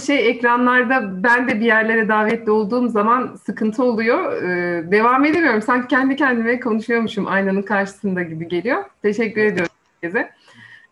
[0.00, 4.42] şey ekranlarda ben de bir yerlere davetli olduğum zaman sıkıntı oluyor.
[4.42, 5.62] Ee, devam edemiyorum.
[5.62, 8.84] Sanki kendi kendime konuşuyormuşum aynanın karşısında gibi geliyor.
[9.02, 10.30] Teşekkür ediyorum herkese.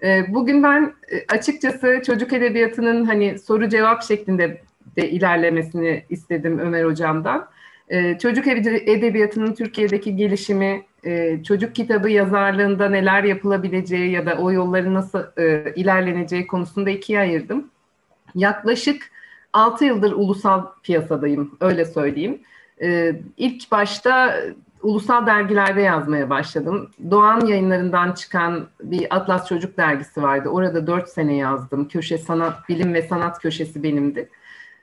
[0.02, 4.62] Ee, bugün ben e, açıkçası çocuk edebiyatının hani soru cevap şeklinde
[4.96, 7.48] de ilerlemesini istedim Ömer Hocam'dan.
[7.88, 14.94] Ee, çocuk edebiyatının Türkiye'deki gelişimi, e, çocuk kitabı yazarlığında neler yapılabileceği ya da o yolları
[14.94, 17.70] nasıl e, ilerleneceği konusunda ikiye ayırdım.
[18.34, 19.10] Yaklaşık
[19.52, 22.40] 6 yıldır ulusal piyasadayım, öyle söyleyeyim.
[22.82, 24.36] Ee, ilk başta
[24.82, 26.90] ulusal dergilerde yazmaya başladım.
[27.10, 30.48] Doğan yayınlarından çıkan bir Atlas Çocuk dergisi vardı.
[30.48, 31.88] Orada 4 sene yazdım.
[31.88, 34.28] Köşe sanat, bilim ve sanat köşesi benimdi.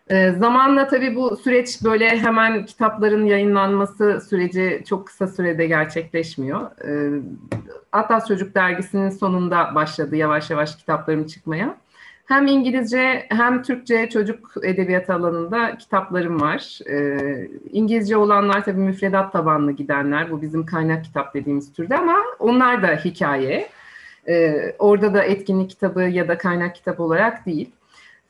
[0.09, 6.71] Ee, zamanla tabii bu süreç böyle hemen kitapların yayınlanması süreci çok kısa sürede gerçekleşmiyor.
[6.87, 7.21] Ee,
[7.91, 11.77] Atlas Çocuk dergisinin sonunda başladı yavaş yavaş kitaplarım çıkmaya.
[12.29, 16.79] Hem İngilizce hem Türkçe çocuk edebiyatı alanında kitaplarım var.
[16.89, 20.31] Ee, İngilizce olanlar tabii müfredat tabanlı gidenler.
[20.31, 23.69] Bu bizim kaynak kitap dediğimiz türde ama onlar da hikaye.
[24.27, 27.69] Ee, orada da etkinlik kitabı ya da kaynak kitap olarak değil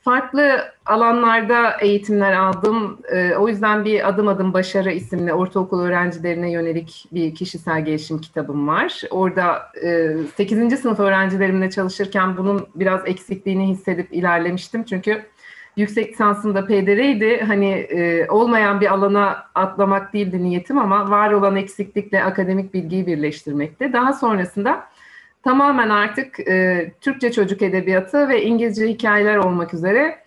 [0.01, 2.99] farklı alanlarda eğitimler aldım.
[3.11, 8.67] E, o yüzden bir Adım Adım Başarı isimli ortaokul öğrencilerine yönelik bir kişisel gelişim kitabım
[8.67, 9.01] var.
[9.11, 10.79] Orada e, 8.
[10.79, 14.83] sınıf öğrencilerimle çalışırken bunun biraz eksikliğini hissedip ilerlemiştim.
[14.83, 15.25] Çünkü
[15.75, 17.41] yüksek lisansımda PDR'ydi.
[17.47, 23.93] Hani e, olmayan bir alana atlamak değildi niyetim ama var olan eksiklikle akademik bilgiyi birleştirmekti.
[23.93, 24.88] Daha sonrasında
[25.49, 30.19] tamamen artık e, Türkçe çocuk edebiyatı ve İngilizce hikayeler olmak üzere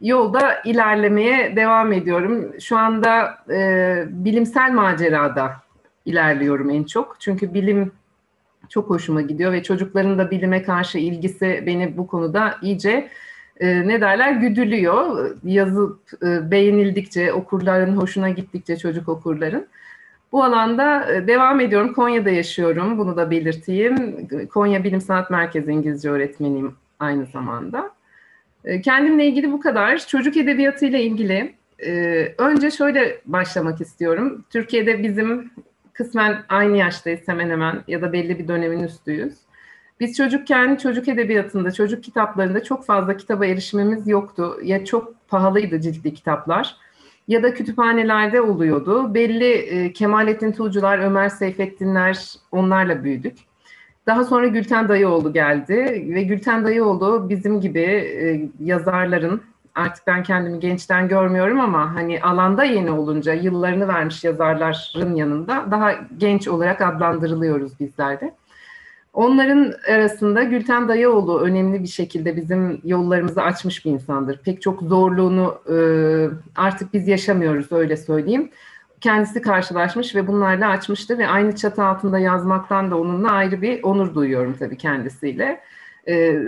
[0.00, 2.60] yolda ilerlemeye devam ediyorum.
[2.60, 5.52] Şu anda e, bilimsel macerada
[6.04, 7.16] ilerliyorum en çok.
[7.20, 7.92] Çünkü bilim
[8.68, 13.08] çok hoşuma gidiyor ve çocukların da bilime karşı ilgisi beni bu konuda iyice
[13.60, 15.30] e, ne derler güdülüyor.
[15.44, 19.66] Yazıp e, beğenildikçe, okurların hoşuna gittikçe çocuk okurların.
[20.32, 21.92] Bu alanda e, devam ediyorum.
[21.92, 22.98] Konya'da yaşıyorum.
[22.98, 24.28] Bunu da belirteyim.
[24.48, 27.90] Konya Bilim Sanat Merkezi İngilizce öğretmeniyim aynı zamanda.
[28.64, 30.06] E, kendimle ilgili bu kadar.
[30.06, 31.54] Çocuk edebiyatı ile ilgili
[31.86, 31.92] e,
[32.38, 34.44] önce şöyle başlamak istiyorum.
[34.50, 35.50] Türkiye'de bizim
[35.92, 39.34] kısmen aynı yaştayız hemen hemen ya da belli bir dönemin üstüyüz.
[40.00, 44.58] Biz çocukken çocuk edebiyatında, çocuk kitaplarında çok fazla kitaba erişimimiz yoktu.
[44.62, 46.76] Ya çok pahalıydı ciltli kitaplar
[47.28, 49.14] ya da kütüphanelerde oluyordu.
[49.14, 53.36] Belli e, Kemalettin Tuğcular, Ömer Seyfettinler onlarla büyüdük.
[54.06, 55.74] Daha sonra Gülten Dayıoğlu geldi
[56.14, 59.40] ve Gülten Dayıoğlu bizim gibi e, yazarların
[59.74, 65.92] artık ben kendimi gençten görmüyorum ama hani alanda yeni olunca yıllarını vermiş yazarların yanında daha
[66.18, 68.34] genç olarak adlandırılıyoruz bizler de.
[69.16, 74.40] Onların arasında Gülten Dayıoğlu önemli bir şekilde bizim yollarımızı açmış bir insandır.
[74.44, 75.76] Pek çok zorluğunu e,
[76.56, 78.50] artık biz yaşamıyoruz öyle söyleyeyim.
[79.00, 84.14] Kendisi karşılaşmış ve bunlarla açmıştı ve aynı çatı altında yazmaktan da onunla ayrı bir onur
[84.14, 85.60] duyuyorum tabii kendisiyle.
[86.08, 86.42] E,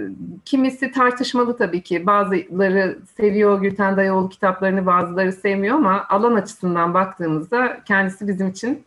[0.44, 2.06] kimisi tartışmalı tabii ki.
[2.06, 8.84] Bazıları seviyor Gülten Dayıoğlu kitaplarını, bazıları sevmiyor ama alan açısından baktığımızda kendisi bizim için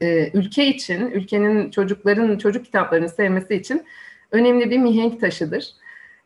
[0.00, 3.84] e, ülke için, ülkenin çocukların çocuk kitaplarını sevmesi için
[4.32, 5.66] önemli bir mihenk taşıdır.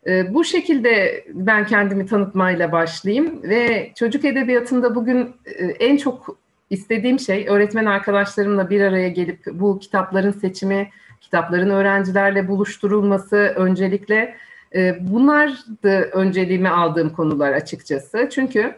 [0.07, 6.39] E, bu şekilde ben kendimi tanıtmayla başlayayım ve çocuk edebiyatında bugün e, en çok
[6.71, 14.35] istediğim şey öğretmen arkadaşlarımla bir araya gelip bu kitapların seçimi, kitapların öğrencilerle buluşturulması öncelikle
[14.75, 15.51] e, bunlar
[15.85, 18.29] da önceliğimi aldığım konular açıkçası.
[18.33, 18.75] Çünkü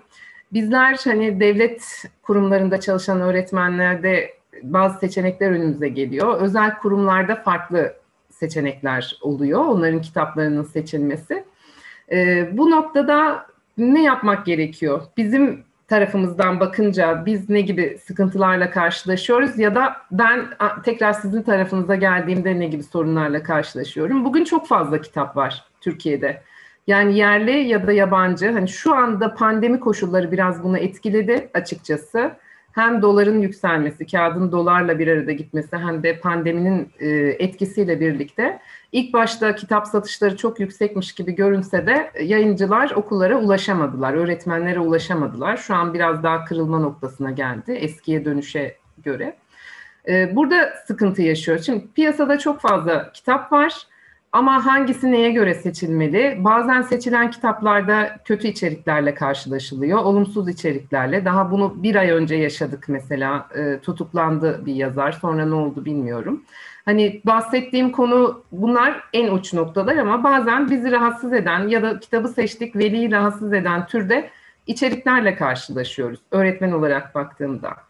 [0.52, 6.40] bizler hani devlet kurumlarında çalışan öğretmenlerde bazı seçenekler önümüze geliyor.
[6.40, 7.94] Özel kurumlarda farklı
[8.30, 9.64] seçenekler oluyor.
[9.64, 11.44] Onların kitaplarının seçilmesi.
[12.12, 13.46] E, bu noktada
[13.78, 15.02] ne yapmak gerekiyor?
[15.16, 20.46] Bizim tarafımızdan bakınca biz ne gibi sıkıntılarla karşılaşıyoruz ya da ben
[20.84, 24.24] tekrar sizin tarafınıza geldiğimde ne gibi sorunlarla karşılaşıyorum?
[24.24, 26.42] Bugün çok fazla kitap var Türkiye'de.
[26.86, 28.50] Yani yerli ya da yabancı.
[28.50, 32.32] Hani şu anda pandemi koşulları biraz bunu etkiledi açıkçası
[32.80, 38.58] hem doların yükselmesi, kağıdın dolarla bir arada gitmesi hem de pandeminin e, etkisiyle birlikte
[38.92, 45.56] ilk başta kitap satışları çok yüksekmiş gibi görünse de yayıncılar okullara ulaşamadılar, öğretmenlere ulaşamadılar.
[45.56, 49.36] Şu an biraz daha kırılma noktasına geldi eskiye dönüşe göre.
[50.08, 51.58] E, burada sıkıntı yaşıyor.
[51.58, 53.86] Şimdi piyasada çok fazla kitap var.
[54.32, 56.36] Ama hangisi neye göre seçilmeli?
[56.38, 61.24] Bazen seçilen kitaplarda kötü içeriklerle karşılaşılıyor, olumsuz içeriklerle.
[61.24, 63.48] Daha bunu bir ay önce yaşadık mesela.
[63.54, 66.42] E, tutuklandı bir yazar, sonra ne oldu bilmiyorum.
[66.84, 72.28] Hani bahsettiğim konu bunlar en uç noktalar ama bazen bizi rahatsız eden ya da kitabı
[72.28, 74.30] seçtik veliyi rahatsız eden türde
[74.66, 77.89] içeriklerle karşılaşıyoruz öğretmen olarak baktığımda.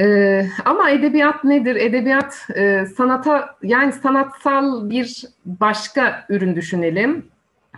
[0.00, 1.76] Ee, ama edebiyat nedir?
[1.76, 7.26] Edebiyat e, sanata yani sanatsal bir başka ürün düşünelim.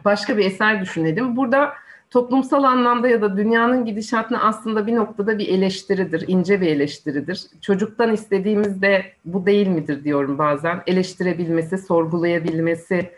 [0.04, 1.36] Başka bir eser düşünelim.
[1.36, 1.72] Burada
[2.10, 7.46] toplumsal anlamda ya da dünyanın gidişatını aslında bir noktada bir eleştiridir, ince bir eleştiridir.
[7.60, 10.82] Çocuktan istediğimiz de bu değil midir diyorum bazen.
[10.86, 13.10] Eleştirebilmesi, sorgulayabilmesi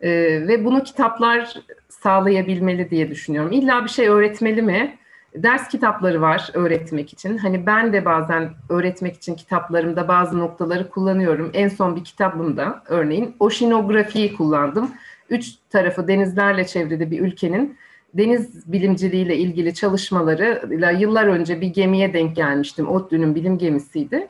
[0.00, 0.10] e,
[0.48, 1.54] ve bunu kitaplar
[1.88, 3.52] sağlayabilmeli diye düşünüyorum.
[3.52, 4.98] İlla bir şey öğretmeli mi?
[5.34, 7.38] Ders kitapları var öğretmek için.
[7.38, 11.50] Hani ben de bazen öğretmek için kitaplarımda bazı noktaları kullanıyorum.
[11.54, 14.90] En son bir kitabımda örneğin oşinografiyi kullandım.
[15.30, 17.76] Üç tarafı denizlerle çevrili bir ülkenin
[18.14, 22.88] deniz bilimciliğiyle ilgili çalışmalarıyla yıllar önce bir gemiye denk gelmiştim.
[22.88, 24.28] ODTÜ'nün bilim gemisiydi.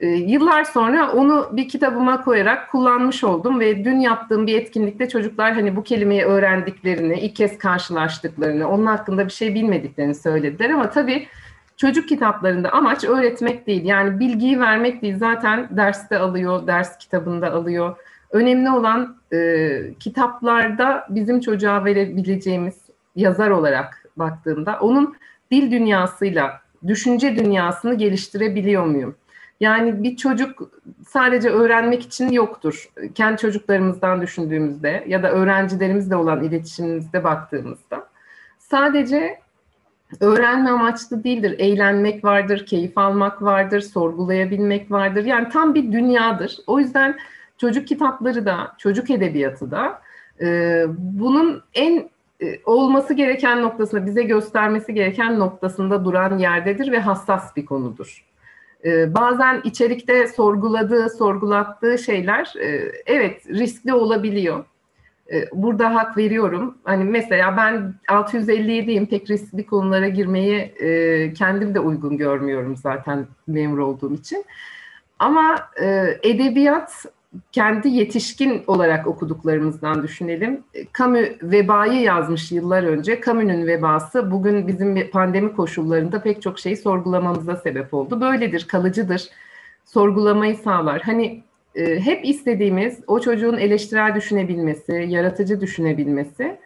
[0.00, 5.52] E, yıllar sonra onu bir kitabıma koyarak kullanmış oldum ve dün yaptığım bir etkinlikte çocuklar
[5.52, 11.26] hani bu kelimeyi öğrendiklerini, ilk kez karşılaştıklarını, onun hakkında bir şey bilmediklerini söylediler ama tabii
[11.76, 13.84] çocuk kitaplarında amaç öğretmek değil.
[13.84, 15.18] Yani bilgiyi vermek değil.
[15.18, 17.96] Zaten derste alıyor, ders kitabında alıyor.
[18.30, 19.68] Önemli olan e,
[20.00, 22.74] kitaplarda bizim çocuğa verebileceğimiz
[23.16, 25.16] yazar olarak baktığımda onun
[25.50, 29.14] dil dünyasıyla düşünce dünyasını geliştirebiliyor muyum?
[29.60, 30.70] Yani bir çocuk
[31.08, 32.88] sadece öğrenmek için yoktur.
[33.14, 38.06] Kendi çocuklarımızdan düşündüğümüzde ya da öğrencilerimizle olan iletişimimizde baktığımızda
[38.58, 39.40] sadece
[40.20, 41.54] öğrenme amaçlı değildir.
[41.58, 45.24] Eğlenmek vardır, keyif almak vardır, sorgulayabilmek vardır.
[45.24, 46.56] Yani tam bir dünyadır.
[46.66, 47.16] O yüzden
[47.58, 50.00] çocuk kitapları da, çocuk edebiyatı da
[50.40, 52.08] e, bunun en
[52.42, 58.24] e, olması gereken noktasında, bize göstermesi gereken noktasında duran yerdedir ve hassas bir konudur.
[58.86, 64.64] E, bazen içerikte sorguladığı, sorgulattığı şeyler e, evet riskli olabiliyor.
[65.52, 66.78] Burada hak veriyorum.
[66.84, 70.74] Hani mesela ben 657'yim pek riskli konulara girmeyi
[71.34, 74.44] kendim de uygun görmüyorum zaten memur olduğum için.
[75.18, 75.68] Ama
[76.22, 77.06] edebiyat
[77.52, 80.64] kendi yetişkin olarak okuduklarımızdan düşünelim.
[80.98, 83.20] Camus vebayı yazmış yıllar önce.
[83.26, 88.20] Camus'un vebası bugün bizim pandemi koşullarında pek çok şeyi sorgulamamıza sebep oldu.
[88.20, 89.28] Böyledir, kalıcıdır.
[89.84, 91.02] Sorgulamayı sağlar.
[91.02, 91.42] Hani
[91.74, 96.56] e, hep istediğimiz o çocuğun eleştirel düşünebilmesi, yaratıcı düşünebilmesi.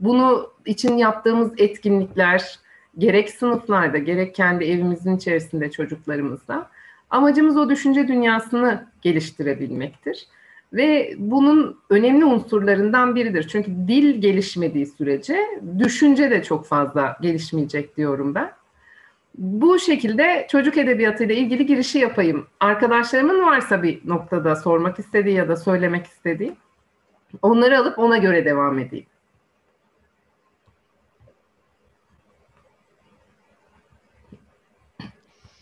[0.00, 2.58] Bunu için yaptığımız etkinlikler
[2.98, 6.70] gerek sınıflarda gerek kendi evimizin içerisinde çocuklarımızda
[7.10, 10.26] Amacımız o düşünce dünyasını geliştirebilmektir.
[10.72, 13.48] Ve bunun önemli unsurlarından biridir.
[13.48, 15.38] Çünkü dil gelişmediği sürece
[15.78, 18.52] düşünce de çok fazla gelişmeyecek diyorum ben.
[19.38, 22.46] Bu şekilde çocuk edebiyatıyla ilgili girişi yapayım.
[22.60, 26.56] Arkadaşlarımın varsa bir noktada sormak istediği ya da söylemek istediği
[27.42, 29.06] onları alıp ona göre devam edeyim.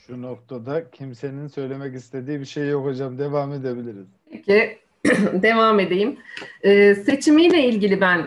[0.09, 3.19] Şu noktada kimsenin söylemek istediği bir şey yok hocam.
[3.19, 4.07] Devam edebiliriz.
[4.31, 4.79] Peki
[5.43, 6.17] devam edeyim.
[6.63, 8.27] Ee, seçimiyle ilgili ben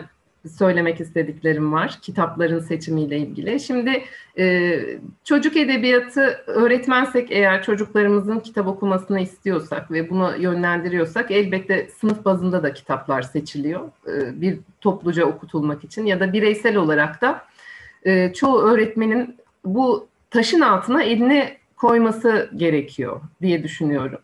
[0.58, 1.98] söylemek istediklerim var.
[2.02, 3.60] Kitapların seçimiyle ilgili.
[3.60, 4.04] Şimdi
[4.38, 4.78] e,
[5.24, 12.72] çocuk edebiyatı öğretmensek eğer çocuklarımızın kitap okumasını istiyorsak ve bunu yönlendiriyorsak elbette sınıf bazında da
[12.72, 13.80] kitaplar seçiliyor.
[14.06, 17.44] E, bir topluca okutulmak için ya da bireysel olarak da
[18.04, 24.18] e, çoğu öğretmenin bu taşın altına elini koyması gerekiyor diye düşünüyorum.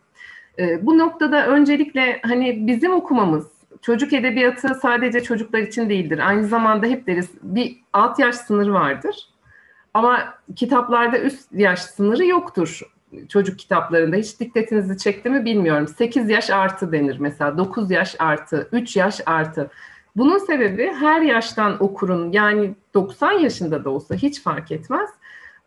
[0.59, 3.47] E, bu noktada öncelikle hani bizim okumamız
[3.83, 6.29] çocuk edebiyatı sadece çocuklar için değildir.
[6.29, 9.17] Aynı zamanda hep deriz bir alt yaş sınırı vardır.
[9.95, 12.81] Ama kitaplarda üst yaş sınırı yoktur
[13.29, 14.17] çocuk kitaplarında.
[14.17, 15.89] Hiç dikkatinizi çekti mi bilmiyorum.
[15.89, 17.59] 8 yaş artı denir mesela.
[17.59, 19.71] 9 yaş artı, 3 yaş artı.
[20.17, 25.11] Bunun sebebi her yaştan okurun yani 90 yaşında da olsa hiç fark etmez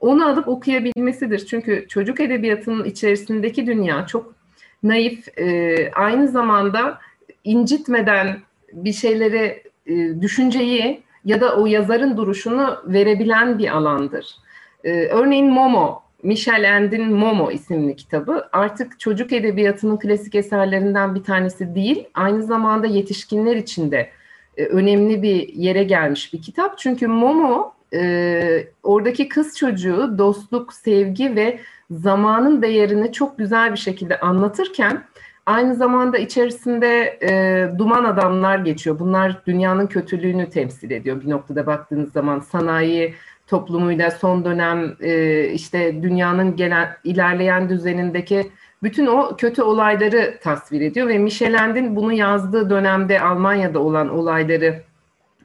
[0.02, 1.46] onu alıp okuyabilmesidir.
[1.46, 4.36] Çünkü çocuk edebiyatının içerisindeki dünya çok
[4.84, 7.00] naif, e, aynı zamanda
[7.44, 8.38] incitmeden
[8.74, 14.36] bir şeyleri, e, düşünceyi ya da o yazarın duruşunu verebilen bir alandır.
[14.84, 21.76] E, örneğin Momo, Michel End'in Momo isimli kitabı artık çocuk edebiyatının klasik eserlerinden bir tanesi
[21.76, 24.10] değil, aynı zamanda yetişkinler için de
[24.58, 26.78] e, önemli bir yere gelmiş bir kitap.
[26.78, 31.60] Çünkü Momo e, oradaki kız çocuğu dostluk, sevgi ve
[31.92, 35.04] zamanın değerini çok güzel bir şekilde anlatırken
[35.46, 39.00] Aynı zamanda içerisinde e, duman adamlar geçiyor.
[39.00, 42.40] Bunlar dünyanın kötülüğünü temsil ediyor bir noktada baktığınız zaman.
[42.40, 43.14] Sanayi
[43.48, 48.52] toplumuyla son dönem e, işte dünyanın gelen ilerleyen düzenindeki
[48.84, 54.84] bütün o kötü olayları tasvir ediyor ve Michelend'in bunu yazdığı dönemde Almanya'da olan olayları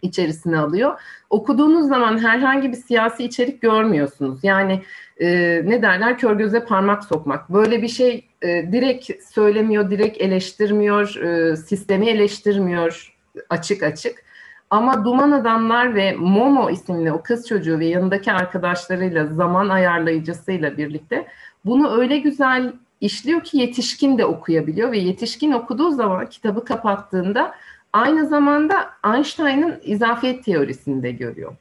[0.03, 1.01] içerisine alıyor.
[1.31, 4.39] Okuduğunuz zaman herhangi bir siyasi içerik görmüyorsunuz.
[4.43, 4.83] Yani
[5.21, 5.27] e,
[5.65, 7.51] ne derler kör göze parmak sokmak.
[7.51, 13.15] Böyle bir şey e, direkt söylemiyor, direkt eleştirmiyor, e, sistemi eleştirmiyor
[13.51, 14.27] açık açık.
[14.71, 21.27] Ama Duman Adamlar ve Momo isimli o kız çocuğu ve yanındaki arkadaşlarıyla zaman ayarlayıcısıyla birlikte
[21.65, 27.55] bunu öyle güzel işliyor ki yetişkin de okuyabiliyor ve yetişkin okuduğu zaman kitabı kapattığında
[27.97, 31.53] aynı zamanda Einstein'ın izafiyet teorisini de görüyor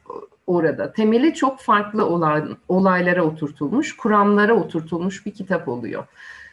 [0.47, 0.93] orada.
[0.93, 6.05] Temeli çok farklı olan olaylara oturtulmuş, kuramlara oturtulmuş bir kitap oluyor.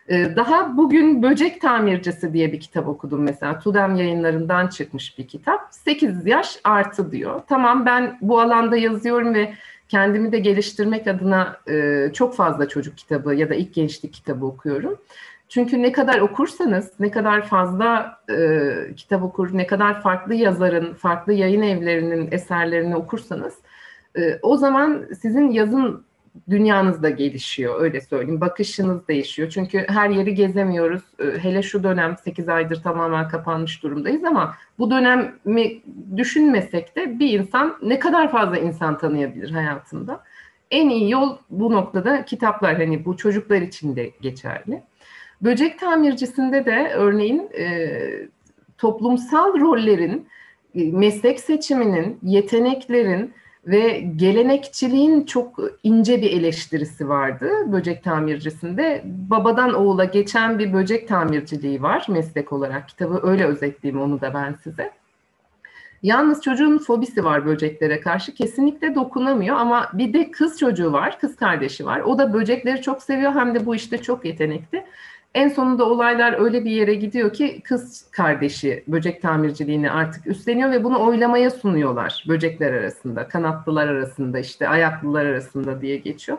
[0.09, 3.59] Ee, daha bugün Böcek Tamircisi diye bir kitap okudum mesela.
[3.59, 5.69] Tudem yayınlarından çıkmış bir kitap.
[5.71, 7.41] 8 yaş artı diyor.
[7.49, 9.55] Tamam ben bu alanda yazıyorum ve
[9.89, 14.97] kendimi de geliştirmek adına e, çok fazla çocuk kitabı ya da ilk gençlik kitabı okuyorum.
[15.53, 21.33] Çünkü ne kadar okursanız, ne kadar fazla e, kitap okur, ne kadar farklı yazarın, farklı
[21.33, 23.55] yayın evlerinin eserlerini okursanız,
[24.19, 26.05] e, o zaman sizin yazın
[26.51, 28.41] dünyanız da gelişiyor öyle söyleyeyim.
[28.41, 29.51] Bakışınız değişiyor.
[29.51, 31.03] Çünkü her yeri gezemiyoruz.
[31.19, 35.83] Ee, hele şu dönem 8 aydır tamamen kapanmış durumdayız ama bu dönemi
[36.17, 40.25] düşünmesek de bir insan ne kadar fazla insan tanıyabilir hayatında.
[40.71, 44.83] En iyi yol bu noktada kitaplar hani bu çocuklar için de geçerli.
[45.43, 47.89] Böcek tamircisinde de örneğin e,
[48.79, 50.29] toplumsal rollerin,
[50.75, 53.35] e, meslek seçiminin, yeteneklerin,
[53.67, 59.03] ve gelenekçiliğin çok ince bir eleştirisi vardı böcek tamircisinde.
[59.05, 62.89] Babadan oğula geçen bir böcek tamirciliği var meslek olarak.
[62.89, 64.91] Kitabı öyle özetleyeyim onu da ben size.
[66.03, 68.35] Yalnız çocuğun fobisi var böceklere karşı.
[68.35, 72.01] Kesinlikle dokunamıyor ama bir de kız çocuğu var, kız kardeşi var.
[72.01, 74.85] O da böcekleri çok seviyor hem de bu işte çok yetenekli.
[75.35, 80.85] En sonunda olaylar öyle bir yere gidiyor ki kız kardeşi böcek tamirciliğini artık üstleniyor ve
[80.85, 86.39] bunu oylamaya sunuyorlar böcekler arasında, kanatlılar arasında, işte ayaklılar arasında diye geçiyor.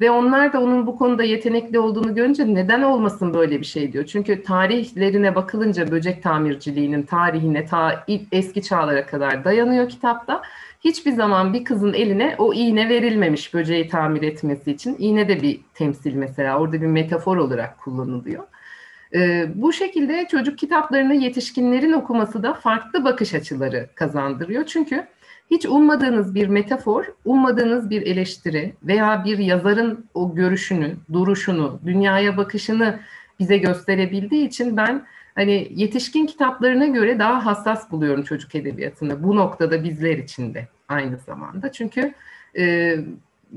[0.00, 4.04] Ve onlar da onun bu konuda yetenekli olduğunu görünce neden olmasın böyle bir şey diyor.
[4.04, 10.42] Çünkü tarihlerine bakılınca böcek tamirciliğinin tarihine ta eski çağlara kadar dayanıyor kitapta
[10.80, 14.96] hiçbir zaman bir kızın eline o iğne verilmemiş böceği tamir etmesi için.
[14.98, 18.44] İğne de bir temsil mesela orada bir metafor olarak kullanılıyor.
[19.14, 24.66] Ee, bu şekilde çocuk kitaplarını yetişkinlerin okuması da farklı bakış açıları kazandırıyor.
[24.66, 25.06] Çünkü
[25.50, 33.00] hiç ummadığınız bir metafor, ummadığınız bir eleştiri veya bir yazarın o görüşünü, duruşunu, dünyaya bakışını
[33.40, 35.06] bize gösterebildiği için ben
[35.40, 39.22] hani yetişkin kitaplarına göre daha hassas buluyorum çocuk edebiyatını.
[39.22, 41.72] Bu noktada bizler için de aynı zamanda.
[41.72, 42.14] Çünkü
[42.58, 42.96] e,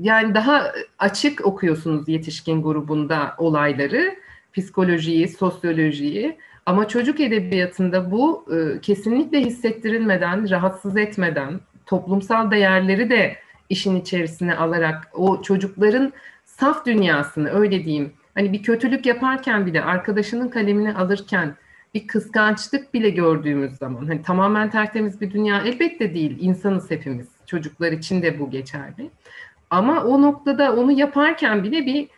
[0.00, 4.14] yani daha açık okuyorsunuz yetişkin grubunda olayları,
[4.52, 6.36] psikolojiyi, sosyolojiyi.
[6.66, 13.36] Ama çocuk edebiyatında bu e, kesinlikle hissettirilmeden, rahatsız etmeden, toplumsal değerleri de
[13.68, 16.12] işin içerisine alarak o çocukların
[16.44, 18.12] saf dünyasını öyle diyeyim.
[18.34, 21.56] Hani bir kötülük yaparken bile arkadaşının kalemini alırken
[21.94, 26.36] bir kıskançlık bile gördüğümüz zaman hani tamamen tertemiz bir dünya elbette değil.
[26.40, 27.28] insanız hepimiz.
[27.46, 29.10] Çocuklar için de bu geçerli.
[29.70, 32.08] Ama o noktada onu yaparken bile bir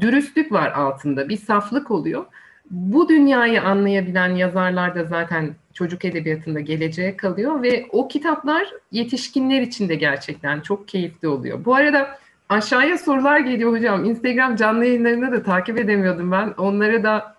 [0.00, 1.28] dürüstlük var altında.
[1.28, 2.24] Bir saflık oluyor.
[2.70, 9.88] Bu dünyayı anlayabilen yazarlar da zaten çocuk edebiyatında geleceğe kalıyor ve o kitaplar yetişkinler için
[9.88, 11.64] de gerçekten çok keyifli oluyor.
[11.64, 14.04] Bu arada aşağıya sorular geliyor hocam.
[14.04, 16.54] Instagram canlı yayınlarını da takip edemiyordum ben.
[16.58, 17.34] Onlara da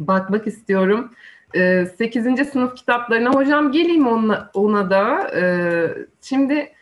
[0.00, 1.10] bakmak istiyorum.
[1.54, 2.48] E, ee, 8.
[2.48, 5.30] sınıf kitaplarına hocam geleyim ona, ona da.
[5.36, 5.42] E,
[6.22, 6.72] şimdi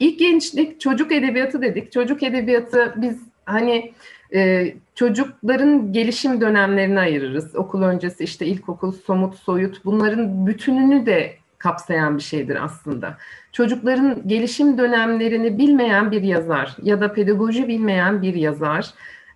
[0.00, 1.92] ilk gençlik çocuk edebiyatı dedik.
[1.92, 3.92] Çocuk edebiyatı biz hani
[4.34, 7.56] e, çocukların gelişim dönemlerini ayırırız.
[7.56, 13.16] Okul öncesi işte ilkokul, somut, soyut bunların bütününü de kapsayan bir şeydir aslında.
[13.52, 18.90] Çocukların gelişim dönemlerini bilmeyen bir yazar ya da pedagoji bilmeyen bir yazar,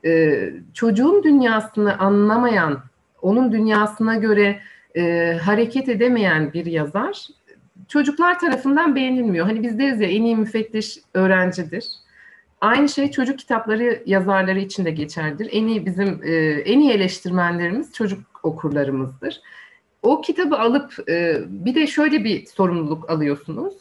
[0.05, 2.83] e, çocuğun dünyasını anlamayan
[3.23, 4.61] onun dünyasına göre
[4.97, 7.29] e, hareket edemeyen bir yazar
[7.89, 9.47] çocuklar tarafından beğenilmiyor.
[9.47, 11.85] Hani biz deriz ya en iyi müfettiş öğrencidir.
[12.61, 15.49] Aynı şey çocuk kitapları yazarları için de geçerlidir.
[15.53, 19.41] En iyi bizim e, en iyi eleştirmenlerimiz çocuk okurlarımızdır.
[20.03, 23.75] O kitabı alıp e, bir de şöyle bir sorumluluk alıyorsunuz.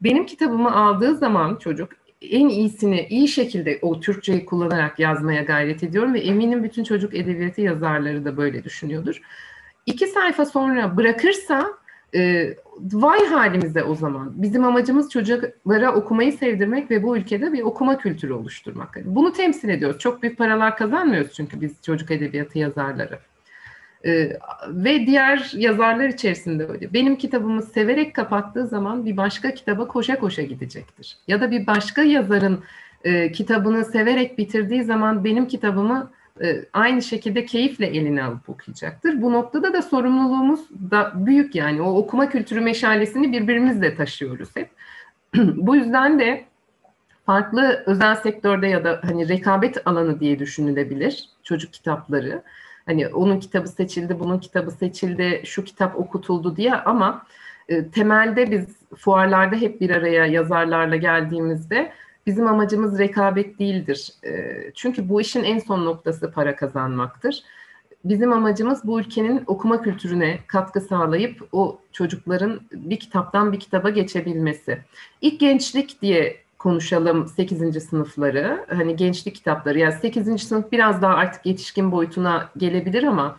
[0.00, 1.88] Benim kitabımı aldığı zaman çocuk
[2.30, 7.60] en iyisini iyi şekilde o Türkçeyi kullanarak yazmaya gayret ediyorum ve eminim bütün çocuk edebiyatı
[7.60, 9.20] yazarları da böyle düşünüyordur.
[9.86, 11.66] İki sayfa sonra bırakırsa
[12.14, 12.54] e,
[12.92, 14.32] vay halimize o zaman.
[14.36, 18.98] Bizim amacımız çocuklara okumayı sevdirmek ve bu ülkede bir okuma kültürü oluşturmak.
[19.04, 19.98] Bunu temsil ediyoruz.
[19.98, 23.18] Çok büyük paralar kazanmıyoruz çünkü biz çocuk edebiyatı yazarları.
[24.06, 26.92] Ee, ve diğer yazarlar içerisinde öyle.
[26.92, 31.16] Benim kitabımı severek kapattığı zaman bir başka kitaba koşa koşa gidecektir.
[31.28, 32.64] Ya da bir başka yazarın
[33.04, 36.10] e, kitabını severek bitirdiği zaman benim kitabımı
[36.42, 39.22] e, aynı şekilde keyifle eline alıp okuyacaktır.
[39.22, 41.82] Bu noktada da sorumluluğumuz da büyük yani.
[41.82, 44.70] O okuma kültürü meşalesini birbirimizle taşıyoruz hep.
[45.36, 46.44] Bu yüzden de
[47.26, 52.42] farklı özel sektörde ya da hani rekabet alanı diye düşünülebilir çocuk kitapları.
[52.86, 57.26] Hani onun kitabı seçildi, bunun kitabı seçildi, şu kitap okutuldu diye ama
[57.68, 61.92] e, temelde biz fuarlarda hep bir araya yazarlarla geldiğimizde
[62.26, 64.12] bizim amacımız rekabet değildir.
[64.24, 64.32] E,
[64.74, 67.42] çünkü bu işin en son noktası para kazanmaktır.
[68.04, 74.78] Bizim amacımız bu ülkenin okuma kültürüne katkı sağlayıp o çocukların bir kitaptan bir kitaba geçebilmesi.
[75.20, 77.82] İlk gençlik diye konuşalım 8.
[77.82, 78.66] sınıfları.
[78.68, 79.78] Hani gençlik kitapları.
[79.78, 80.42] Yani 8.
[80.42, 83.36] sınıf biraz daha artık yetişkin boyutuna gelebilir ama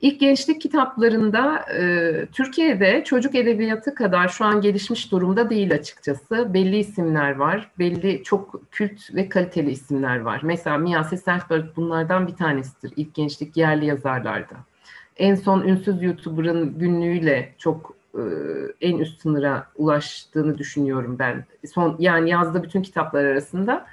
[0.00, 6.54] ilk gençlik kitaplarında e, Türkiye'de çocuk edebiyatı kadar şu an gelişmiş durumda değil açıkçası.
[6.54, 7.70] Belli isimler var.
[7.78, 10.40] Belli çok kült ve kaliteli isimler var.
[10.42, 12.92] Mesela Miyase Selfberg bunlardan bir tanesidir.
[12.96, 14.54] İlk gençlik yerli yazarlarda.
[15.16, 18.22] En son ünsüz YouTuber'ın günlüğüyle çok e,
[18.80, 21.44] en üst sınıra ulaştığını düşünüyorum ben.
[21.74, 23.86] Son yani yazdığı bütün kitaplar arasında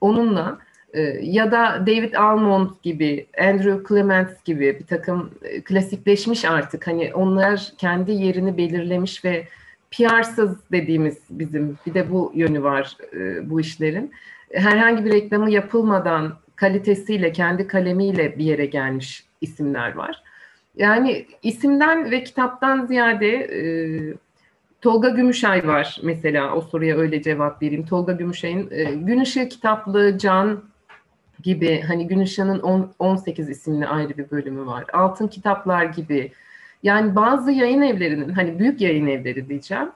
[0.00, 0.58] onunla
[0.94, 6.86] e, ya da David Almond gibi, Andrew Clements gibi bir takım e, klasikleşmiş artık.
[6.86, 9.48] Hani onlar kendi yerini belirlemiş ve
[9.90, 12.96] PR'sız dediğimiz bizim bir de bu yönü var
[13.42, 14.12] bu işlerin.
[14.52, 20.22] Herhangi bir reklamı yapılmadan kalitesiyle, kendi kalemiyle bir yere gelmiş isimler var.
[20.76, 23.60] Yani isimden ve kitaptan ziyade e,
[24.80, 27.86] Tolga Gümüşay var mesela o soruya öyle cevap vereyim.
[27.86, 30.62] Tolga Gümüşay'ın e, Gün kitaplığı Can
[31.42, 32.58] gibi hani Gün Işığı'nın
[32.98, 34.84] 18 isimli ayrı bir bölümü var.
[34.92, 36.32] Altın Kitaplar gibi
[36.82, 39.88] yani bazı yayın evlerinin hani büyük yayın evleri diyeceğim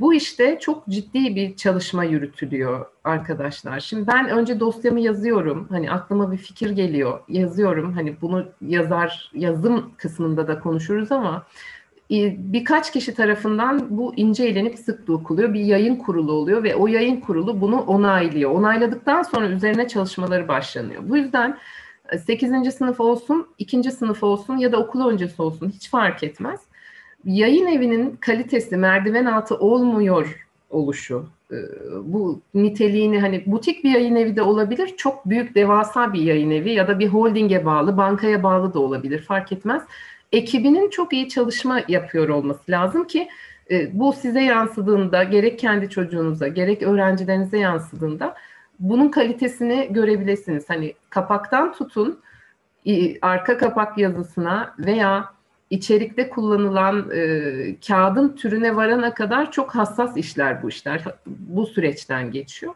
[0.00, 3.80] bu işte çok ciddi bir çalışma yürütülüyor arkadaşlar.
[3.80, 5.66] Şimdi ben önce dosyamı yazıyorum.
[5.70, 7.20] Hani aklıma bir fikir geliyor.
[7.28, 7.92] Yazıyorum.
[7.92, 11.46] Hani bunu yazar yazım kısmında da konuşuruz ama
[12.10, 15.54] e, birkaç kişi tarafından bu ince elenip sık dokuluyor.
[15.54, 18.50] Bir yayın kurulu oluyor ve o yayın kurulu bunu onaylıyor.
[18.50, 21.02] Onayladıktan sonra üzerine çalışmaları başlanıyor.
[21.08, 21.58] Bu yüzden
[22.26, 22.52] 8.
[22.52, 23.90] E, sınıf olsun, 2.
[23.90, 26.60] sınıf olsun ya da okul öncesi olsun hiç fark etmez
[27.26, 31.56] yayın evinin kalitesi merdiven altı olmuyor oluşu e,
[32.02, 36.72] bu niteliğini hani butik bir yayın evi de olabilir çok büyük devasa bir yayın evi
[36.72, 39.82] ya da bir holdinge bağlı bankaya bağlı da olabilir fark etmez
[40.32, 43.28] ekibinin çok iyi çalışma yapıyor olması lazım ki
[43.70, 48.34] e, bu size yansıdığında gerek kendi çocuğunuza gerek öğrencilerinize yansıdığında
[48.80, 50.64] bunun kalitesini görebilirsiniz.
[50.68, 52.18] Hani kapaktan tutun
[53.22, 55.33] arka kapak yazısına veya
[55.74, 61.04] içerikte kullanılan e, kağıdın türüne varana kadar çok hassas işler bu işler.
[61.26, 62.74] Bu süreçten geçiyor.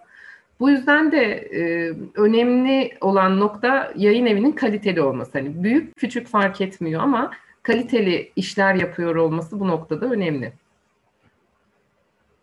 [0.60, 5.38] Bu yüzden de e, önemli olan nokta yayın evinin kaliteli olması.
[5.38, 7.30] Hani büyük küçük fark etmiyor ama
[7.62, 10.52] kaliteli işler yapıyor olması bu noktada önemli.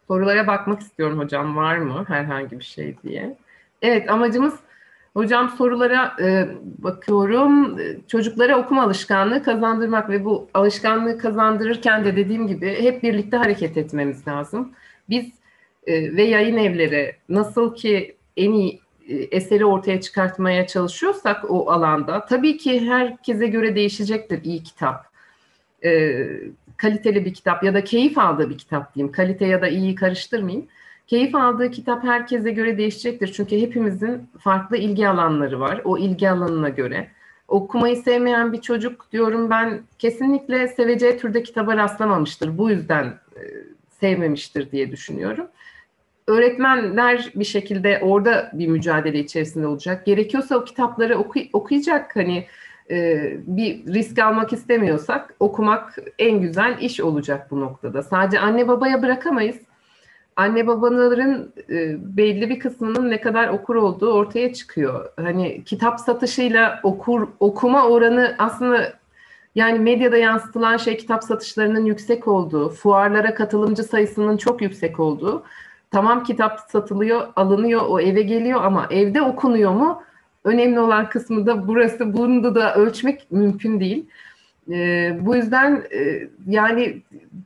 [0.07, 3.37] Sorulara bakmak istiyorum hocam var mı herhangi bir şey diye.
[3.81, 4.53] Evet amacımız
[5.15, 6.47] Hocam sorulara e,
[6.77, 7.79] bakıyorum.
[8.07, 14.27] Çocuklara okuma alışkanlığı kazandırmak ve bu alışkanlığı kazandırırken de dediğim gibi hep birlikte hareket etmemiz
[14.27, 14.71] lazım.
[15.09, 15.25] Biz
[15.87, 22.25] e, ve yayın evleri nasıl ki en iyi e, eseri ortaya çıkartmaya çalışıyorsak o alanda
[22.25, 25.05] tabii ki herkese göre değişecektir iyi kitap.
[25.83, 26.21] E,
[26.77, 29.11] kaliteli bir kitap ya da keyif aldığı bir kitap diyeyim.
[29.11, 30.67] Kalite ya da iyiyi karıştırmayayım
[31.07, 33.33] Keyif aldığı kitap herkese göre değişecektir.
[33.33, 35.81] Çünkü hepimizin farklı ilgi alanları var.
[35.83, 37.07] O ilgi alanına göre.
[37.47, 42.57] Okumayı sevmeyen bir çocuk diyorum ben kesinlikle seveceği türde kitaba rastlamamıştır.
[42.57, 43.41] Bu yüzden e,
[43.89, 45.47] sevmemiştir diye düşünüyorum.
[46.27, 50.05] Öğretmenler bir şekilde orada bir mücadele içerisinde olacak.
[50.05, 52.15] Gerekiyorsa o kitapları oku, okuyacak.
[52.15, 52.45] Hani
[52.89, 58.03] e, bir risk almak istemiyorsak okumak en güzel iş olacak bu noktada.
[58.03, 59.57] Sadece anne babaya bırakamayız
[60.35, 65.09] anne babaların e, belli bir kısmının ne kadar okur olduğu ortaya çıkıyor.
[65.15, 68.93] Hani kitap satışıyla okur okuma oranı aslında
[69.55, 75.43] yani medyada yansıtılan şey kitap satışlarının yüksek olduğu, fuarlara katılımcı sayısının çok yüksek olduğu.
[75.91, 80.03] tamam kitap satılıyor, alınıyor, o eve geliyor ama evde okunuyor mu?
[80.43, 82.13] Önemli olan kısmı da burası.
[82.13, 84.05] Bunu da ölçmek mümkün değil.
[84.71, 87.01] E, bu yüzden e, yani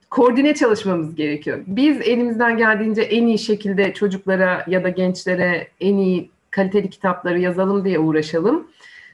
[0.10, 1.60] koordine çalışmamız gerekiyor.
[1.68, 7.86] Biz elimizden geldiğince en iyi şekilde çocuklara ya da gençlere en iyi kaliteli kitapları yazalım
[7.86, 8.68] diye uğraşalım.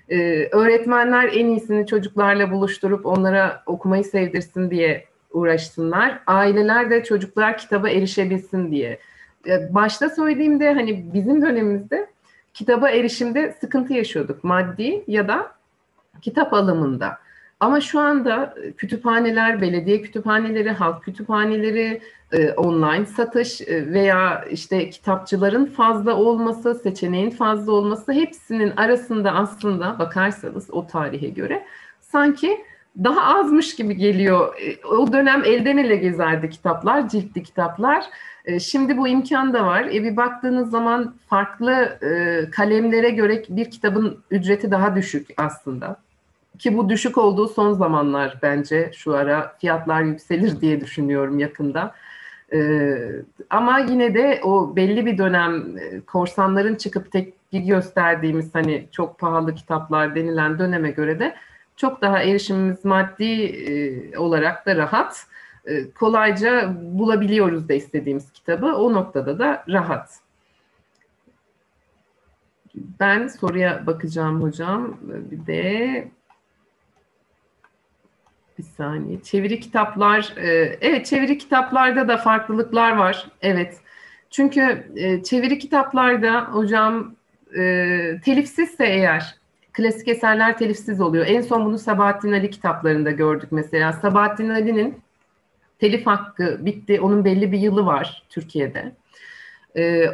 [0.09, 6.19] Ee, öğretmenler en iyisini çocuklarla buluşturup onlara okumayı sevdirsin diye uğraşsınlar.
[6.27, 8.99] Aileler de çocuklar kitaba erişebilsin diye.
[9.47, 12.07] Ee, başta söylediğimde hani bizim dönemimizde
[12.53, 15.51] kitaba erişimde sıkıntı yaşıyorduk maddi ya da
[16.21, 17.17] kitap alımında.
[17.65, 22.01] Ama şu anda kütüphaneler, belediye kütüphaneleri, halk kütüphaneleri,
[22.31, 29.99] e, online satış e, veya işte kitapçıların fazla olması, seçeneğin fazla olması hepsinin arasında aslında
[29.99, 31.65] bakarsanız o tarihe göre
[32.01, 32.57] sanki
[33.03, 34.55] daha azmış gibi geliyor.
[34.61, 38.05] E, o dönem elden ele gezerdi kitaplar, ciltli kitaplar.
[38.59, 39.83] Şimdi bu imkan da var.
[39.83, 41.99] E bir baktığınız zaman farklı
[42.51, 46.04] kalemlere göre bir kitabın ücreti daha düşük aslında.
[46.59, 51.95] Ki bu düşük olduğu son zamanlar bence şu ara fiyatlar yükselir diye düşünüyorum yakında.
[52.53, 52.97] Ee,
[53.49, 59.55] ama yine de o belli bir dönem e, korsanların çıkıp tepki gösterdiğimiz hani çok pahalı
[59.55, 61.35] kitaplar denilen döneme göre de
[61.75, 65.27] çok daha erişimimiz maddi e, olarak da rahat.
[65.65, 68.65] E, kolayca bulabiliyoruz da istediğimiz kitabı.
[68.65, 70.19] O noktada da rahat.
[72.99, 74.97] Ben soruya bakacağım hocam.
[75.01, 76.07] Bir de
[78.57, 79.21] bir saniye.
[79.21, 83.27] Çeviri kitaplar, e, evet çeviri kitaplarda da farklılıklar var.
[83.41, 83.77] Evet.
[84.29, 87.15] Çünkü e, çeviri kitaplarda hocam
[87.57, 87.61] e,
[88.25, 89.35] telifsizse eğer
[89.73, 91.25] klasik eserler telifsiz oluyor.
[91.27, 93.93] En son bunu Sabahattin Ali kitaplarında gördük mesela.
[93.93, 94.97] Sabahattin Ali'nin
[95.79, 97.01] telif hakkı bitti.
[97.01, 98.91] Onun belli bir yılı var Türkiye'de.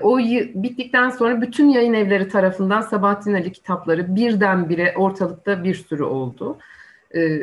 [0.01, 0.19] O
[0.55, 6.57] bittikten sonra bütün yayın evleri tarafından Sabahattin Ali kitapları birdenbire ortalıkta bir sürü oldu.
[7.15, 7.39] E,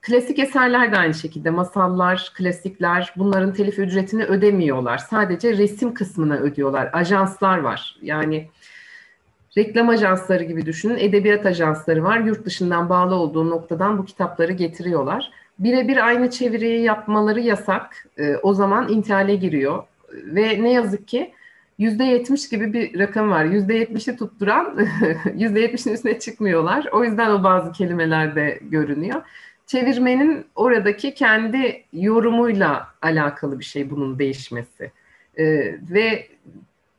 [0.00, 4.98] klasik eserler de aynı şekilde masallar, klasikler bunların telif ücretini ödemiyorlar.
[4.98, 6.90] Sadece resim kısmına ödüyorlar.
[6.92, 7.98] Ajanslar var.
[8.02, 8.48] Yani
[9.56, 10.98] reklam ajansları gibi düşünün.
[10.98, 12.18] Edebiyat ajansları var.
[12.18, 15.30] Yurt dışından bağlı olduğu noktadan bu kitapları getiriyorlar.
[15.58, 18.06] Birebir aynı çeviriyi yapmaları yasak.
[18.18, 19.82] E, o zaman intihale giriyor.
[20.12, 21.32] Ve ne yazık ki
[21.80, 23.44] yüzde yetmiş gibi bir rakam var.
[23.44, 24.86] Yüzde yetmişi tutturan
[25.34, 26.86] yüzde yetmişin üstüne çıkmıyorlar.
[26.92, 29.22] O yüzden o bazı kelimelerde görünüyor.
[29.66, 34.92] Çevirmenin oradaki kendi yorumuyla alakalı bir şey bunun değişmesi.
[35.38, 35.44] Ee,
[35.90, 36.28] ve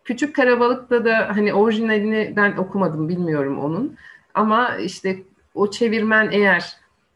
[0.04, 3.98] Küçük Karabalık'ta da hani orijinalini ben okumadım bilmiyorum onun.
[4.34, 5.18] Ama işte
[5.56, 6.74] o çevirmen eğer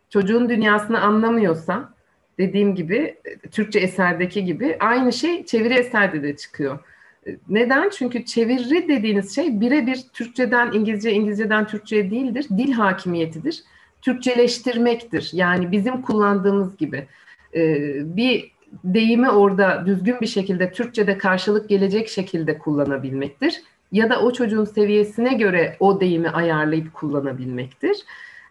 [0.10, 1.94] çocuğun dünyasını anlamıyorsa
[2.38, 3.16] dediğim gibi
[3.52, 6.80] Türkçe eserdeki gibi aynı şey çeviri eserde de çıkıyor.
[7.50, 7.90] Neden?
[7.90, 12.46] Çünkü çeviri dediğiniz şey birebir Türkçeden İngilizce, İngilizceden Türkçe'ye değildir.
[12.58, 13.64] Dil hakimiyetidir.
[14.02, 15.30] Türkçeleştirmektir.
[15.34, 17.08] Yani bizim kullandığımız gibi.
[17.56, 18.52] Ee, bir
[18.84, 23.62] deyimi orada düzgün bir şekilde Türkçe'de karşılık gelecek şekilde kullanabilmektir.
[23.92, 27.98] Ya da o çocuğun seviyesine göre o deyimi ayarlayıp kullanabilmektir.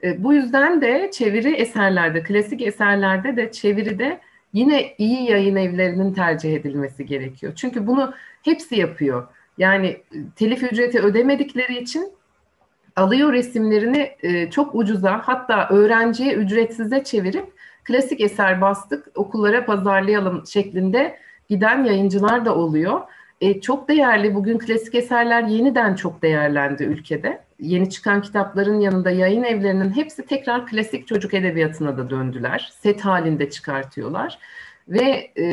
[0.02, 4.20] Ee, bu yüzden de çeviri eserlerde, klasik eserlerde de çeviride
[4.54, 7.52] yine iyi yayın evlerinin tercih edilmesi gerekiyor.
[7.56, 9.28] Çünkü bunu hepsi yapıyor.
[9.58, 12.12] Yani e, telif ücreti ödemedikleri için
[12.96, 17.52] alıyor resimlerini e, çok ucuza hatta öğrenciye ücretsize çevirip
[17.84, 23.00] klasik eser bastık okullara pazarlayalım şeklinde giden yayıncılar da oluyor.
[23.40, 27.43] E, çok değerli bugün klasik eserler yeniden çok değerlendi ülkede.
[27.60, 32.72] Yeni çıkan kitapların yanında yayın evlerinin hepsi tekrar klasik çocuk edebiyatına da döndüler.
[32.80, 34.38] Set halinde çıkartıyorlar.
[34.88, 35.44] Ve e,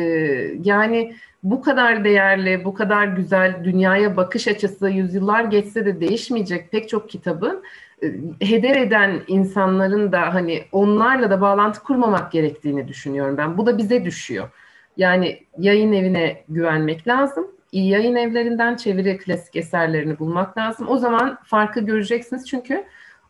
[0.64, 6.90] yani bu kadar değerli, bu kadar güzel dünyaya bakış açısı yüzyıllar geçse de değişmeyecek pek
[6.90, 7.64] çok kitabın
[8.04, 8.08] e,
[8.42, 13.58] heder eden insanların da hani onlarla da bağlantı kurmamak gerektiğini düşünüyorum ben.
[13.58, 14.50] Bu da bize düşüyor.
[14.98, 17.48] Yani yayın evine güvenmek lazım.
[17.72, 20.88] Yayın evlerinden çeviri klasik eserlerini bulmak lazım.
[20.90, 22.84] O zaman farkı göreceksiniz çünkü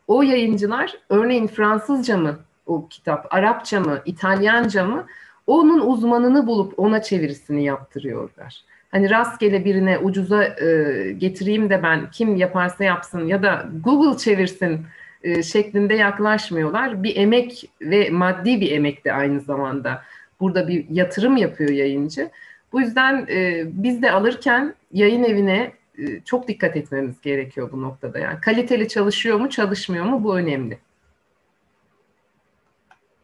[0.07, 5.05] o yayıncılar örneğin Fransızca mı o kitap, Arapça mı, İtalyanca mı
[5.47, 8.61] onun uzmanını bulup ona çevirisini yaptırıyorlar.
[8.91, 14.85] Hani rastgele birine ucuza e, getireyim de ben kim yaparsa yapsın ya da Google çevirsin
[15.23, 17.03] e, şeklinde yaklaşmıyorlar.
[17.03, 20.01] Bir emek ve maddi bir emek de aynı zamanda.
[20.39, 22.29] Burada bir yatırım yapıyor yayıncı.
[22.73, 28.19] Bu yüzden e, biz de alırken yayın evine e, çok dikkat etmemiz gerekiyor bu noktada.
[28.19, 30.79] Yani kaliteli çalışıyor mu, çalışmıyor mu bu önemli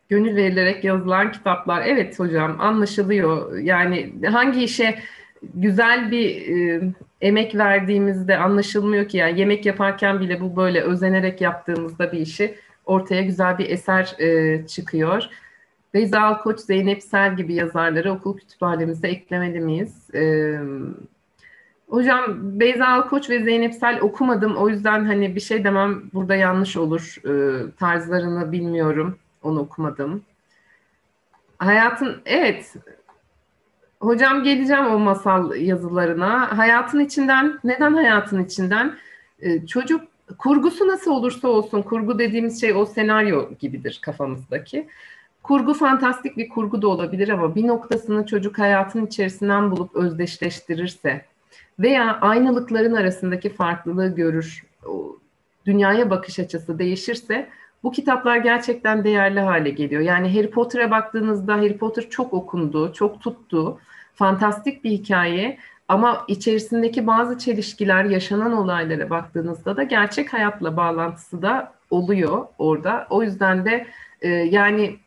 [0.10, 1.83] gönül verilerek yazılan kitaplar.
[1.86, 3.57] Evet hocam anlaşılıyor.
[3.57, 4.99] Yani hangi işe
[5.53, 6.81] güzel bir e,
[7.21, 12.55] emek verdiğimizde anlaşılmıyor ki yani yemek yaparken bile bu böyle özenerek yaptığımızda bir işi
[12.86, 15.23] ortaya güzel bir eser e, çıkıyor.
[15.97, 20.15] Beyza Alkoç, Zeynep Sel gibi yazarları okul kütüphanemize eklemeli miyiz?
[20.15, 20.53] E,
[21.89, 22.23] hocam
[22.60, 24.57] Beyza Alkoç ve Zeynep Sel okumadım.
[24.57, 27.17] O yüzden hani bir şey demem burada yanlış olur.
[27.25, 27.31] E,
[27.71, 29.17] tarzlarını bilmiyorum.
[29.43, 30.21] Onu okumadım.
[31.57, 32.73] Hayatın, evet
[33.99, 36.57] Hocam geleceğim o masal yazılarına.
[36.57, 38.95] Hayatın içinden, neden hayatın içinden?
[39.39, 40.01] Ee, çocuk
[40.38, 44.88] kurgusu nasıl olursa olsun, kurgu dediğimiz şey o senaryo gibidir kafamızdaki.
[45.47, 51.25] Kurgu fantastik bir kurgu da olabilir ama bir noktasını çocuk hayatın içerisinden bulup özdeşleştirirse
[51.79, 54.63] veya aynalıkların arasındaki farklılığı görür,
[55.65, 57.49] dünyaya bakış açısı değişirse
[57.83, 60.01] bu kitaplar gerçekten değerli hale geliyor.
[60.01, 63.79] Yani Harry Potter'a baktığınızda Harry Potter çok okundu, çok tuttu.
[64.15, 65.57] Fantastik bir hikaye
[65.88, 73.07] ama içerisindeki bazı çelişkiler, yaşanan olaylara baktığınızda da gerçek hayatla bağlantısı da oluyor orada.
[73.10, 73.88] O yüzden de
[74.21, 74.99] e, yani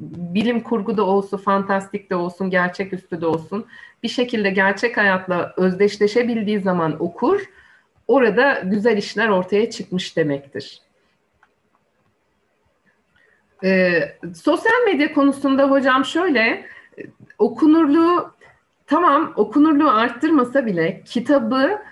[0.00, 3.66] bilim kurgu da olsun, fantastik de olsun, gerçeküstü de olsun
[4.02, 7.40] bir şekilde gerçek hayatla özdeşleşebildiği zaman okur,
[8.08, 10.80] orada güzel işler ortaya çıkmış demektir.
[13.64, 16.66] Ee, sosyal medya konusunda hocam şöyle
[17.38, 18.32] okunurluğu
[18.86, 21.89] tamam okunurluğu arttırmasa bile kitabı e,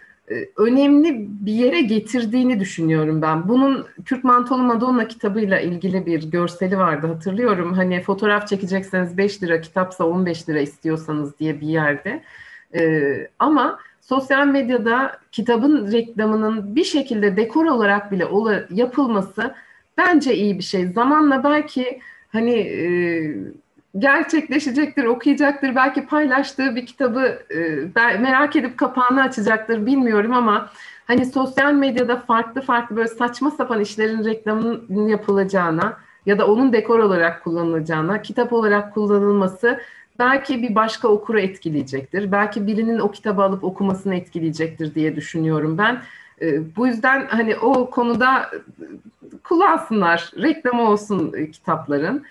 [0.56, 3.48] önemli bir yere getirdiğini düşünüyorum ben.
[3.48, 7.72] Bunun Kürk Mantolu Madonna kitabıyla ilgili bir görseli vardı hatırlıyorum.
[7.72, 12.22] Hani fotoğraf çekecekseniz 5 lira, kitapsa 15 lira istiyorsanız diye bir yerde.
[12.74, 18.26] Ee, ama sosyal medyada kitabın reklamının bir şekilde dekor olarak bile
[18.70, 19.54] yapılması
[19.98, 20.86] bence iyi bir şey.
[20.86, 22.86] Zamanla belki hani e,
[23.98, 30.70] gerçekleşecektir, okuyacaktır, belki paylaştığı bir kitabı e, merak edip kapağını açacaktır bilmiyorum ama
[31.06, 35.96] hani sosyal medyada farklı farklı böyle saçma sapan işlerin reklamının yapılacağına
[36.26, 39.80] ya da onun dekor olarak kullanılacağına, kitap olarak kullanılması
[40.18, 42.32] belki bir başka okuru etkileyecektir.
[42.32, 46.02] Belki birinin o kitabı alıp okumasını etkileyecektir diye düşünüyorum ben.
[46.40, 48.50] E, bu yüzden hani o konuda
[49.44, 52.24] kullansınlar, reklamı olsun kitapların.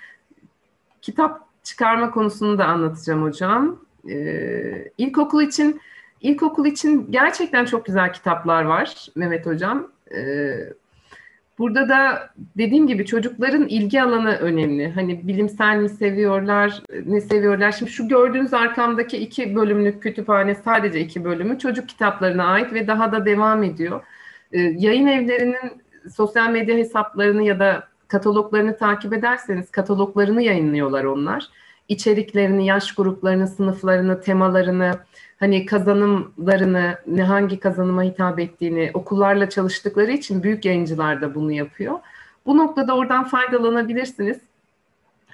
[1.01, 3.79] Kitap çıkarma konusunu da anlatacağım hocam.
[4.09, 5.81] Ee, ilkokul için
[6.21, 9.87] ilkokul için gerçekten çok güzel kitaplar var Mehmet hocam.
[10.15, 10.55] Ee,
[11.59, 14.91] burada da dediğim gibi çocukların ilgi alanı önemli.
[14.91, 17.71] Hani bilimsel mi seviyorlar, ne seviyorlar?
[17.71, 23.11] Şimdi şu gördüğünüz arkamdaki iki bölümlük kütüphane sadece iki bölümü çocuk kitaplarına ait ve daha
[23.11, 24.01] da devam ediyor.
[24.51, 25.81] Ee, yayın evlerinin
[26.15, 31.49] sosyal medya hesaplarını ya da kataloglarını takip ederseniz kataloglarını yayınlıyorlar onlar.
[31.89, 34.99] İçeriklerini, yaş gruplarını, sınıflarını, temalarını,
[35.39, 41.99] hani kazanımlarını, ne hangi kazanıma hitap ettiğini okullarla çalıştıkları için büyük yayıncılar da bunu yapıyor.
[42.45, 44.37] Bu noktada oradan faydalanabilirsiniz.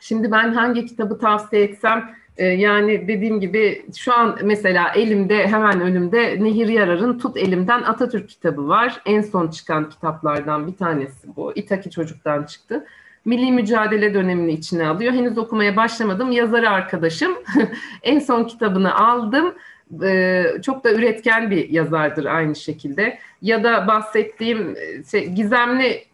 [0.01, 6.43] Şimdi ben hangi kitabı tavsiye etsem yani dediğim gibi şu an mesela elimde hemen önümde
[6.43, 9.02] Nehir Yarar'ın Tut Elimden Atatürk kitabı var.
[9.06, 11.54] En son çıkan kitaplardan bir tanesi bu.
[11.56, 12.86] İtaki Çocuk'tan çıktı.
[13.26, 15.13] Milli mücadele dönemini içine alıyor.
[15.13, 16.32] Henüz okumaya başlamadım.
[16.32, 17.32] Yazarı arkadaşım.
[18.04, 19.54] en son kitabını aldım.
[20.04, 23.19] Ee, çok da üretken bir yazardır aynı şekilde.
[23.41, 26.06] Ya da bahsettiğim e, şey, gizemli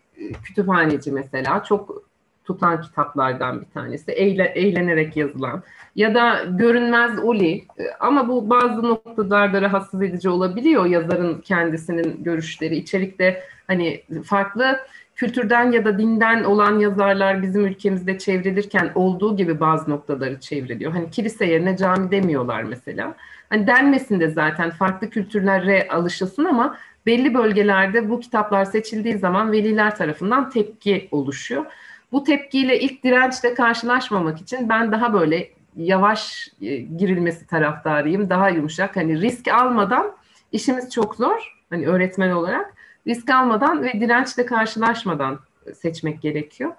[0.43, 1.63] kütüphaneci mesela.
[1.63, 2.08] Çok
[2.49, 4.11] tutan kitaplardan bir tanesi.
[4.11, 5.63] Eğle, eğlenerek yazılan.
[5.95, 7.65] Ya da Görünmez Uli.
[7.99, 12.75] Ama bu bazı noktalarda rahatsız edici olabiliyor yazarın kendisinin görüşleri.
[12.75, 14.79] içerikte hani farklı
[15.15, 20.91] kültürden ya da dinden olan yazarlar bizim ülkemizde çevrilirken olduğu gibi bazı noktaları çevriliyor.
[20.91, 23.15] Hani kilise yerine cami demiyorlar mesela.
[23.49, 29.95] Hani denmesin de zaten farklı kültürlere alışılsın ama belli bölgelerde bu kitaplar seçildiği zaman veliler
[29.95, 31.65] tarafından tepki oluşuyor.
[32.11, 38.29] Bu tepkiyle ilk dirençle karşılaşmamak için ben daha böyle yavaş e, girilmesi taraftarıyım.
[38.29, 38.95] Daha yumuşak.
[38.95, 40.15] Hani risk almadan
[40.51, 41.55] işimiz çok zor.
[41.69, 42.73] Hani öğretmen olarak
[43.07, 45.39] risk almadan ve dirençle karşılaşmadan
[45.73, 46.71] seçmek gerekiyor.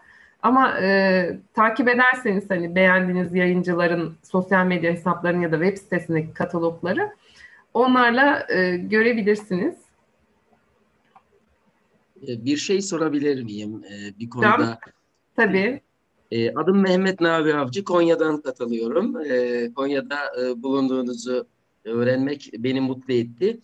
[0.42, 7.10] Ama e, takip ederseniz hani beğendiğiniz yayıncıların sosyal medya hesaplarını ya da web sitesindeki katalogları
[7.74, 9.74] onlarla e, görebilirsiniz.
[12.28, 14.78] E, bir şey sorabilir miyim e, bir konuda?
[15.40, 15.81] Tabii.
[16.31, 17.85] E, adım Mehmet Navi Avcı.
[17.85, 19.20] Konya'dan katılıyorum.
[19.20, 21.46] E, Konya'da e, bulunduğunuzu
[21.85, 23.61] öğrenmek beni mutlu etti.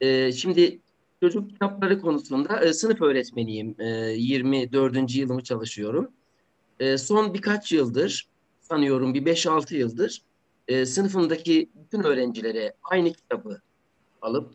[0.00, 0.80] E, şimdi
[1.20, 3.74] çocuk kitapları konusunda e, sınıf öğretmeniyim.
[3.78, 5.16] E, 24.
[5.16, 6.10] yılımı çalışıyorum.
[6.80, 8.28] E, son birkaç yıldır,
[8.60, 10.22] sanıyorum bir 5-6 yıldır
[10.68, 13.60] e, sınıfındaki bütün öğrencilere aynı kitabı
[14.22, 14.54] alıp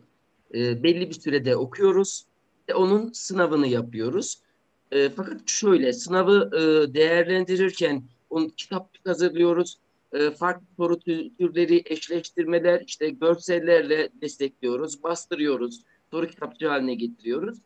[0.54, 2.26] e, belli bir sürede okuyoruz
[2.68, 4.44] ve onun sınavını yapıyoruz.
[4.92, 9.78] E, fakat şöyle sınavı e, değerlendirirken onun kitap hazırlıyoruz.
[10.12, 17.58] E, farklı soru türleri, eşleştirmeler, işte görsellerle destekliyoruz, bastırıyoruz, soru kitapçı haline getiriyoruz.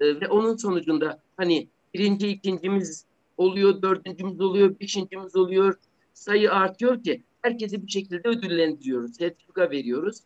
[0.00, 3.04] E, ve onun sonucunda hani birinci, ikincimiz
[3.36, 5.74] oluyor, dördüncümüz oluyor, beşincimiz oluyor,
[6.14, 10.20] sayı artıyor ki herkesi bir şekilde ödüllendiriyoruz, sertifika veriyoruz.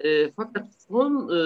[0.00, 1.40] E, fakat son e,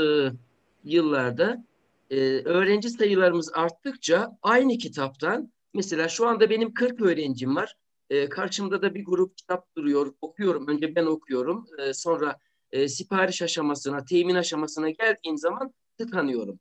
[0.85, 1.65] yıllarda
[2.11, 7.77] e, öğrenci sayılarımız arttıkça aynı kitaptan mesela şu anda benim 40 öğrencim var.
[8.11, 10.15] E, karşımda da bir grup kitap duruyor.
[10.21, 10.69] Okuyorum.
[10.69, 11.67] Önce ben okuyorum.
[11.79, 12.39] E, sonra
[12.73, 16.61] e, sipariş aşamasına, temin aşamasına geldiğim zaman tıkanıyorum.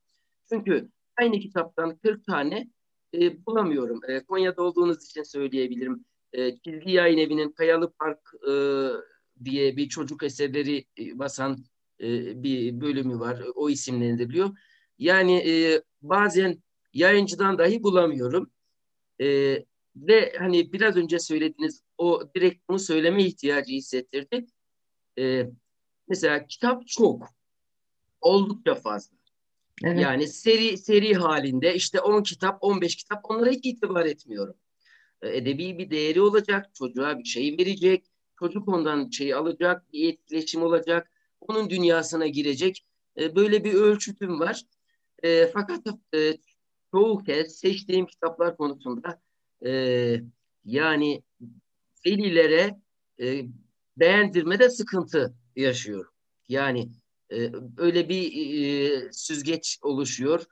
[0.50, 2.68] Çünkü aynı kitaptan 40 tane
[3.14, 4.00] e, bulamıyorum.
[4.08, 6.06] E, Konya'da olduğunuz için söyleyebilirim.
[6.34, 8.54] E, Çizgi Yayın Evi'nin Kayalı Park e,
[9.46, 11.66] diye bir çocuk eserleri e, basan
[12.02, 13.44] e, bir bölümü var.
[13.56, 14.50] O isimlendiriliyor.
[15.00, 18.52] Yani e, bazen yayıncıdan dahi bulamıyorum.
[19.22, 19.58] E,
[19.96, 24.46] ve hani biraz önce söylediğiniz o direkt bunu söyleme ihtiyacı hissettirdi.
[25.20, 25.50] E,
[26.08, 27.24] mesela kitap çok.
[28.22, 29.18] Oldukça fazla.
[29.84, 30.00] Evet.
[30.02, 34.56] Yani seri seri halinde işte 10 kitap, 15 kitap onlara hiç itibar etmiyorum.
[35.22, 38.06] E, edebi bir değeri olacak, çocuğa bir şey verecek,
[38.40, 42.86] çocuk ondan şey alacak, bir etkileşim olacak, onun dünyasına girecek.
[43.20, 44.64] E, böyle bir ölçütüm var.
[45.24, 46.38] E, fakat e,
[46.92, 49.22] çoğu kez seçtiğim kitaplar konusunda
[49.66, 49.72] e,
[50.66, 51.24] yani
[52.06, 52.80] velilere
[53.22, 53.46] e,
[53.98, 56.12] beğendirmede sıkıntı yaşıyorum.
[56.50, 56.90] Yani
[57.32, 60.46] e, öyle bir e, süzgeç oluşuyor.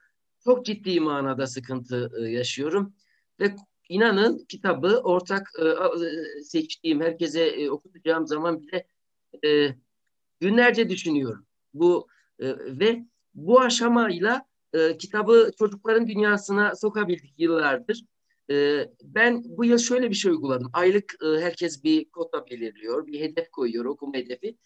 [0.44, 2.94] Çok ciddi manada sıkıntı e, yaşıyorum
[3.40, 3.56] ve
[3.90, 8.88] inanın kitabı ortak e, e seçtiğim herkese e, okutacağım zaman bile
[9.46, 9.76] e,
[10.40, 11.46] günlerce düşünüyorum.
[11.74, 12.08] Bu
[12.40, 12.48] e,
[12.80, 18.04] ve bu aşamayla e, kitabı çocukların dünyasına sokabildik yıllardır.
[18.52, 20.70] E, ben bu yıl şöyle bir şey uyguladım.
[20.74, 24.58] Aylık e, herkes bir kota belirliyor, bir hedef koyuyor, okuma hedefi.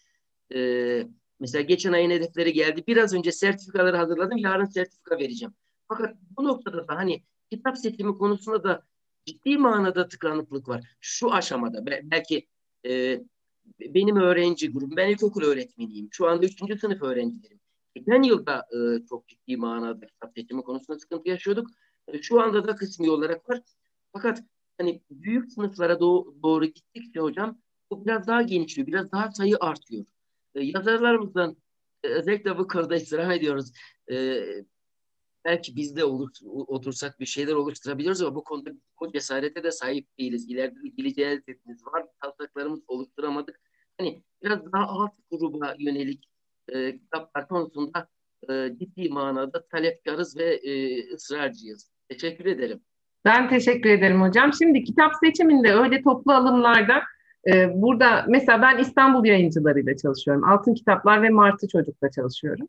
[0.56, 1.04] E,
[1.40, 2.84] mesela geçen ayın hedefleri geldi.
[2.88, 5.54] Biraz önce sertifikaları hazırladım, yarın sertifika vereceğim.
[5.88, 8.84] Fakat bu noktada da hani kitap seçimi konusunda da
[9.26, 10.84] ciddi manada tıkanıklık var.
[11.00, 12.48] Şu aşamada belki
[12.86, 13.22] e,
[13.80, 16.10] benim öğrenci grubum, ben ilkokul öğretmeniyim.
[16.12, 17.60] Şu anda üçüncü sınıf öğrencilerim.
[17.96, 21.68] Geçen yılda e, çok ciddi manada kitap seçimi konusunda sıkıntı yaşıyorduk.
[22.08, 23.62] E, şu anda da kısmi olarak var.
[24.14, 24.44] Fakat
[24.78, 30.06] hani büyük sınıflara doğru, doğru gittikçe hocam bu biraz daha genişliyor, biraz daha sayı artıyor.
[30.56, 31.58] E, yazarlarımızdan
[32.04, 33.72] e, özellikle bu konuda istirham ediyoruz.
[34.12, 34.44] E,
[35.46, 40.18] belki biz de olur, otursak bir şeyler oluşturabiliyoruz ama bu konuda o cesarete de sahip
[40.20, 40.50] değiliz.
[40.50, 41.26] İleride ilgili
[41.94, 42.06] var.
[42.22, 43.60] Taslaklarımız oluşturamadık.
[43.98, 46.31] Hani biraz daha alt gruba yönelik
[46.72, 48.08] e, kitaplar konusunda
[48.50, 51.92] e, ciddi manada talepkarız ve e, ısrarcıyız.
[52.10, 52.80] Teşekkür ederim.
[53.26, 54.54] Ben teşekkür ederim hocam.
[54.54, 57.02] Şimdi kitap seçiminde öyle toplu alımlarda
[57.48, 60.44] e, burada mesela ben İstanbul yayıncılarıyla çalışıyorum.
[60.44, 62.68] Altın Kitaplar ve Martı Çocuk'la çalışıyorum.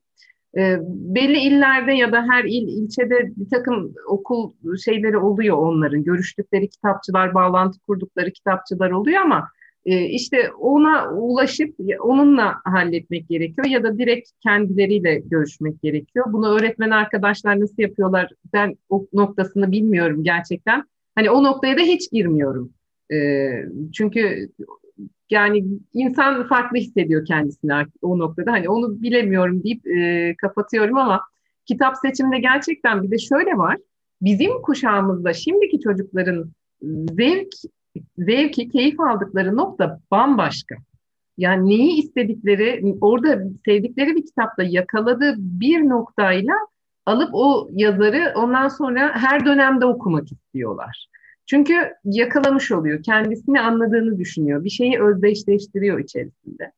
[0.57, 4.53] E, belli illerde ya da her il ilçede bir takım okul
[4.85, 6.05] şeyleri oluyor onların.
[6.05, 9.49] Görüştükleri kitapçılar, bağlantı kurdukları kitapçılar oluyor ama
[9.85, 16.27] işte ona ulaşıp onunla halletmek gerekiyor ya da direkt kendileriyle görüşmek gerekiyor.
[16.33, 20.85] Bunu öğretmen arkadaşlar nasıl yapıyorlar ben o noktasını bilmiyorum gerçekten.
[21.14, 22.73] Hani o noktaya da hiç girmiyorum.
[23.12, 23.49] E,
[23.92, 24.49] çünkü
[25.31, 28.53] yani insan farklı hissediyor kendisini o noktada.
[28.53, 31.21] Hani onu bilemiyorum deyip e, kapatıyorum ama
[31.66, 33.77] kitap seçiminde gerçekten bir de şöyle var.
[34.21, 36.53] Bizim kuşağımızda şimdiki çocukların
[37.16, 37.49] zevk
[38.18, 40.74] zevki, keyif aldıkları nokta bambaşka.
[41.38, 46.55] Yani neyi istedikleri, orada sevdikleri bir kitapta yakaladığı bir noktayla
[47.07, 51.07] alıp o yazarı ondan sonra her dönemde okumak istiyorlar.
[51.46, 51.74] Çünkü
[52.05, 56.72] yakalamış oluyor, kendisini anladığını düşünüyor, bir şeyi özdeşleştiriyor içerisinde.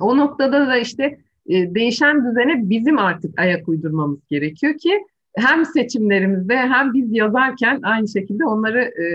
[0.00, 5.04] O noktada da işte e, değişen düzene bizim artık ayak uydurmamız gerekiyor ki
[5.36, 9.06] hem seçimlerimizde hem biz yazarken aynı şekilde onları e,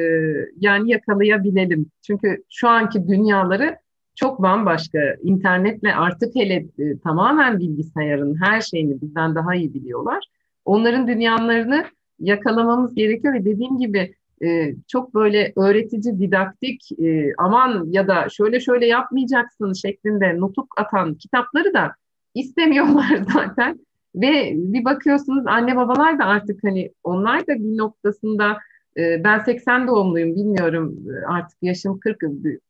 [0.60, 1.92] yani yakalayabilelim.
[2.02, 3.78] Çünkü şu anki dünyaları
[4.16, 5.00] çok bambaşka.
[5.24, 10.26] İnternetle artık hele e, tamamen bilgisayarın her şeyini bizden daha iyi biliyorlar.
[10.66, 11.86] Onların dünyalarını
[12.20, 18.60] yakalamamız gerekiyor ve dediğim gibi e, çok böyle öğretici, didaktik e, aman ya da şöyle
[18.60, 21.92] şöyle yapmayacaksın şeklinde nutuk atan kitapları da
[22.34, 23.87] istemiyorlar zaten.
[24.22, 28.58] Ve bir bakıyorsunuz anne babalar da artık hani onlar da bir noktasında
[28.98, 30.96] Ee, ben 80 doğumluyum bilmiyorum
[31.28, 32.18] artık yaşım 40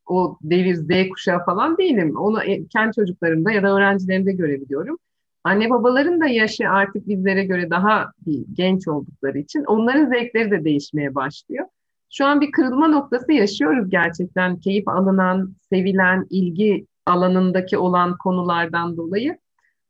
[0.05, 2.17] o devir Z kuşağı falan değilim.
[2.17, 4.97] Onu e, kendi çocuklarımda ya da öğrencilerimde görebiliyorum.
[5.43, 10.63] Anne babaların da yaşı artık bizlere göre daha bir genç oldukları için onların zevkleri de
[10.63, 11.65] değişmeye başlıyor.
[12.09, 14.59] Şu an bir kırılma noktası yaşıyoruz gerçekten.
[14.59, 19.37] Keyif alınan, sevilen, ilgi alanındaki olan konulardan dolayı.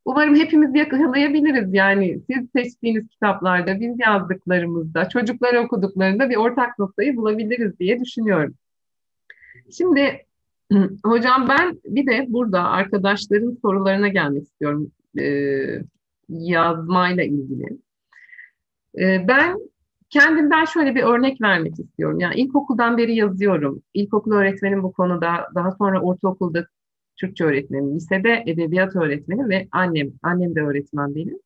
[0.07, 1.73] Umarım hepimiz yakalayabiliriz.
[1.73, 8.53] Yani siz seçtiğiniz kitaplarda, biz yazdıklarımızda, çocuklar okuduklarında bir ortak noktayı bulabiliriz diye düşünüyorum.
[9.77, 10.25] Şimdi
[11.03, 15.25] hocam ben bir de burada arkadaşların sorularına gelmek istiyorum e,
[16.29, 17.65] yazmayla ilgili.
[18.99, 19.57] E, ben
[20.09, 22.19] kendimden şöyle bir örnek vermek istiyorum.
[22.19, 23.81] Yani ilkokuldan beri yazıyorum.
[23.93, 26.65] İlkokul öğretmenim bu konuda, daha sonra ortaokulda
[27.17, 31.39] Türkçe öğretmenim, lisede edebiyat öğretmeni ve annem, annem de öğretmen benim.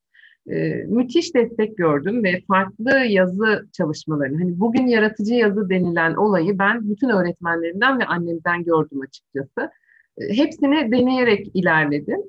[0.49, 6.89] Ee, müthiş destek gördüm ve farklı yazı çalışmalarını, hani bugün yaratıcı yazı denilen olayı ben
[6.89, 9.71] bütün öğretmenlerimden ve annemden gördüm açıkçası.
[10.17, 12.19] Ee, hepsini deneyerek ilerledim.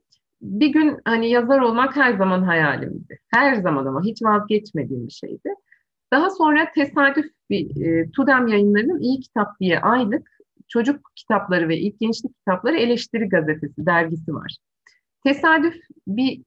[0.43, 3.18] Bir gün hani yazar olmak her zaman hayalimdi.
[3.28, 5.55] Her zaman ama hiç vazgeçmediğim bir şeydi.
[6.12, 10.30] Daha sonra tesadüf bir e, Tudem yayınlarının iyi kitap diye aylık
[10.72, 14.56] çocuk kitapları ve ilk gençlik kitapları eleştiri gazetesi, dergisi var.
[15.24, 15.74] Tesadüf
[16.06, 16.42] bir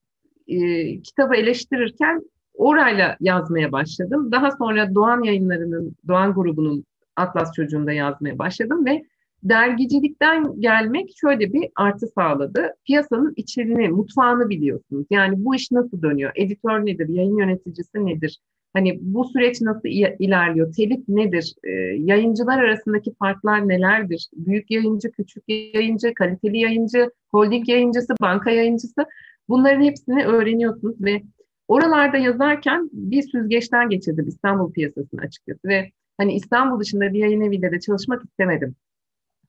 [0.47, 2.21] e, kitabı eleştirirken
[2.53, 4.31] orayla yazmaya başladım.
[4.31, 9.03] Daha sonra Doğan yayınlarının, Doğan grubunun Atlas Çocuğu'nda yazmaya başladım ve
[9.43, 12.73] dergicilikten gelmek şöyle bir artı sağladı.
[12.85, 15.05] Piyasanın içeriğini, mutfağını biliyorsunuz.
[15.09, 16.31] Yani bu iş nasıl dönüyor?
[16.35, 17.09] Editör nedir?
[17.09, 18.39] Yayın yöneticisi nedir?
[18.75, 20.73] Hani bu süreç nasıl ilerliyor?
[20.73, 21.55] Telif nedir?
[21.63, 21.69] E,
[21.99, 24.29] yayıncılar arasındaki farklar nelerdir?
[24.33, 29.05] Büyük yayıncı, küçük yayıncı, kaliteli yayıncı, holding yayıncısı, banka yayıncısı
[29.49, 31.21] bunların hepsini öğreniyorsunuz ve
[31.67, 37.71] oralarda yazarken bir süzgeçten geçirdim İstanbul piyasasını açıkçası ve hani İstanbul dışında bir yayın eviyle
[37.71, 38.75] de çalışmak istemedim.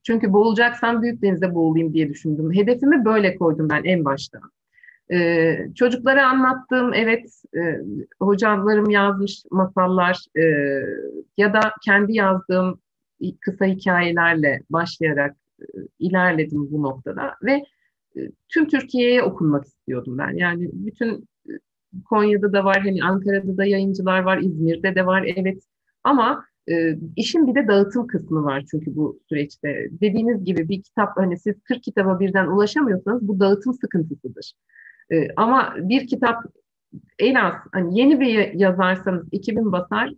[0.02, 2.52] Çünkü boğulacaksam büyük denizde boğulayım diye düşündüm.
[2.54, 4.40] Hedefimi böyle koydum ben en başta.
[5.12, 7.60] Ee, çocuklara anlattığım evet e,
[8.20, 10.42] hocalarım yazmış masallar e,
[11.36, 12.80] ya da kendi yazdığım
[13.40, 15.64] kısa hikayelerle başlayarak e,
[15.98, 17.64] ilerledim bu noktada ve
[18.16, 20.36] e, tüm Türkiye'ye okunmak istiyordum ben.
[20.36, 21.52] Yani bütün e,
[22.04, 25.62] Konya'da da var, hani Ankara'da da yayıncılar var, İzmir'de de var evet
[26.04, 29.88] ama e, işin bir de dağıtım kısmı var çünkü bu süreçte.
[29.90, 34.52] Dediğiniz gibi bir kitap hani siz 40 kitaba birden ulaşamıyorsanız bu dağıtım sıkıntısıdır.
[35.12, 36.44] E, ama bir kitap
[37.18, 40.12] en az hani yeni bir yazarsanız 2000 basar,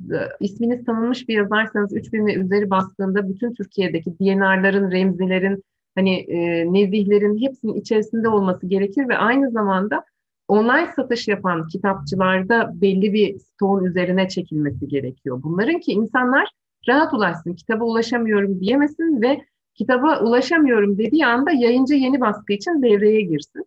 [0.00, 5.64] e, isminiz tanınmış bir yazarsanız 3000 ve üzeri bastığında bütün Türkiye'deki DNR'ların, remzilerin,
[5.94, 10.04] hani e, nezihlerin hepsinin içerisinde olması gerekir ve aynı zamanda
[10.48, 15.40] online satış yapan kitapçılarda belli bir stoğun üzerine çekilmesi gerekiyor.
[15.42, 16.48] Bunların ki insanlar
[16.88, 19.40] rahat ulaşsın, kitaba ulaşamıyorum diyemesin ve
[19.74, 23.64] kitaba ulaşamıyorum dediği anda yayıncı yeni baskı için devreye girsin.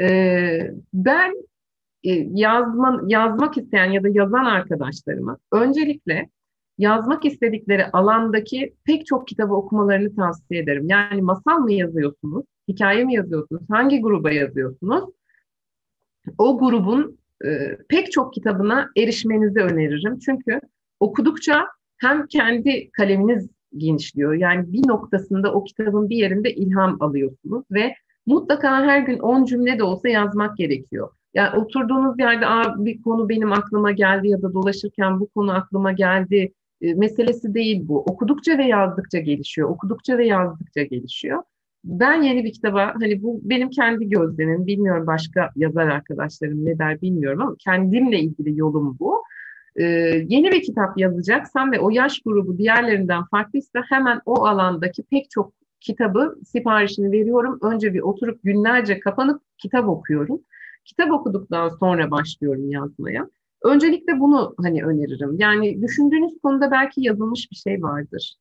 [0.00, 1.34] Ee, ben
[2.04, 6.28] e, yazma, yazmak isteyen ya da yazan arkadaşlarıma öncelikle
[6.78, 10.88] yazmak istedikleri alandaki pek çok kitabı okumalarını tavsiye ederim.
[10.88, 15.04] Yani masal mı yazıyorsunuz, hikaye mi yazıyorsunuz, hangi gruba yazıyorsunuz?
[16.38, 20.18] O grubun e, pek çok kitabına erişmenizi öneririm.
[20.18, 20.60] Çünkü
[21.00, 24.34] okudukça hem kendi kaleminiz genişliyor.
[24.34, 27.94] Yani bir noktasında o kitabın bir yerinde ilham alıyorsunuz ve
[28.28, 31.10] mutlaka her gün 10 cümle de olsa yazmak gerekiyor.
[31.34, 32.46] Yani oturduğunuz yerde
[32.84, 37.88] bir konu benim aklıma geldi ya da dolaşırken bu konu aklıma geldi e, meselesi değil
[37.88, 38.00] bu.
[38.00, 39.68] Okudukça ve yazdıkça gelişiyor.
[39.70, 41.42] Okudukça ve yazdıkça gelişiyor.
[41.84, 47.00] Ben yeni bir kitaba hani bu benim kendi gözlemim bilmiyorum başka yazar arkadaşlarım ne der
[47.00, 49.22] bilmiyorum ama kendimle ilgili yolum bu.
[49.76, 49.84] Ee,
[50.28, 55.52] yeni bir kitap yazacaksam ve o yaş grubu diğerlerinden farklıysa hemen o alandaki pek çok
[55.80, 57.58] kitabı siparişini veriyorum.
[57.62, 60.40] Önce bir oturup günlerce kapanıp kitap okuyorum.
[60.84, 63.28] Kitap okuduktan sonra başlıyorum yazmaya.
[63.64, 65.36] Öncelikle bunu hani öneririm.
[65.38, 68.34] Yani düşündüğünüz konuda belki yazılmış bir şey vardır.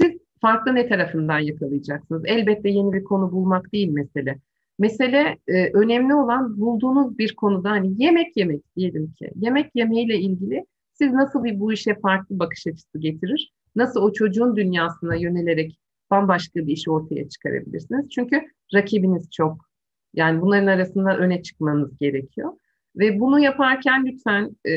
[0.00, 2.22] Siz farklı ne tarafından yakalayacaksınız?
[2.26, 4.38] Elbette yeni bir konu bulmak değil mesele.
[4.78, 9.30] Mesele e, önemli olan bulduğunuz bir konuda hani yemek yemek diyelim ki.
[9.34, 13.52] Yemek yemeğiyle ilgili siz nasıl bir bu işe farklı bakış açısı getirir?
[13.76, 15.78] Nasıl o çocuğun dünyasına yönelerek
[16.10, 18.10] bambaşka bir iş ortaya çıkarabilirsiniz.
[18.10, 18.42] Çünkü
[18.74, 19.68] rakibiniz çok.
[20.14, 22.52] Yani bunların arasında öne çıkmanız gerekiyor.
[22.96, 24.72] Ve bunu yaparken lütfen e,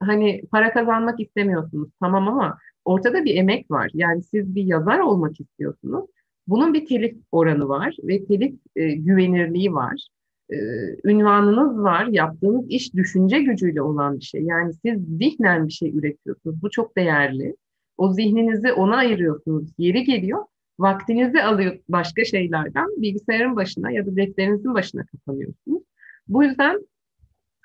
[0.00, 3.90] hani para kazanmak istemiyorsunuz tamam ama ortada bir emek var.
[3.94, 6.04] Yani siz bir yazar olmak istiyorsunuz.
[6.46, 10.08] Bunun bir telif oranı var ve telif e, güvenirliği var.
[10.50, 10.56] e,
[11.04, 12.06] ünvanınız var.
[12.06, 14.42] Yaptığınız iş düşünce gücüyle olan bir şey.
[14.42, 16.62] Yani siz zihnen bir şey üretiyorsunuz.
[16.62, 17.56] Bu çok değerli.
[17.98, 19.70] O zihninizi ona ayırıyorsunuz.
[19.78, 20.44] Yeri geliyor.
[20.78, 22.86] Vaktinizi alıyor başka şeylerden.
[23.02, 25.82] Bilgisayarın başına ya da defterinizin başına kapanıyorsunuz.
[26.28, 26.86] Bu yüzden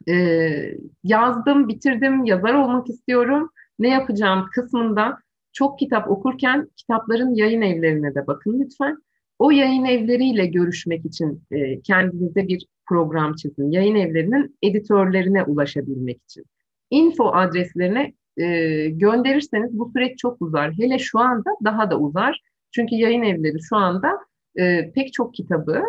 [0.07, 0.15] e,
[1.03, 3.49] yazdım, bitirdim, yazar olmak istiyorum.
[3.79, 5.17] Ne yapacağım kısmında
[5.53, 8.97] çok kitap okurken kitapların yayın evlerine de bakın lütfen.
[9.39, 13.71] O yayın evleriyle görüşmek için e, kendinize bir program çizin.
[13.71, 16.45] Yayın evlerinin editörlerine ulaşabilmek için.
[16.89, 18.45] Info adreslerine e,
[18.89, 20.73] gönderirseniz bu süreç çok uzar.
[20.73, 22.41] Hele şu anda daha da uzar.
[22.71, 24.19] Çünkü yayın evleri şu anda
[24.55, 25.83] e, pek çok kitabı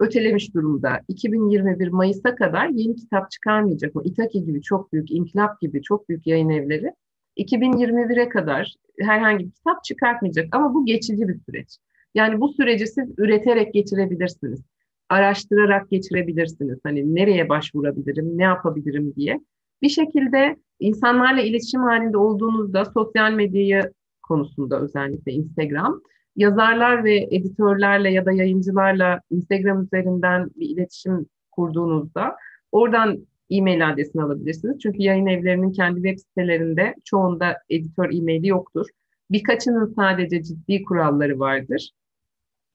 [0.00, 1.00] ötelemiş durumda.
[1.08, 3.96] 2021 Mayıs'a kadar yeni kitap çıkarmayacak.
[3.96, 6.92] O İtaki gibi çok büyük, İnkılap gibi çok büyük yayın evleri
[7.36, 10.56] 2021'e kadar herhangi bir kitap çıkartmayacak.
[10.56, 11.78] Ama bu geçici bir süreç.
[12.14, 14.60] Yani bu süreci siz üreterek geçirebilirsiniz.
[15.08, 16.78] Araştırarak geçirebilirsiniz.
[16.84, 19.40] Hani nereye başvurabilirim, ne yapabilirim diye.
[19.82, 23.92] Bir şekilde insanlarla iletişim halinde olduğunuzda sosyal medyayı
[24.30, 26.00] konusunda özellikle Instagram,
[26.36, 32.36] yazarlar ve editörlerle ya da yayıncılarla Instagram üzerinden bir iletişim kurduğunuzda
[32.72, 34.78] oradan e-mail adresini alabilirsiniz.
[34.82, 38.86] Çünkü yayın evlerinin kendi web sitelerinde çoğunda editör e-maili yoktur.
[39.30, 41.90] Birkaçının sadece ciddi kuralları vardır.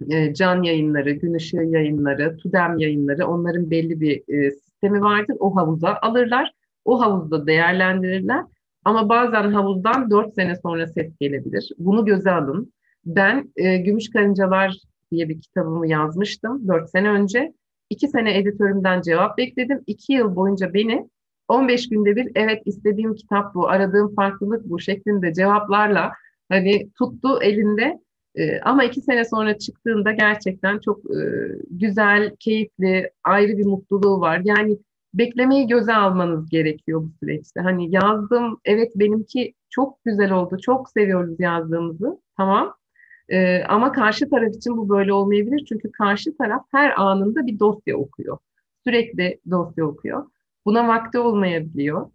[0.10, 5.36] E, can yayınları, gün ışığı yayınları, Tudem yayınları onların belli bir e, sistemi vardır.
[5.40, 6.52] O havuza alırlar.
[6.86, 8.44] O havuzda değerlendirirler.
[8.86, 11.72] Ama bazen havuzdan dört sene sonra ses gelebilir.
[11.78, 12.74] Bunu göze alın.
[13.06, 14.78] Ben e, Gümüş Karıncalar
[15.12, 17.54] diye bir kitabımı yazmıştım dört sene önce.
[17.90, 19.84] İki sene editörümden cevap bekledim.
[19.88, 21.10] İki yıl boyunca beni
[21.48, 26.12] 15 günde bir evet istediğim kitap bu, aradığım farklılık bu şeklinde cevaplarla
[26.50, 28.00] hani tuttu elinde.
[28.36, 31.20] E, ama iki sene sonra çıktığında gerçekten çok e,
[31.70, 34.42] güzel, keyifli, ayrı bir mutluluğu var.
[34.44, 34.78] Yani
[35.18, 37.60] beklemeyi göze almanız gerekiyor bu süreçte.
[37.62, 42.76] Hani yazdım, evet benimki çok güzel oldu, çok seviyoruz yazdığımızı, tamam.
[43.30, 45.66] Ee, ama karşı taraf için bu böyle olmayabilir.
[45.70, 48.38] Çünkü karşı taraf her anında bir dosya okuyor.
[48.84, 50.26] Sürekli dosya okuyor.
[50.66, 52.10] Buna vakti olmayabiliyor.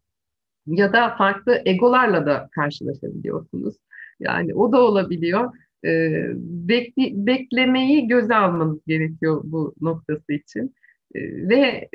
[0.67, 3.77] Ya da farklı egolarla da karşılaşabiliyorsunuz.
[4.21, 5.53] Yani o da olabiliyor.
[5.85, 10.75] Ee, bekli, beklemeyi göze almanız gerekiyor bu noktası için.
[11.15, 11.89] Ve e,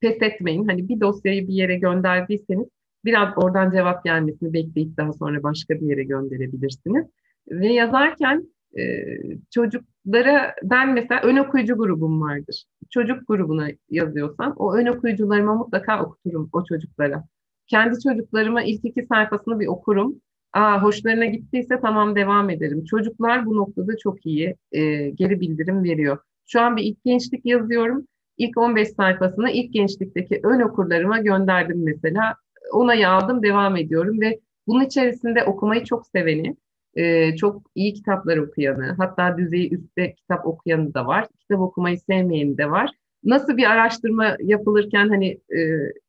[0.00, 0.68] pes etmeyin.
[0.68, 2.68] Hani bir dosyayı bir yere gönderdiyseniz
[3.04, 7.06] biraz oradan cevap gelmesini bekleyip daha sonra başka bir yere gönderebilirsiniz.
[7.50, 9.04] Ve yazarken e,
[9.50, 12.64] çocuklara ben mesela ön okuyucu grubum vardır.
[12.90, 17.24] Çocuk grubuna yazıyorsam o ön okuyucularıma mutlaka okuturum o çocuklara.
[17.66, 20.20] Kendi çocuklarıma ilk iki sayfasını bir okurum.
[20.52, 22.84] Aa, hoşlarına gittiyse tamam devam ederim.
[22.84, 26.18] Çocuklar bu noktada çok iyi e, geri bildirim veriyor.
[26.46, 28.06] Şu an bir ilk gençlik yazıyorum.
[28.38, 32.34] İlk 15 sayfasını ilk gençlikteki ön okurlarıma gönderdim mesela.
[32.72, 36.56] Ona aldım, devam ediyorum ve bunun içerisinde okumayı çok seveni,
[36.94, 41.26] e, çok iyi kitaplar okuyanı, hatta düzeyi üstte kitap okuyanı da var.
[41.40, 42.90] Kitap okumayı sevmeyeni de var.
[43.24, 45.60] Nasıl bir araştırma yapılırken hani e,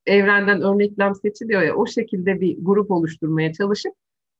[0.05, 3.93] evrenden örneklem seçiliyor ya o şekilde bir grup oluşturmaya çalışıp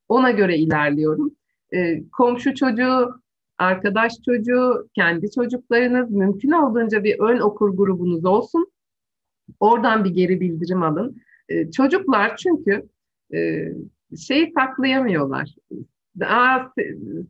[0.08, 1.36] ona göre ilerliyorum.
[1.74, 3.22] E, komşu çocuğu,
[3.58, 8.72] arkadaş çocuğu, kendi çocuklarınız mümkün olduğunca bir ön okur grubunuz olsun.
[9.60, 11.18] Oradan bir geri bildirim alın.
[11.49, 12.89] E, çocuklar çünkü
[13.34, 13.68] e,
[14.18, 15.55] şeyi saklayamıyorlar
[16.20, 16.72] daha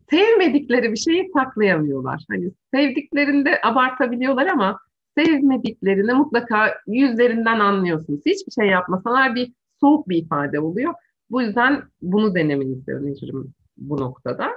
[0.09, 2.25] sevmedikleri bir şeyi saklayamıyorlar.
[2.30, 4.80] Hani sevdiklerinde abartabiliyorlar ama
[5.17, 8.21] sevmediklerini mutlaka yüzlerinden anlıyorsunuz.
[8.25, 10.93] Hiçbir şey yapmasalar bir soğuk bir ifade oluyor.
[11.30, 14.49] Bu yüzden bunu denemenizi öneririm bu noktada.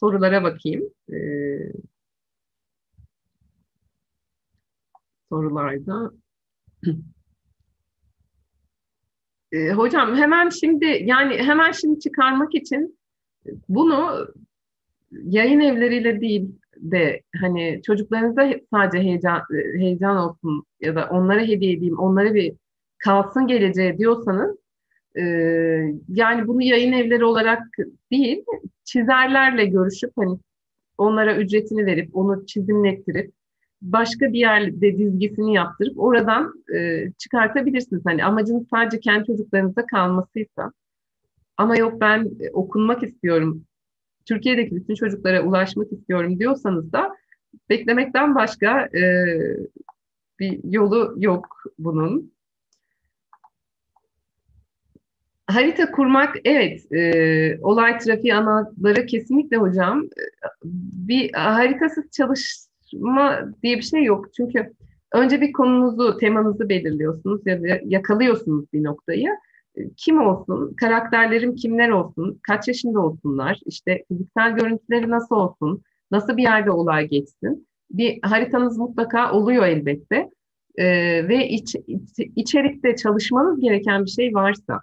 [0.00, 0.90] Sorulara bakayım.
[1.12, 1.72] Ee,
[5.28, 6.10] sorularda.
[9.52, 12.98] Ee, hocam hemen şimdi yani hemen şimdi çıkarmak için
[13.68, 14.28] bunu
[15.10, 19.42] yayın evleriyle değil de hani çocuklarınıza sadece heyecan
[19.78, 22.54] heyecan olsun ya da onlara hediye edeyim, onlara bir
[22.98, 24.56] kalsın geleceğe diyorsanız
[25.18, 25.22] e,
[26.08, 27.62] yani bunu yayın evleri olarak
[28.12, 28.44] değil
[28.84, 30.38] çizerlerle görüşüp hani
[30.98, 33.32] onlara ücretini verip onu çizimlettirip
[33.82, 38.02] başka bir yerde dizgisini yaptırıp oradan e, çıkartabilirsiniz.
[38.06, 40.72] Hani amacınız sadece kendi çocuklarınıza kalmasıysa
[41.56, 43.64] ama yok ben e, okunmak istiyorum,
[44.26, 47.16] Türkiye'deki bütün çocuklara ulaşmak istiyorum diyorsanız da
[47.68, 49.02] beklemekten başka e,
[50.40, 51.46] bir yolu yok
[51.78, 52.33] bunun.
[55.46, 60.08] Harita kurmak, evet, e, olay trafiği anaları kesinlikle hocam.
[60.94, 64.34] Bir haritasız çalışma diye bir şey yok.
[64.36, 64.72] Çünkü
[65.12, 69.28] önce bir konunuzu, temanızı belirliyorsunuz ya da yakalıyorsunuz bir noktayı.
[69.96, 76.42] Kim olsun, karakterlerim kimler olsun, kaç yaşında olsunlar, işte fiziksel görüntüleri nasıl olsun, nasıl bir
[76.42, 77.68] yerde olay geçsin.
[77.90, 80.30] Bir haritanız mutlaka oluyor elbette.
[80.76, 84.80] Ee, ve iç, iç, içerikte çalışmanız gereken bir şey varsa,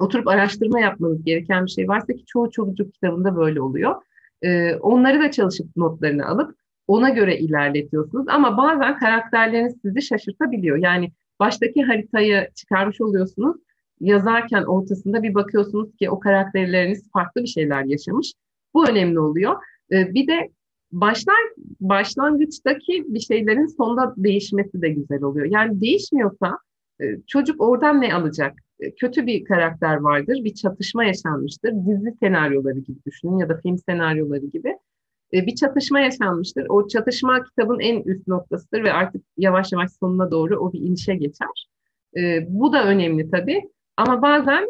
[0.00, 4.02] oturup araştırma yapmanız gereken bir şey varsa ki çoğu çocuk kitabında böyle oluyor.
[4.42, 6.54] Ee, onları da çalışıp notlarını alıp
[6.86, 8.28] ona göre ilerletiyorsunuz.
[8.28, 10.76] Ama bazen karakterleriniz sizi şaşırtabiliyor.
[10.76, 13.56] Yani baştaki haritayı çıkarmış oluyorsunuz.
[14.00, 18.32] Yazarken ortasında bir bakıyorsunuz ki o karakterleriniz farklı bir şeyler yaşamış.
[18.74, 19.56] Bu önemli oluyor.
[19.92, 20.50] Ee, bir de
[20.92, 21.36] başlar
[21.80, 25.46] başlangıçtaki bir şeylerin sonunda değişmesi de güzel oluyor.
[25.46, 26.58] Yani değişmiyorsa
[27.26, 28.54] çocuk oradan ne alacak?
[28.80, 31.72] E, kötü bir karakter vardır, bir çatışma yaşanmıştır.
[31.72, 34.76] Dizi senaryoları gibi düşünün ya da film senaryoları gibi.
[35.32, 36.66] E, bir çatışma yaşanmıştır.
[36.68, 41.14] O çatışma kitabın en üst noktasıdır ve artık yavaş yavaş sonuna doğru o bir inişe
[41.14, 41.68] geçer.
[42.48, 43.62] Bu da önemli tabii.
[43.96, 44.68] Ama bazen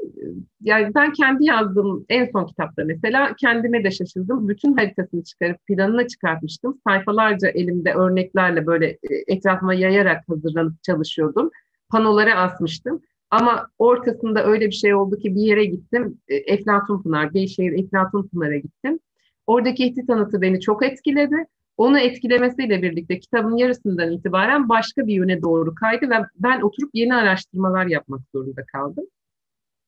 [0.60, 4.48] yani ben kendi yazdığım en son kitapta mesela kendime de şaşırdım.
[4.48, 6.80] Bütün haritasını çıkarıp planını çıkartmıştım.
[6.86, 11.50] Sayfalarca elimde örneklerle böyle etrafıma yayarak hazırlanıp çalışıyordum.
[11.90, 13.02] Panolara asmıştım.
[13.30, 16.18] Ama ortasında öyle bir şey oldu ki bir yere gittim.
[16.28, 18.98] E, Eflatun Pınar, Beyşehir Eflatun Pınar'a gittim.
[19.46, 21.46] Oradaki ihtit anıtı beni çok etkiledi.
[21.76, 27.14] Onu etkilemesiyle birlikte kitabın yarısından itibaren başka bir yöne doğru kaydı ve ben oturup yeni
[27.14, 29.04] araştırmalar yapmak zorunda kaldım.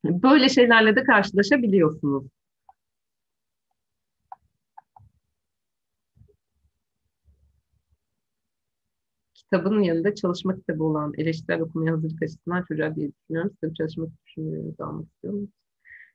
[0.05, 2.25] Böyle şeylerle de karşılaşabiliyorsunuz.
[9.51, 13.51] Kitabın yanında çalışma kitabı olan eleştirel okumaya hazırlık açısından çocuğa diye düşünüyorum.
[13.61, 15.49] Size çalışma düşünüyoruz almak istiyorum.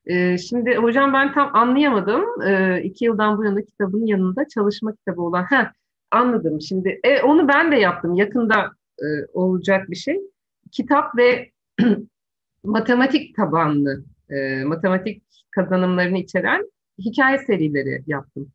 [0.06, 2.24] Ee, şimdi hocam ben tam anlayamadım.
[2.48, 5.44] Ee, iki yıldan bu yana kitabın yanında çalışma kitabı olan.
[5.44, 5.72] Heh,
[6.12, 7.00] anladım şimdi.
[7.04, 8.14] E, onu ben de yaptım.
[8.14, 10.22] Yakında e, olacak bir şey.
[10.72, 11.52] Kitap ve
[12.64, 18.52] matematik tabanlı, e, matematik kazanımlarını içeren hikaye serileri yaptım.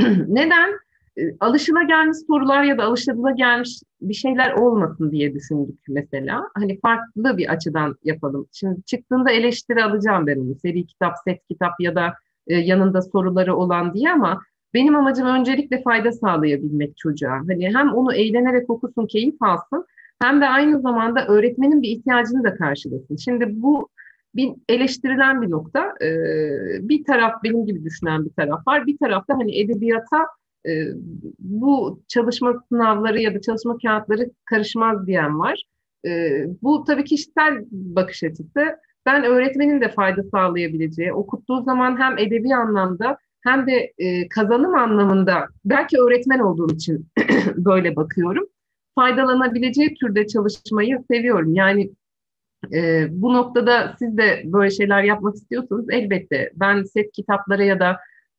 [0.28, 0.83] Neden?
[1.18, 6.42] E, alışıla gelmiş sorular ya da alışıla gelmiş bir şeyler olmasın diye düşündük mesela.
[6.54, 8.46] Hani farklı bir açıdan yapalım.
[8.52, 10.54] Şimdi çıktığında eleştiri alacağım ben onu.
[10.54, 12.14] Seri kitap, set kitap ya da
[12.46, 14.40] e, yanında soruları olan diye ama
[14.74, 17.40] benim amacım öncelikle fayda sağlayabilmek çocuğa.
[17.48, 19.86] Hani hem onu eğlenerek okusun, keyif alsın
[20.22, 23.16] hem de aynı zamanda öğretmenin bir ihtiyacını da karşılasın.
[23.16, 23.88] Şimdi bu
[24.34, 25.94] bir eleştirilen bir nokta.
[26.02, 26.08] Ee,
[26.88, 28.86] bir taraf benim gibi düşünen bir taraf var.
[28.86, 30.26] Bir tarafta hani edebiyata
[30.68, 30.88] e,
[31.38, 35.62] bu çalışma sınavları ya da çalışma kağıtları karışmaz diyen var.
[36.06, 38.78] E, bu tabii kişisel bakış açısı.
[39.06, 45.46] Ben öğretmenin de fayda sağlayabileceği, okuttuğu zaman hem edebi anlamda hem de e, kazanım anlamında
[45.64, 47.08] belki öğretmen olduğum için
[47.56, 48.46] böyle bakıyorum.
[48.94, 51.54] Faydalanabileceği türde çalışmayı seviyorum.
[51.54, 51.90] Yani
[53.10, 57.96] bu noktada siz de böyle şeyler yapmak istiyorsanız elbette ben set kitaplara ya da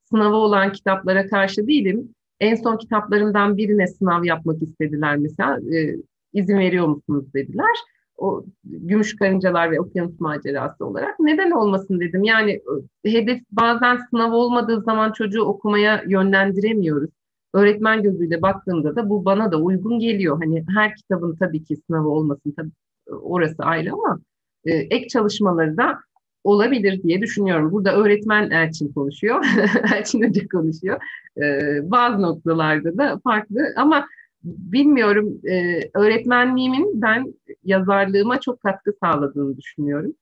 [0.09, 2.14] sınavı olan kitaplara karşı değilim.
[2.39, 5.59] En son kitaplarımdan birine sınav yapmak istediler mesela.
[5.77, 5.95] E,
[6.33, 7.75] izin veriyor musunuz dediler.
[8.17, 11.19] O Gümüş Karıncalar ve Okyanus Macerası olarak.
[11.19, 12.23] Neden olmasın dedim.
[12.23, 12.61] Yani
[13.03, 17.09] e, hedef bazen sınav olmadığı zaman çocuğu okumaya yönlendiremiyoruz.
[17.53, 20.39] Öğretmen gözüyle baktığımda da bu bana da uygun geliyor.
[20.43, 22.71] Hani her kitabın tabii ki sınavı olmasın tabii
[23.07, 24.19] orası ayrı ama
[24.65, 25.99] e, ek çalışmaları da
[26.45, 27.71] olabilir diye düşünüyorum.
[27.71, 29.45] Burada öğretmen Elçin konuşuyor,
[29.95, 31.01] Elçin Hoca konuşuyor.
[31.37, 34.07] Ee, bazı noktalarda da farklı ama
[34.43, 37.33] bilmiyorum e, öğretmenliğimin ben
[37.63, 40.13] yazarlığıma çok katkı sağladığını düşünüyorum.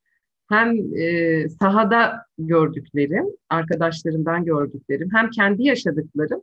[0.50, 6.42] Hem e, sahada gördüklerim, arkadaşlarımdan gördüklerim, hem kendi yaşadıklarım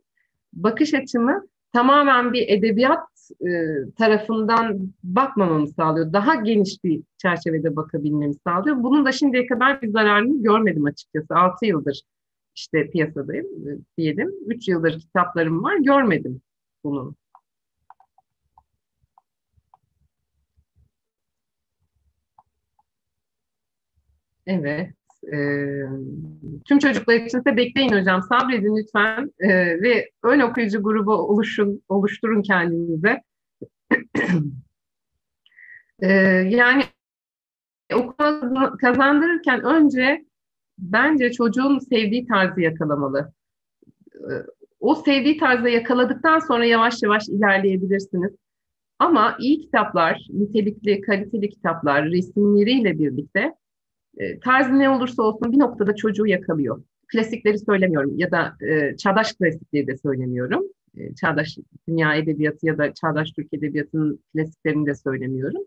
[0.53, 3.51] bakış açımı tamamen bir edebiyat e,
[3.99, 6.13] tarafından bakmamamı sağlıyor.
[6.13, 8.83] Daha geniş bir çerçevede bakabilmemi sağlıyor.
[8.83, 11.35] Bunun da şimdiye kadar bir zararını görmedim açıkçası.
[11.35, 12.03] 6 yıldır
[12.55, 14.33] işte piyasadayım e, diyelim.
[14.47, 15.77] 3 yıldır kitaplarım var.
[15.77, 16.41] Görmedim
[16.85, 17.15] bunu.
[24.47, 25.00] Evet.
[25.25, 25.37] E,
[26.65, 28.23] tüm çocuklar için de bekleyin hocam.
[28.23, 29.49] Sabredin lütfen e,
[29.83, 33.21] ve ön okuyucu grubu oluşun, oluşturun kendinize.
[36.03, 36.13] e,
[36.49, 36.83] yani
[37.95, 40.25] okuma kazandırırken önce
[40.79, 43.33] bence çocuğun sevdiği tarzı yakalamalı.
[44.81, 48.33] O sevdiği tarzı yakaladıktan sonra yavaş yavaş ilerleyebilirsiniz.
[48.99, 53.55] Ama iyi kitaplar, nitelikli, kaliteli kitaplar, resimleriyle birlikte
[54.19, 56.83] e, tarzı ne olursa olsun bir noktada çocuğu yakalıyor.
[57.07, 60.63] Klasikleri söylemiyorum ya da e, çağdaş klasikleri de söylemiyorum.
[60.97, 61.59] e, çağdaş
[61.89, 65.63] dünya edebiyatı ya da çağdaş Türk edebiyatının klasiklerini de söylemiyorum.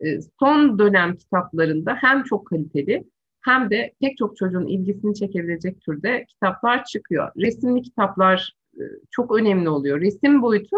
[0.00, 3.04] E, son dönem kitaplarında hem çok kaliteli
[3.40, 7.28] hem de pek çok çocuğun ilgisini çekebilecek türde kitaplar çıkıyor.
[7.36, 10.00] Resimli kitaplar e, çok önemli oluyor.
[10.00, 10.76] Resim boyutu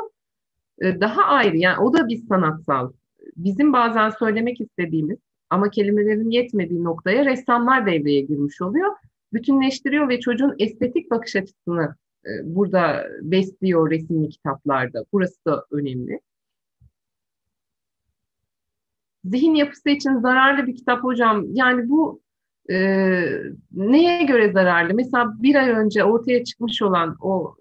[0.82, 1.56] e, daha ayrı.
[1.56, 2.92] Yani o da bir sanatsal.
[3.36, 5.18] Bizim bazen söylemek istediğimiz
[5.52, 8.92] ama kelimelerin yetmediği noktaya ressamlar devreye girmiş oluyor.
[9.32, 11.96] Bütünleştiriyor ve çocuğun estetik bakış açısını
[12.26, 15.04] e, burada besliyor resimli kitaplarda.
[15.12, 16.20] Burası da önemli.
[19.24, 21.44] Zihin yapısı için zararlı bir kitap hocam.
[21.52, 22.20] Yani bu
[22.70, 22.76] e,
[23.72, 24.94] neye göre zararlı?
[24.94, 27.56] Mesela bir ay önce ortaya çıkmış olan o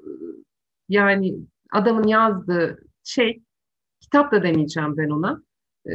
[0.90, 1.36] yani
[1.72, 3.42] adamın yazdığı şey
[4.00, 5.44] kitap da demeyeceğim ben ona.
[5.90, 5.94] E,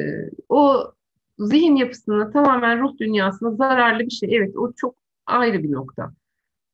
[0.49, 0.93] o
[1.39, 4.37] zihin yapısına tamamen ruh dünyasına zararlı bir şey.
[4.37, 4.95] Evet o çok
[5.27, 6.13] ayrı bir nokta.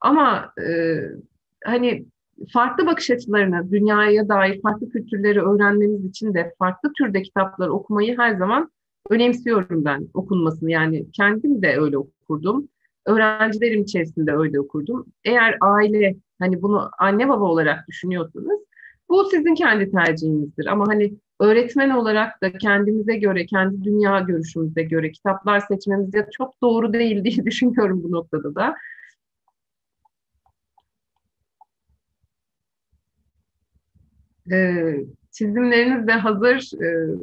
[0.01, 0.97] Ama e,
[1.65, 2.07] hani
[2.53, 8.35] farklı bakış açılarını, dünyaya dair farklı kültürleri öğrenmemiz için de farklı türde kitaplar okumayı her
[8.35, 8.71] zaman
[9.11, 10.71] önemsiyorum ben okunmasını.
[10.71, 12.69] Yani kendim de öyle okurdum.
[13.07, 15.07] Öğrencilerim içerisinde öyle okurdum.
[15.25, 18.61] Eğer aile hani bunu anne baba olarak düşünüyorsanız
[19.13, 20.67] bu sizin kendi tercihinizdir.
[20.67, 26.63] Ama hani öğretmen olarak da kendimize göre, kendi dünya görüşümüze göre kitaplar seçmemiz de çok
[26.63, 28.75] doğru değil diye düşünüyorum bu noktada da.
[34.53, 34.97] Ee,
[35.33, 36.71] çizimleriniz de hazır.
[36.83, 37.17] Ee,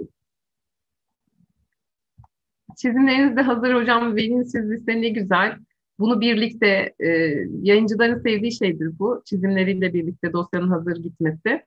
[2.77, 4.15] çizimleriniz de hazır hocam.
[4.15, 5.57] Velin çizgisi ne güzel.
[5.99, 7.07] Bunu birlikte e,
[7.61, 9.21] yayıncıların sevdiği şeydir bu.
[9.25, 11.63] Çizimleriyle birlikte dosyanın hazır gitmesi.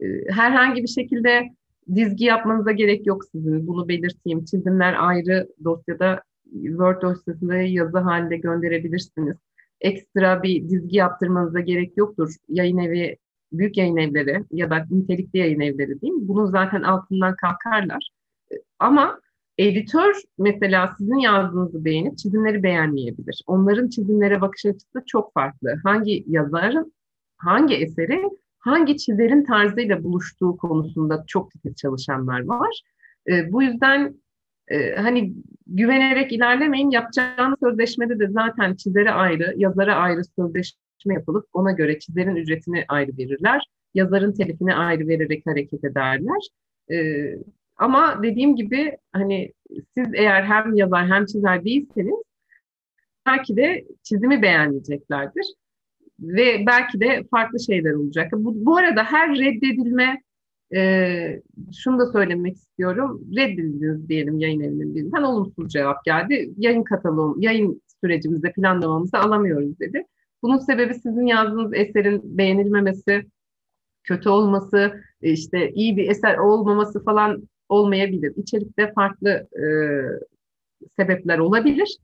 [0.00, 1.50] E, herhangi bir şekilde
[1.94, 3.66] dizgi yapmanıza gerek yok sizin.
[3.66, 4.44] Bunu belirteyim.
[4.44, 6.22] Çizimler ayrı dosyada
[6.52, 9.36] Word dosyasında yazı halinde gönderebilirsiniz.
[9.80, 12.34] Ekstra bir dizgi yaptırmanıza gerek yoktur.
[12.48, 13.16] Yayın evi,
[13.52, 16.28] büyük yayın evleri ya da nitelikli yayın evleri değil mi?
[16.28, 18.10] Bunun zaten altından kalkarlar.
[18.78, 19.20] Ama
[19.58, 23.42] editör mesela sizin yazdığınızı beğenip çizimleri beğenmeyebilir.
[23.46, 25.74] Onların çizimlere bakış açısı çok farklı.
[25.84, 26.92] Hangi yazarın,
[27.36, 28.22] hangi eseri
[28.64, 32.82] hangi çizerin tarzıyla buluştuğu konusunda çok titiz çalışanlar var.
[33.30, 34.14] E, bu yüzden
[34.68, 35.32] e, hani
[35.66, 36.90] güvenerek ilerlemeyin.
[36.90, 43.18] Yapacağınız sözleşmede de zaten çizere ayrı, yazara ayrı sözleşme yapılıp ona göre çizerin ücretini ayrı
[43.18, 43.64] verirler.
[43.94, 46.48] Yazarın telifini ayrı vererek hareket ederler.
[46.92, 46.96] E,
[47.76, 49.52] ama dediğim gibi hani
[49.94, 52.22] siz eğer hem yazar hem çizer değilseniz
[53.26, 55.46] belki de çizimi beğenmeyeceklerdir
[56.20, 58.32] ve belki de farklı şeyler olacak.
[58.32, 60.22] Bu, bu arada her reddedilme
[60.74, 61.42] e,
[61.72, 63.20] şunu da söylemek istiyorum.
[63.36, 66.50] Reddedildiniz diyelim yayın evinin birinden olumsuz cevap geldi.
[66.56, 70.04] Yayın kataloğum, yayın sürecimizde planlamamızı alamıyoruz dedi.
[70.42, 73.26] Bunun sebebi sizin yazdığınız eserin beğenilmemesi,
[74.04, 78.32] kötü olması, işte iyi bir eser olmaması falan olmayabilir.
[78.36, 79.66] İçerikte farklı e,
[80.96, 81.98] sebepler olabilir.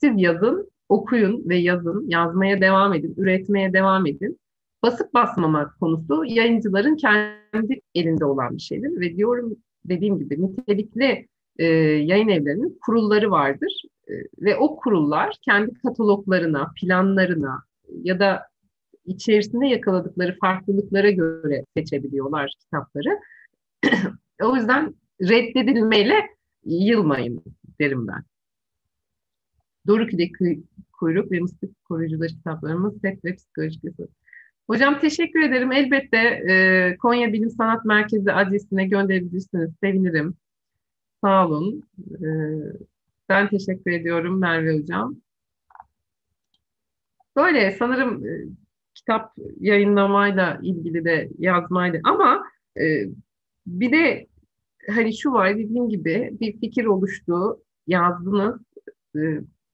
[0.00, 4.38] Siz yazın, okuyun ve yazın, yazmaya devam edin, üretmeye devam edin.
[4.82, 11.28] Basıp basmama konusu yayıncıların kendi elinde olan bir şeydir ve diyorum dediğim gibi nitelikli
[11.58, 17.62] e, yayın evlerinin kurulları vardır e, ve o kurullar kendi kataloglarına, planlarına
[18.02, 18.42] ya da
[19.04, 23.18] içerisinde yakaladıkları farklılıklara göre seçebiliyorlar kitapları.
[24.42, 26.14] o yüzden reddedilmeyle
[26.64, 27.42] yılmayın
[27.80, 28.24] derim ben.
[29.86, 30.62] Doruki'deki
[30.92, 34.04] kuyruk ve mıstık koruyucuları kitaplarımız tek ve psikolojik yasa.
[34.66, 35.72] Hocam teşekkür ederim.
[35.72, 39.70] Elbette e, Konya Bilim Sanat Merkezi adresine gönderebilirsiniz.
[39.82, 40.34] Sevinirim.
[41.24, 41.82] Sağ olun.
[42.14, 42.28] E,
[43.28, 45.16] ben teşekkür ediyorum Merve Hocam.
[47.36, 48.30] Böyle sanırım e,
[48.94, 52.44] kitap yayınlamayla ilgili de yazmayla ama
[52.80, 53.04] e,
[53.66, 54.26] bir de
[54.88, 58.60] hani şu var dediğim gibi bir fikir oluştu, yazdınız.
[59.16, 59.20] E,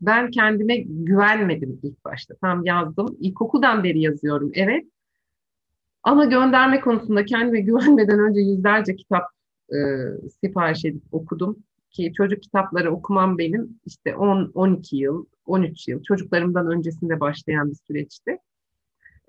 [0.00, 2.34] ben kendime güvenmedim ilk başta.
[2.34, 3.16] Tam yazdım.
[3.20, 4.50] İlkokuldan beri yazıyorum.
[4.54, 4.84] Evet.
[6.02, 9.24] Ama gönderme konusunda kendime güvenmeden önce yüzlerce kitap
[9.72, 9.76] e,
[10.40, 11.56] sipariş edip okudum.
[11.90, 18.38] Ki çocuk kitapları okumam benim işte 10-12 yıl, 13 yıl çocuklarımdan öncesinde başlayan bir süreçti.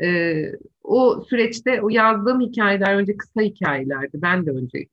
[0.04, 0.36] E,
[0.84, 4.22] o süreçte o yazdığım hikayeler önce kısa hikayelerdi.
[4.22, 4.86] Ben de önce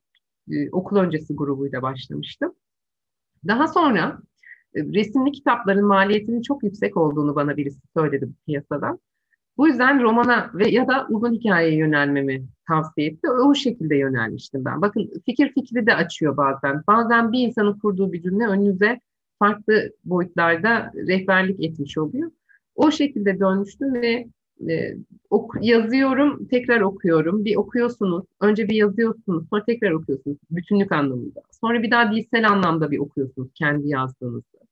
[0.51, 2.55] e, okul öncesi grubuyla başlamıştım.
[3.47, 4.19] Daha sonra
[4.75, 8.99] resimli kitapların maliyetinin çok yüksek olduğunu bana birisi söyledi bu piyasadan.
[9.57, 13.31] Bu yüzden romana ve ya da uzun hikayeye yönelmemi tavsiye etti.
[13.31, 14.83] O şekilde yönelmiştim ben.
[14.83, 16.83] Bakın fikir fikri de açıyor bazen.
[16.87, 19.01] Bazen bir insanın kurduğu bir cümle önünüze
[19.39, 22.31] farklı boyutlarda rehberlik etmiş oluyor.
[22.75, 24.27] O şekilde dönmüştüm ve
[24.69, 24.97] e,
[25.31, 27.45] ok, yazıyorum, tekrar okuyorum.
[27.45, 31.43] Bir okuyorsunuz, önce bir yazıyorsunuz, sonra tekrar okuyorsunuz bütünlük anlamında.
[31.61, 34.64] Sonra bir daha dilsel anlamda bir okuyorsunuz kendi yazdığınızı.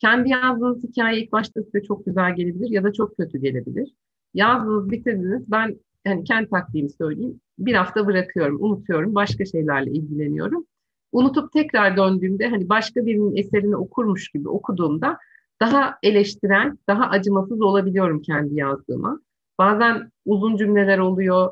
[0.00, 3.94] Kendi yazdığınız hikaye ilk başta size çok güzel gelebilir ya da çok kötü gelebilir.
[4.34, 5.42] Yazdınız, bitirdiniz.
[5.48, 7.40] Ben yani kendi taktiğimi söyleyeyim.
[7.58, 10.66] Bir hafta bırakıyorum, unutuyorum, başka şeylerle ilgileniyorum.
[11.12, 15.18] Unutup tekrar döndüğümde hani başka birinin eserini okurmuş gibi okuduğumda
[15.60, 19.20] daha eleştiren, daha acımasız olabiliyorum kendi yazdığıma.
[19.58, 21.50] Bazen uzun cümleler oluyor,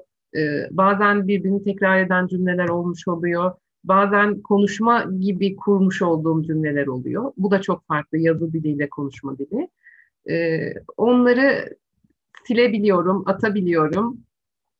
[0.70, 3.53] bazen birbirini tekrar eden cümleler olmuş oluyor.
[3.85, 7.33] Bazen konuşma gibi kurmuş olduğum cümleler oluyor.
[7.37, 9.68] Bu da çok farklı yazı diliyle konuşma dili.
[10.30, 10.61] E,
[10.97, 11.76] onları
[12.47, 14.20] silebiliyorum, atabiliyorum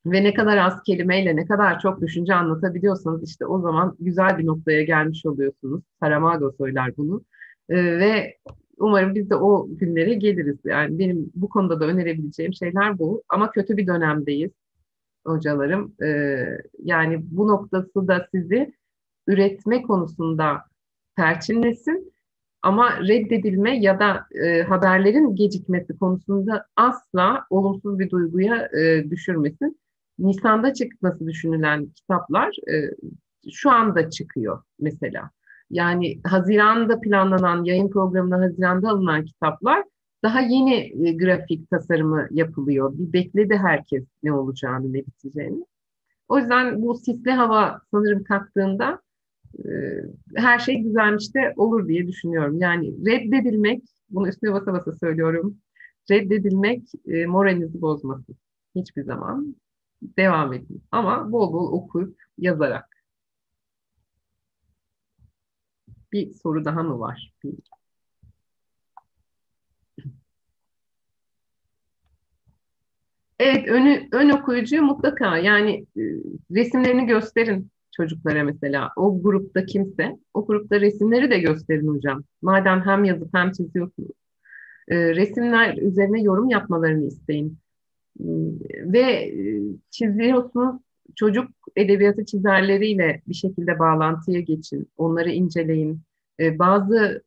[0.07, 4.46] ve ne kadar az kelimeyle ne kadar çok düşünce anlatabiliyorsanız işte o zaman güzel bir
[4.46, 5.82] noktaya gelmiş oluyorsunuz.
[6.00, 7.24] Saramago söyler bunu.
[7.68, 8.36] E, ve
[8.78, 10.59] umarım biz de o günlere geliriz.
[10.64, 13.22] Yani benim bu konuda da önerebileceğim şeyler bu.
[13.28, 14.50] Ama kötü bir dönemdeyiz
[15.26, 15.94] hocalarım.
[16.03, 18.72] Ee, yani bu noktası da sizi
[19.26, 20.62] üretme konusunda
[21.16, 22.12] perçinlesin.
[22.62, 29.80] Ama reddedilme ya da e, haberlerin gecikmesi konusunda asla olumsuz bir duyguya e, düşürmesin.
[30.18, 32.90] Nisan'da çıkması düşünülen kitaplar e,
[33.52, 35.30] şu anda çıkıyor mesela.
[35.70, 39.84] Yani Haziran'da planlanan yayın programına Haziran'da alınan kitaplar
[40.22, 42.92] daha yeni e, grafik tasarımı yapılıyor.
[42.98, 45.66] Bir bekledi herkes ne olacağını, ne biteceğini.
[46.28, 49.00] O yüzden bu sisli hava sanırım kalktığında
[50.36, 52.61] her şey güzelmiş de olur diye düşünüyorum.
[52.61, 55.59] Yani reddedilmek, bunu üstüne basa basa söylüyorum,
[56.11, 58.36] reddedilmek e, moralinizi bozmasın.
[58.74, 59.57] Hiçbir zaman
[60.03, 60.82] devam edin.
[60.90, 62.88] Ama bol bol okuyup yazarak.
[66.12, 67.32] Bir soru daha mı var?
[67.44, 67.55] Bir...
[73.38, 76.03] Evet, önü, ön okuyucuyu mutlaka yani e,
[76.50, 78.90] resimlerini gösterin çocuklara mesela.
[78.97, 82.24] O grupta kimse, o grupta resimleri de gösterin hocam.
[82.43, 84.11] Madem hem yazıp hem çiziyorsunuz.
[84.88, 87.59] E, resimler üzerine yorum yapmalarını isteyin.
[88.20, 88.26] E,
[88.93, 89.34] ve
[89.90, 90.80] çiziyorsunuz,
[91.16, 94.88] çocuk edebiyatı çizerleriyle bir şekilde bağlantıya geçin.
[94.97, 96.01] Onları inceleyin.
[96.40, 97.22] E, bazı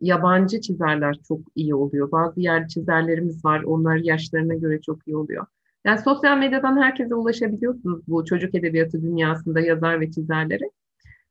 [0.00, 2.12] yabancı çizerler çok iyi oluyor.
[2.12, 3.62] Bazı yer çizerlerimiz var.
[3.62, 5.46] Onlar yaşlarına göre çok iyi oluyor.
[5.84, 10.70] Yani sosyal medyadan herkese ulaşabiliyorsunuz bu çocuk edebiyatı dünyasında yazar ve çizerlere.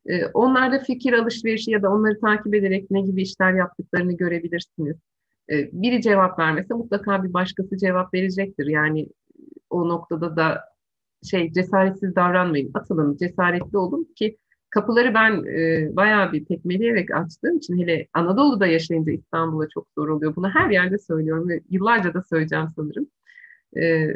[0.05, 4.97] Ee, onlarla fikir alışverişi ya da onları takip ederek ne gibi işler yaptıklarını görebilirsiniz.
[5.51, 8.65] Ee, biri cevap vermese mutlaka bir başkası cevap verecektir.
[8.67, 9.07] Yani
[9.69, 10.63] o noktada da
[11.29, 12.71] şey cesaretsiz davranmayın.
[12.73, 14.37] Atılın, cesaretli olun ki
[14.69, 20.35] kapıları ben e, bayağı bir tekmeleyerek açtığım için hele Anadolu'da yaşayınca İstanbul'a çok zor oluyor.
[20.35, 23.07] Bunu her yerde söylüyorum ve yıllarca da söyleyeceğim sanırım.
[23.80, 24.13] E,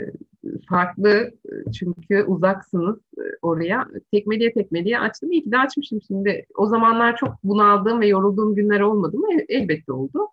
[0.69, 1.31] farklı
[1.79, 3.87] çünkü uzaksınız e, oraya.
[4.11, 5.31] Tekmeliye tekmeliye açtım.
[5.31, 6.45] İyi ki de açmışım şimdi.
[6.55, 9.27] O zamanlar çok bunaldığım ve yorulduğum günler olmadı mı?
[9.49, 10.27] Elbette oldu.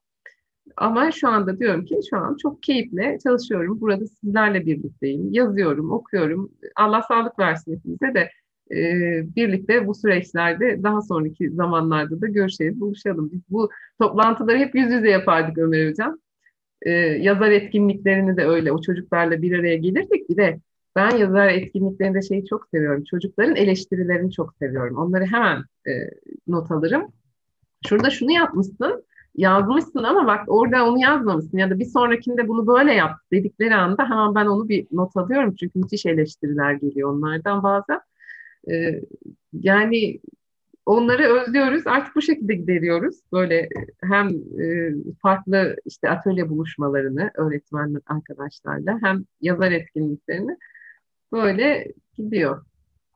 [0.77, 3.81] Ama şu anda diyorum ki şu an çok keyifle çalışıyorum.
[3.81, 5.33] Burada sizlerle birlikteyim.
[5.33, 6.51] Yazıyorum, okuyorum.
[6.77, 8.31] Allah sağlık versin hepimize de
[8.71, 8.81] e,
[9.37, 13.31] birlikte bu süreçlerde daha sonraki zamanlarda da görüşelim, buluşalım.
[13.33, 13.71] Biz bu
[14.01, 16.19] toplantıları hep yüz yüze yapardık Ömer Hocam.
[16.83, 20.31] E, yazar etkinliklerini de öyle o çocuklarla bir araya gelirdik.
[20.31, 20.61] Bir de
[20.97, 23.05] ben yazar etkinliklerinde şeyi çok seviyorum.
[23.05, 24.97] Çocukların eleştirilerini çok seviyorum.
[24.97, 25.93] Onları hemen e,
[26.47, 27.13] not alırım.
[27.89, 29.05] Şurada şunu yapmışsın,
[29.37, 34.05] yazmışsın ama bak orada onu yazmamışsın ya da bir sonrakinde bunu böyle yap dedikleri anda
[34.05, 35.55] hemen ben onu bir not alıyorum.
[35.55, 38.01] Çünkü müthiş eleştiriler geliyor onlardan bazen.
[38.71, 39.01] Ee,
[39.53, 40.21] yani
[40.89, 41.87] onları özlüyoruz.
[41.87, 43.17] Artık bu şekilde gideriyoruz.
[43.33, 43.69] Böyle
[44.03, 44.29] hem
[44.61, 50.57] e, farklı işte atölye buluşmalarını öğretmen arkadaşlarla hem yazar etkinliklerini
[51.33, 52.65] böyle gidiyor.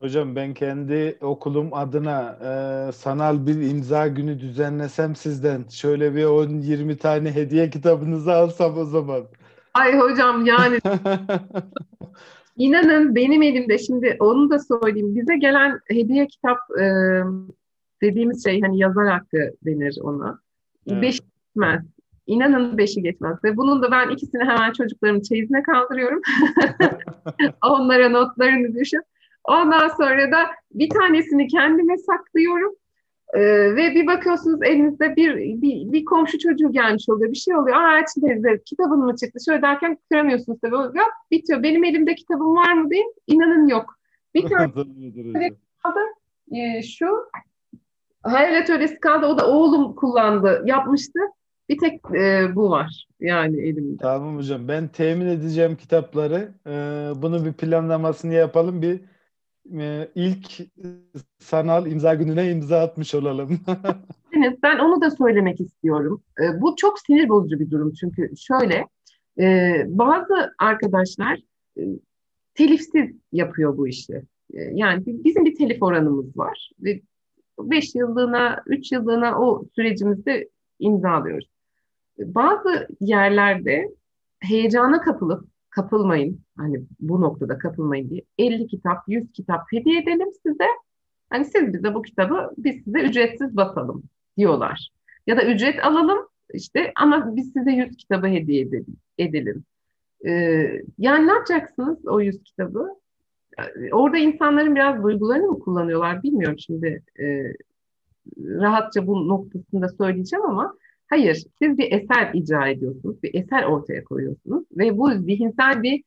[0.01, 6.97] Hocam ben kendi okulum adına e, sanal bir imza günü düzenlesem sizden şöyle bir 10-20
[6.97, 9.23] tane hediye kitabınızı alsam o zaman.
[9.75, 10.79] Ay hocam yani
[12.57, 15.15] İnanın benim elimde şimdi onu da söyleyeyim.
[15.15, 16.85] Bize gelen hediye kitap e,
[18.03, 20.39] dediğimiz şey hani yazar hakkı denir ona.
[20.87, 21.03] Evet.
[21.03, 21.83] Beş geçmez.
[22.27, 23.45] İnanın beşi geçmez.
[23.45, 26.21] Ve bunun da ben ikisini hemen çocuklarımın çeyizine kaldırıyorum.
[27.69, 29.03] Onlara notlarını düşün.
[29.45, 32.75] Ondan sonra da bir tanesini kendime saklıyorum.
[33.35, 33.41] Ee,
[33.77, 37.31] ve bir bakıyorsunuz elinizde bir, bir, bir komşu çocuğu gelmiş oluyor.
[37.31, 37.77] Bir şey oluyor.
[37.77, 39.39] Aa teyze kitabın mı çıktı?
[39.45, 40.75] Şöyle derken kıramıyorsunuz tabii.
[40.75, 41.63] Yok bitiyor.
[41.63, 43.05] Benim elimde kitabım var mı değil.
[43.27, 43.99] İnanın yok.
[44.35, 44.73] Bir tane
[45.83, 46.01] kaldı.
[46.53, 47.07] Ee, şu
[48.23, 49.27] hayal atölyesi kaldı.
[49.27, 50.63] O da oğlum kullandı.
[50.67, 51.21] Yapmıştı.
[51.69, 53.97] Bir tek e, bu var yani elimde.
[54.03, 54.69] Tamam hocam.
[54.69, 56.55] Ben temin edeceğim kitapları.
[56.67, 56.73] E,
[57.23, 58.83] bunu bir planlamasını yapalım.
[58.83, 59.01] Bir
[59.81, 60.61] e, ilk
[61.39, 63.61] sanal imza gününe imza atmış olalım.
[64.37, 66.23] Evet, ben onu da söylemek istiyorum.
[66.41, 68.87] E, bu çok sinir bozucu bir durum çünkü şöyle
[69.39, 71.39] e, bazı arkadaşlar
[71.79, 71.83] e,
[72.55, 74.23] telifsiz yapıyor bu işi.
[74.55, 77.01] E, yani bizim bir telif oranımız var ve
[77.59, 80.49] 5 yıllığına, 3 yıllığına o sürecimizde
[80.79, 81.49] imzalıyoruz.
[82.19, 83.89] Bazı yerlerde
[84.41, 86.41] heyecana kapılıp kapılmayın.
[86.57, 90.67] Hani bu noktada kapılmayın diye 50 kitap, 100 kitap hediye edelim size.
[91.31, 94.03] Hani siz bize bu kitabı biz size ücretsiz basalım
[94.37, 94.89] diyorlar.
[95.27, 98.69] Ya da ücret alalım işte ama biz size 100 kitabı hediye
[99.19, 99.65] edelim.
[100.27, 103.02] Ee, yani ne yapacaksınız o 100 kitabı?
[103.93, 107.53] Orada insanların biraz duygularını mı kullanıyorlar bilmiyorum şimdi e,
[108.39, 110.77] rahatça bu noktasında söyleyeceğim ama
[111.07, 116.03] hayır siz bir eser icra ediyorsunuz, bir eser ortaya koyuyorsunuz ve bu zihinsel bir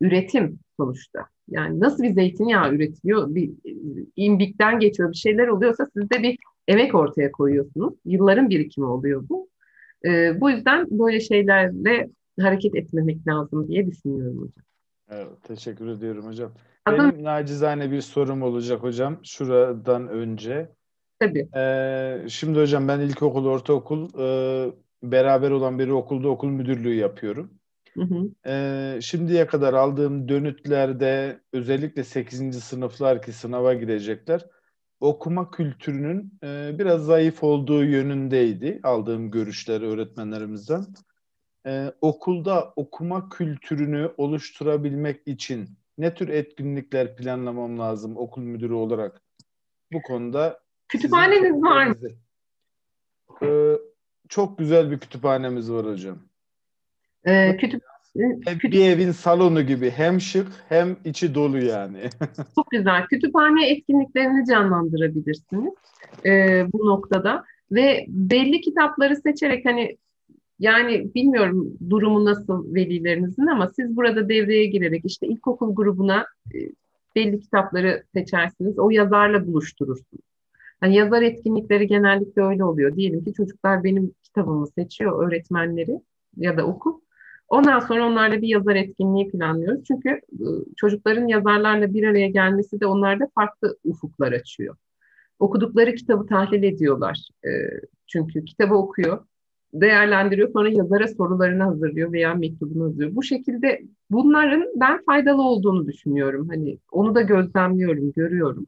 [0.00, 1.26] üretim sonuçta.
[1.48, 3.50] Yani nasıl bir zeytinyağı üretiliyor, bir
[4.16, 6.38] imbikten geçiyor, bir şeyler oluyorsa siz de bir
[6.68, 7.94] emek ortaya koyuyorsunuz.
[8.04, 9.48] Yılların birikimi oluyor bu.
[10.04, 14.64] E, bu yüzden böyle şeylerle hareket etmemek lazım diye düşünüyorum hocam.
[15.10, 16.50] Evet, teşekkür ediyorum hocam.
[16.86, 20.72] Adım, Benim nacizane bir sorum olacak hocam şuradan önce.
[21.20, 21.48] Tabii.
[21.56, 24.72] Ee, şimdi hocam ben ilkokul, ortaokul e,
[25.02, 27.50] beraber olan bir okulda okul müdürlüğü yapıyorum.
[27.94, 28.30] Hı hı.
[28.46, 32.60] Ee, şimdiye kadar aldığım dönütlerde özellikle 8.
[32.60, 34.46] sınıflar ki sınava girecekler
[35.00, 40.84] okuma kültürünün e, biraz zayıf olduğu yönündeydi aldığım görüşleri öğretmenlerimizden.
[41.66, 49.22] E, okulda okuma kültürünü oluşturabilmek için ne tür etkinlikler planlamam lazım okul müdürü olarak?
[49.92, 51.94] Bu konuda kütüphaneniz var mı?
[53.42, 53.76] Ee,
[54.28, 56.18] çok güzel bir kütüphanemiz var hocam.
[57.24, 57.82] Ee, kütüp
[58.46, 62.10] bir evin salonu gibi hem şık hem içi dolu yani.
[62.54, 63.06] Çok güzel.
[63.06, 65.74] Kütüphane etkinliklerini canlandırabilirsiniz
[66.24, 69.98] e, bu noktada ve belli kitapları seçerek hani
[70.60, 76.58] yani bilmiyorum durumu nasıl velilerinizin ama siz burada devreye girerek işte ilkokul grubuna e,
[77.16, 78.78] belli kitapları seçersiniz.
[78.78, 80.24] O yazarla buluşturursunuz.
[80.80, 82.96] Hani yazar etkinlikleri genellikle öyle oluyor.
[82.96, 86.00] Diyelim ki çocuklar benim kitabımı seçiyor öğretmenleri
[86.36, 87.00] ya da okul.
[87.48, 89.84] Ondan sonra onlarla bir yazar etkinliği planlıyoruz.
[89.84, 90.46] Çünkü e,
[90.76, 94.76] çocukların yazarlarla bir araya gelmesi de onlarda farklı ufuklar açıyor.
[95.38, 97.28] Okudukları kitabı tahlil ediyorlar.
[97.44, 97.50] E,
[98.06, 99.24] çünkü kitabı okuyor,
[99.74, 103.14] değerlendiriyor, sonra yazara sorularını hazırlıyor veya mektubunu hazırlıyor.
[103.14, 106.48] Bu şekilde bunların ben faydalı olduğunu düşünüyorum.
[106.48, 108.66] Hani onu da gözlemliyorum, görüyorum.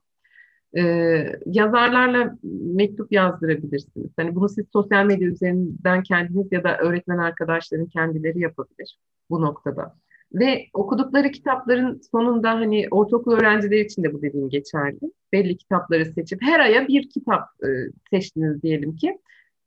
[0.76, 2.38] Ee, yazarlarla
[2.74, 4.10] mektup yazdırabilirsiniz.
[4.16, 8.98] Hani bunu siz sosyal medya üzerinden kendiniz ya da öğretmen arkadaşların kendileri yapabilir
[9.30, 9.94] bu noktada.
[10.34, 15.00] Ve okudukları kitapların sonunda hani ortaokul öğrencileri için de bu dediğim geçerli.
[15.32, 17.68] Belli kitapları seçip her aya bir kitap e,
[18.10, 19.18] seçtiniz diyelim ki.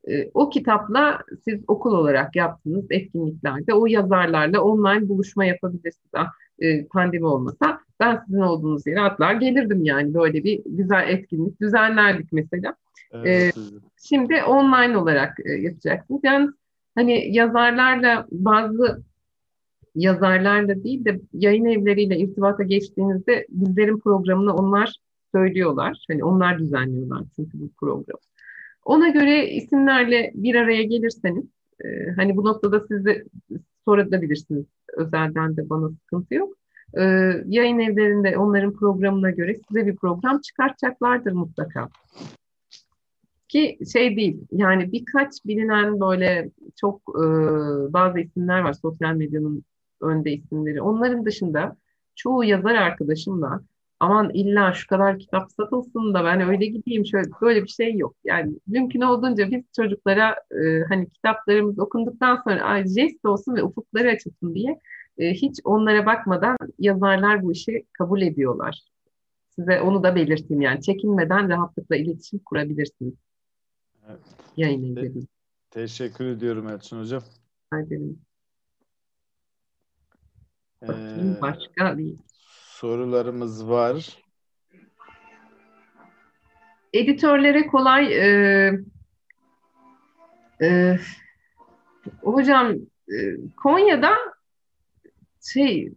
[0.08, 6.12] E, o kitapla siz okul olarak yaptığınız etkinliklerde o yazarlarla online buluşma yapabilirsiniz.
[6.14, 6.28] Ah,
[6.60, 12.34] e, pandemi olmasa ben sizin olduğunuz yere atlar gelirdim yani böyle bir güzel etkinlik düzenlerdik
[12.34, 12.76] mesela.
[13.14, 13.58] Evet.
[13.58, 13.62] Ee,
[14.04, 16.22] şimdi online olarak e, yapacaksınız.
[16.24, 16.50] Yani
[16.96, 19.04] hani yazarlarla bazı
[19.96, 24.96] yazarlarla değil de yayın evleriyle irtibata geçtiğinizde bizlerin programını onlar
[25.32, 26.06] söylüyorlar.
[26.08, 28.20] Hani onlar düzenliyorlar çünkü bu program.
[28.86, 31.46] Ona göre isimlerle bir araya gelirseniz
[31.84, 33.26] e, hani bu noktada siz de
[33.86, 34.66] sorabilirsiniz.
[34.98, 36.58] Özelden de bana sıkıntı yok
[36.94, 37.04] e,
[37.46, 41.90] yayın evlerinde onların programına göre size bir program çıkartacaklardır mutlaka.
[43.48, 47.24] Ki şey değil yani birkaç bilinen böyle çok e,
[47.94, 49.64] bazı isimler var sosyal medyanın
[50.02, 50.82] önde isimleri.
[50.82, 51.76] Onların dışında
[52.16, 53.62] çoğu yazar arkadaşımla
[54.00, 58.16] aman illa şu kadar kitap satılsın da ben öyle gideyim şöyle böyle bir şey yok.
[58.24, 64.10] Yani mümkün olduğunca biz çocuklara e, hani kitaplarımız okunduktan sonra ay jest olsun ve ufukları
[64.10, 64.80] açılsın diye
[65.18, 68.82] e, hiç onlara bakmadan yazarlar bu işi kabul ediyorlar.
[69.56, 73.14] Size onu da belirteyim yani çekinmeden rahatlıkla iletişim kurabilirsiniz.
[74.10, 74.20] Evet.
[74.58, 75.12] Yayın Te-
[75.72, 77.24] teşekkür ediyorum Elçin Hocam.
[77.74, 78.20] Ederim.
[80.84, 82.16] Ee, başka bir
[82.76, 84.18] sorularımız var.
[86.94, 88.72] Editörlere kolay e,
[90.62, 90.98] e,
[92.22, 92.74] hocam
[93.10, 93.16] e,
[93.58, 94.16] Konya'da
[95.54, 95.94] şey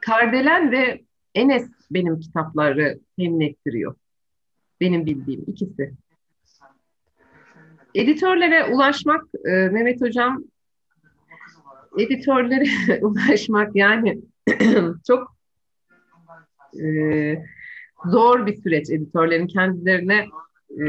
[0.00, 1.00] Kardelen ve
[1.34, 3.94] Enes benim kitapları temin ettiriyor.
[4.80, 5.94] Benim bildiğim ikisi.
[7.94, 10.44] Editörlere ulaşmak e, Mehmet Hocam
[11.98, 14.18] editörlere ulaşmak yani
[15.06, 15.39] çok
[16.84, 17.44] e,
[18.06, 20.26] zor bir süreç editörlerin kendilerine
[20.70, 20.84] e,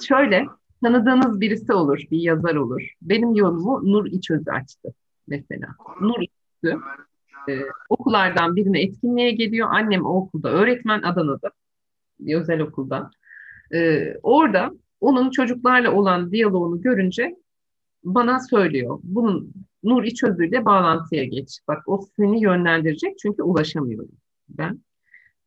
[0.00, 0.46] şöyle
[0.82, 2.92] tanıdığınız birisi olur, bir yazar olur.
[3.02, 4.94] Benim yolumu Nur İçöz açtı
[5.28, 5.68] mesela.
[6.00, 6.80] Nur İçöz'ü
[7.48, 7.52] e,
[7.88, 9.68] okullardan birine etkinliğe geliyor.
[9.70, 11.50] Annem o okulda öğretmen Adana'da
[12.20, 13.10] bir özel okulda.
[13.74, 14.70] E, orada
[15.00, 17.36] onun çocuklarla olan diyaloğunu görünce
[18.04, 19.00] bana söylüyor.
[19.02, 19.52] Bunun
[19.82, 21.58] Nur İçözü ile bağlantıya geç.
[21.68, 24.10] Bak o seni yönlendirecek çünkü ulaşamıyorum
[24.48, 24.80] ben.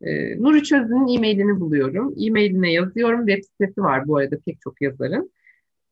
[0.01, 2.13] Ee, Nur İçözü'nün e-mailini buluyorum.
[2.19, 3.27] E-mailine yazıyorum.
[3.27, 5.31] Web sitesi var bu arada pek çok yazarın.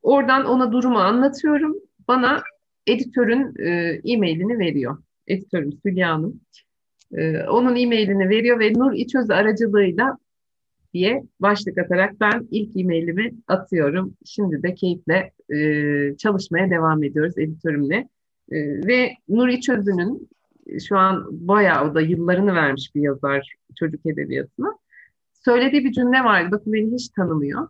[0.01, 1.75] Oradan ona durumu anlatıyorum.
[2.07, 2.43] Bana
[2.87, 4.97] editörün e, e-mailini veriyor.
[5.27, 6.41] Editörüm Sülya Hanım.
[7.13, 10.17] E, onun e-mailini veriyor ve Nur İçözü aracılığıyla
[10.93, 14.13] diye başlık atarak ben ilk e-mailimi atıyorum.
[14.25, 18.07] Şimdi de keyifle e, çalışmaya devam ediyoruz editörümle.
[18.51, 20.29] E, ve Nuri Çözün'ün
[20.87, 24.77] şu an bayağı da yıllarını vermiş bir yazar çocuk edebiyatına.
[25.33, 26.49] Söylediği bir cümle vardı.
[26.51, 27.67] Bakın beni hiç tanımıyor.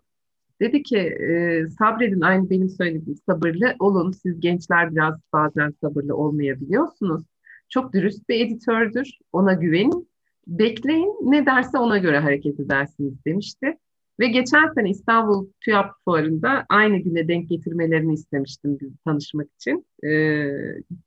[0.62, 4.12] Dedi ki e, sabredin aynı benim söylediğim sabırlı olun.
[4.12, 7.24] Siz gençler biraz bazen sabırlı olmayabiliyorsunuz.
[7.70, 9.18] Çok dürüst bir editördür.
[9.34, 10.08] Ona güvenin
[10.48, 13.78] bekleyin ne derse ona göre hareket edersiniz demişti.
[14.22, 19.86] Ve geçen sene İstanbul TÜYAP fuarında aynı güne denk getirmelerini istemiştim biz tanışmak için.
[20.04, 20.10] E,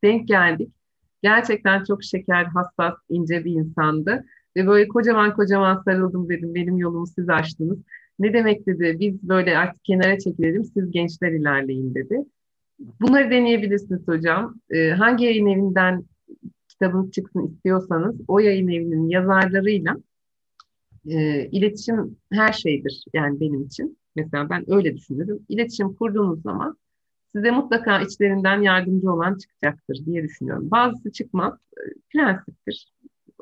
[0.04, 0.68] denk geldik.
[1.22, 4.24] Gerçekten çok şeker, hassas, ince bir insandı.
[4.56, 6.54] Ve böyle kocaman kocaman sarıldım dedim.
[6.54, 7.78] Benim yolumu siz açtınız.
[8.18, 8.96] Ne demek dedi.
[9.00, 10.64] Biz böyle artık kenara çekilelim.
[10.64, 12.24] Siz gençler ilerleyin dedi.
[12.78, 14.54] Bunları deneyebilirsiniz hocam.
[14.70, 16.04] Ee, hangi yayın evinden
[16.68, 19.96] kitabınız çıksın istiyorsanız o yayın evinin yazarlarıyla
[21.08, 23.98] e, iletişim her şeydir yani benim için.
[24.16, 25.38] Mesela ben öyle düşünürüm.
[25.48, 26.76] İletişim kurduğunuz zaman
[27.32, 30.70] size mutlaka içlerinden yardımcı olan çıkacaktır diye düşünüyorum.
[30.70, 31.82] Bazısı çıkmaz, e,
[32.12, 32.92] prensiptir.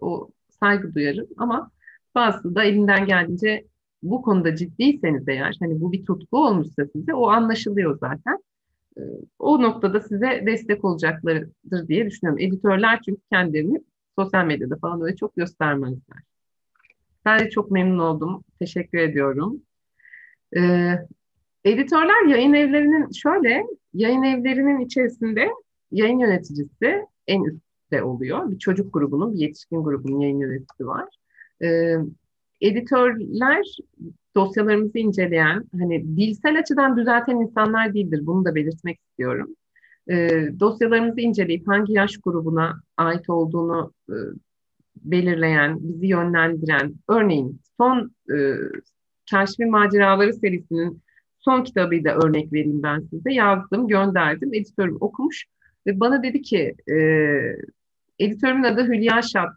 [0.00, 1.70] O saygı duyarım ama
[2.14, 3.64] bazısı da elinden geldiğince
[4.02, 8.38] bu konuda ciddiyseniz eğer, hani bu bir tutku olmuşsa size o anlaşılıyor zaten.
[8.98, 9.02] E,
[9.38, 12.44] o noktada size destek olacaklardır diye düşünüyorum.
[12.44, 13.82] Editörler çünkü kendilerini
[14.18, 16.31] sosyal medyada falan öyle çok göstermezler.
[17.24, 18.44] Ben de çok memnun oldum.
[18.58, 19.62] Teşekkür ediyorum.
[20.56, 20.92] Ee,
[21.64, 25.48] editörler yayın evlerinin şöyle, yayın evlerinin içerisinde
[25.92, 28.50] yayın yöneticisi en üstte oluyor.
[28.50, 31.08] Bir çocuk grubunun, bir yetişkin grubunun yayın yöneticisi var.
[31.62, 31.96] Ee,
[32.60, 33.76] editörler
[34.34, 38.20] dosyalarımızı inceleyen, hani dilsel açıdan düzelten insanlar değildir.
[38.26, 39.56] Bunu da belirtmek istiyorum.
[40.10, 44.14] E, dosyalarımızı inceleyip hangi yaş grubuna ait olduğunu e,
[44.96, 48.36] belirleyen, bizi yönlendiren, örneğin son e,
[49.26, 51.02] Keşfi Maceraları serisinin
[51.38, 53.32] son kitabıyla örnek vereyim ben size.
[53.32, 55.46] Yazdım, gönderdim, editörüm okumuş
[55.86, 56.96] ve bana dedi ki, e,
[58.18, 59.50] editörümün adı Hülya Şat.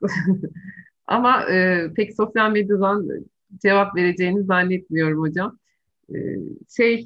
[1.08, 3.10] Ama e, pek sosyal medyadan
[3.62, 5.58] cevap vereceğini zannetmiyorum hocam.
[6.10, 6.16] Ee,
[6.78, 7.06] şey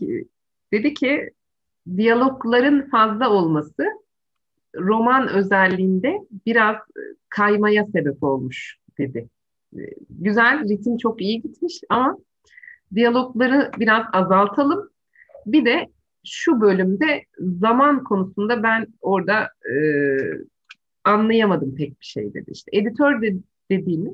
[0.74, 1.30] dedi ki
[1.98, 3.86] diyalogların fazla olması
[4.76, 6.76] roman özelliğinde biraz
[7.30, 9.30] kaymaya sebep olmuş dedi.
[9.78, 12.18] Ee, güzel, ritim çok iyi gitmiş ama
[12.96, 14.90] diyalogları biraz azaltalım.
[15.46, 15.90] Bir de
[16.26, 19.76] şu bölümde zaman konusunda ben orada e,
[21.04, 22.52] anlayamadım pek bir şey dedi.
[22.52, 23.36] İşte editör de,
[23.72, 24.14] dediğimiz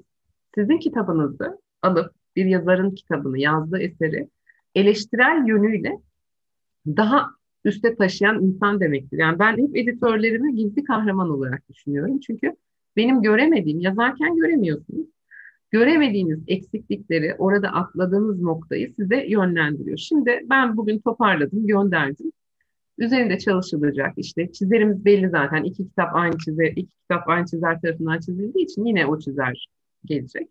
[0.55, 4.27] sizin kitabınızı alıp bir yazarın kitabını, yazdığı eseri
[4.75, 5.99] eleştirel yönüyle
[6.87, 7.29] daha
[7.65, 9.17] üste taşıyan insan demektir.
[9.17, 12.19] Yani ben hep editörlerimi gizli kahraman olarak düşünüyorum.
[12.19, 12.55] Çünkü
[12.97, 15.07] benim göremediğim, yazarken göremiyorsunuz.
[15.71, 19.97] Göremediğiniz eksiklikleri, orada atladığınız noktayı size yönlendiriyor.
[19.97, 22.31] Şimdi ben bugün toparladım, gönderdim.
[22.97, 25.63] Üzerinde çalışılacak işte çizerimiz belli zaten.
[25.63, 29.67] iki kitap aynı çizer, iki kitap aynı çizer tarafından çizildiği için yine o çizer
[30.05, 30.49] gelecek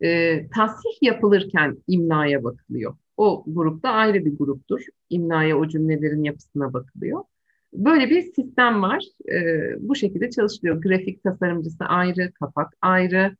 [0.00, 2.96] e, tasih yapılırken imlaya bakılıyor.
[3.16, 4.80] O grupta ayrı bir gruptur.
[5.10, 7.24] İmlaya o cümlelerin yapısına bakılıyor.
[7.72, 9.04] Böyle bir sistem var.
[9.32, 9.40] E,
[9.80, 10.82] bu şekilde çalışılıyor.
[10.82, 13.36] Grafik tasarımcısı ayrı, kapak ayrı,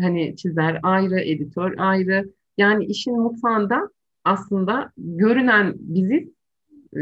[0.00, 2.30] hani çizer ayrı, editör ayrı.
[2.58, 3.90] Yani işin mutfağında
[4.24, 6.28] aslında görünen biziz,
[6.96, 7.00] e,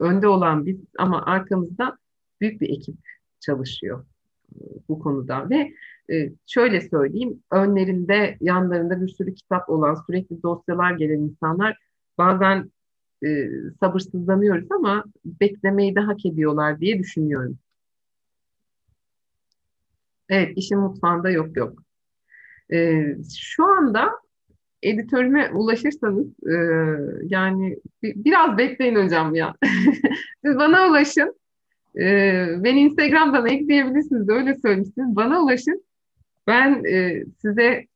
[0.00, 1.98] önde olan biz ama arkamızda
[2.40, 2.96] büyük bir ekip
[3.40, 4.04] çalışıyor
[4.54, 4.58] e,
[4.88, 5.72] bu konuda ve
[6.12, 11.78] e, şöyle söyleyeyim, önlerinde, yanlarında bir sürü kitap olan, sürekli dosyalar gelen insanlar
[12.18, 12.70] bazen
[13.26, 13.48] e,
[13.80, 17.58] sabırsızlanıyoruz ama beklemeyi de hak ediyorlar diye düşünüyorum.
[20.28, 21.82] Evet, işin mutfağında yok yok.
[22.72, 23.04] E,
[23.38, 24.10] şu anda
[24.82, 26.54] editörüme ulaşırsanız e,
[27.22, 29.54] yani biraz bekleyin hocam ya.
[30.44, 31.34] Siz bana ulaşın.
[31.96, 32.04] E,
[32.64, 34.28] beni Instagram'dan ekleyebilirsiniz.
[34.28, 35.16] Öyle söylemişsiniz.
[35.16, 35.87] Bana ulaşın.
[36.48, 37.86] Ben e, size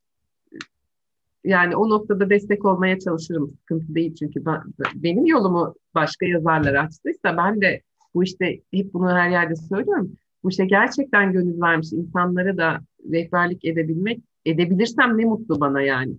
[1.43, 3.57] yani o noktada destek olmaya çalışırım.
[3.59, 4.61] Sıkıntı değil çünkü ben,
[4.95, 7.81] benim yolumu başka yazarlar açtıysa ben de
[8.13, 10.11] bu işte hep bunu her yerde söylüyorum.
[10.43, 12.79] Bu işte gerçekten gönül vermiş insanlara da
[13.11, 16.13] rehberlik edebilmek, edebilirsem ne mutlu bana yani.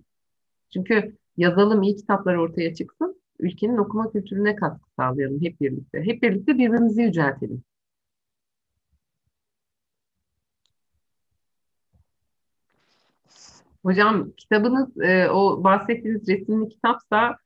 [0.73, 6.01] Çünkü yazalım iyi kitaplar ortaya çıksın, ülkenin okuma kültürüne katkı sağlayalım hep birlikte.
[6.01, 7.63] Hep birlikte birbirimizi yüceltelim.
[13.85, 17.37] Hocam kitabınız e, o bahsettiğiniz resimli kitapsa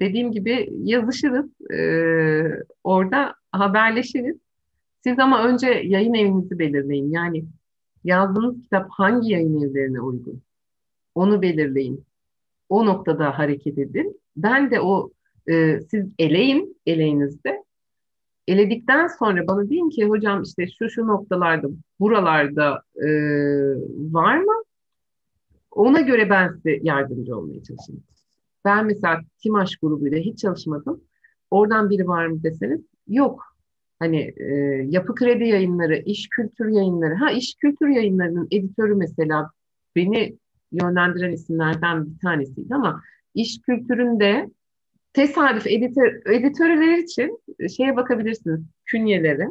[0.00, 1.70] dediğim gibi yazışırız.
[1.70, 1.80] E,
[2.84, 4.36] orada haberleşiriz.
[5.04, 7.10] Siz ama önce yayın evinizi belirleyin.
[7.10, 7.44] Yani
[8.04, 10.42] yazdığınız kitap hangi yayın evlerine uygun?
[11.14, 12.04] Onu belirleyin.
[12.68, 14.20] O noktada hareket edin.
[14.36, 15.10] Ben de o
[15.50, 17.64] e, siz eleyin eleğinizde.
[18.48, 21.68] Eledikten sonra bana deyin ki hocam işte şu şu noktalarda
[22.00, 23.08] buralarda e,
[24.12, 24.62] var mı?
[25.70, 28.02] Ona göre ben size yardımcı olmaya çalışayım.
[28.64, 31.00] Ben mesela Timaş grubuyla hiç çalışmadım.
[31.50, 33.56] Oradan biri var mı deseniz yok.
[33.98, 34.44] Hani e,
[34.88, 37.14] yapı kredi yayınları, iş kültür yayınları.
[37.14, 39.50] Ha iş kültür yayınlarının editörü mesela
[39.96, 40.38] beni
[40.72, 43.02] yönlendiren isimlerden bir tanesiydi ama
[43.34, 44.50] iş kültüründe
[45.12, 47.40] tesadüf editör, editörler için
[47.76, 48.60] şeye bakabilirsiniz.
[48.84, 49.48] Künyeleri.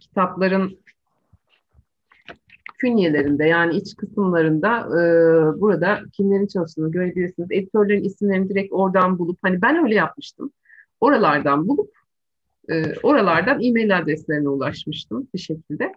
[0.00, 0.78] Kitapların
[2.78, 5.00] künyelerinde yani iç kısımlarında e,
[5.60, 7.48] burada kimlerin çalıştığını görebilirsiniz.
[7.50, 10.52] Editörlerin isimlerini direkt oradan bulup hani ben öyle yapmıştım.
[11.00, 11.90] Oralardan bulup
[12.68, 15.92] e, oralardan e-mail adreslerine ulaşmıştım bir şekilde.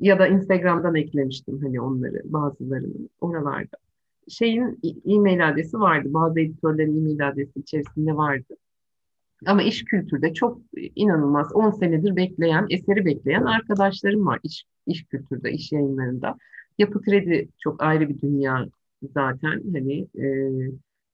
[0.00, 3.76] Ya da Instagram'dan eklemiştim hani onları bazılarını oralarda.
[4.28, 6.08] Şeyin e-mail adresi vardı.
[6.14, 8.56] Bazı editörlerin e-mail adresi içerisinde vardı.
[9.46, 15.52] Ama iş kültürde çok inanılmaz 10 senedir bekleyen, eseri bekleyen arkadaşlarım var iş, iş kültürde,
[15.52, 16.36] iş yayınlarında.
[16.78, 18.66] Yapı kredi çok ayrı bir dünya
[19.14, 19.62] zaten.
[19.72, 20.24] Hani e,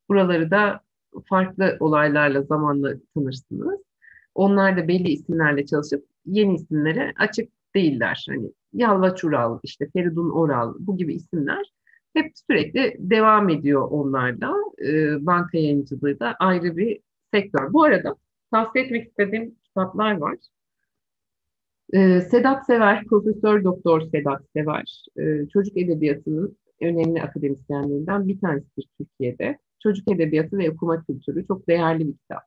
[0.09, 0.81] buraları da
[1.29, 3.81] farklı olaylarla zamanla tanırsınız.
[4.35, 8.27] Onlar da belli isimlerle çalışıp yeni isimlere açık değiller.
[8.29, 11.73] Hani Yalvaç Ural, işte Feridun Oral bu gibi isimler
[12.15, 14.55] hep sürekli devam ediyor onlarda.
[14.87, 17.01] E, banka yayıncılığı da ayrı bir
[17.35, 17.73] sektör.
[17.73, 18.17] Bu arada
[18.51, 20.37] tavsiye etmek istediğim kitaplar var.
[21.95, 29.59] Ee, Sedat Sever, Profesör Doktor Sedat Sever, ee, çocuk edebiyatının önemli akademisyenlerinden bir tanesidir Türkiye'de.
[29.83, 32.43] Çocuk edebiyatı ve okuma kültürü çok değerli bir kitap.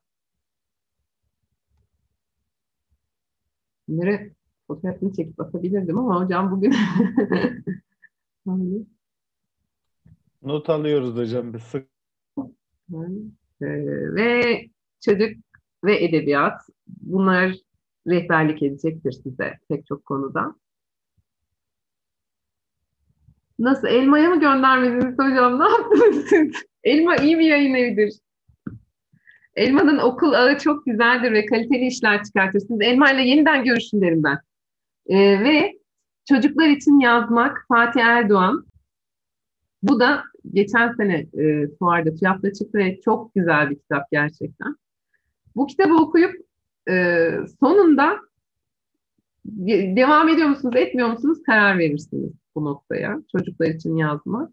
[3.88, 4.32] Bunları
[4.68, 6.74] fotoğrafını çekip atabilirdim ama hocam bugün
[10.42, 11.88] Not alıyoruz hocam biz sık.
[13.62, 13.66] Ee,
[14.16, 14.70] ve
[15.02, 15.30] çocuk
[15.84, 17.56] ve edebiyat bunlar
[18.08, 20.56] rehberlik edecektir size pek çok konuda.
[23.60, 23.88] Nasıl?
[23.88, 25.60] Elma'ya mı göndermediniz hocam?
[25.60, 26.54] Ne yaptınız siz?
[26.84, 28.14] Elma iyi bir yayın evidir.
[29.56, 32.82] Elma'nın okul ağı çok güzeldir ve kaliteli işler çıkartırsınız.
[32.82, 34.38] Elma ile yeniden görüşün derim ben.
[35.08, 35.80] Ee, ve
[36.30, 38.66] çocuklar için yazmak Fatih Erdoğan.
[39.84, 40.24] Bu da
[40.54, 44.76] geçen sene e, fuarda TÜYAP'ta çıktı ve çok güzel bir kitap gerçekten.
[45.56, 46.36] Bu kitabı okuyup
[46.90, 46.94] e,
[47.60, 48.20] sonunda
[49.96, 53.22] devam ediyor musunuz, etmiyor musunuz karar verirsiniz bu noktaya.
[53.32, 54.52] Çocuklar için yazmak.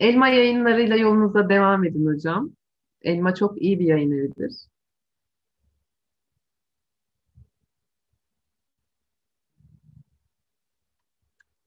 [0.00, 2.50] Elma yayınlarıyla yolunuza devam edin hocam.
[3.02, 4.52] Elma çok iyi bir yayın evidir.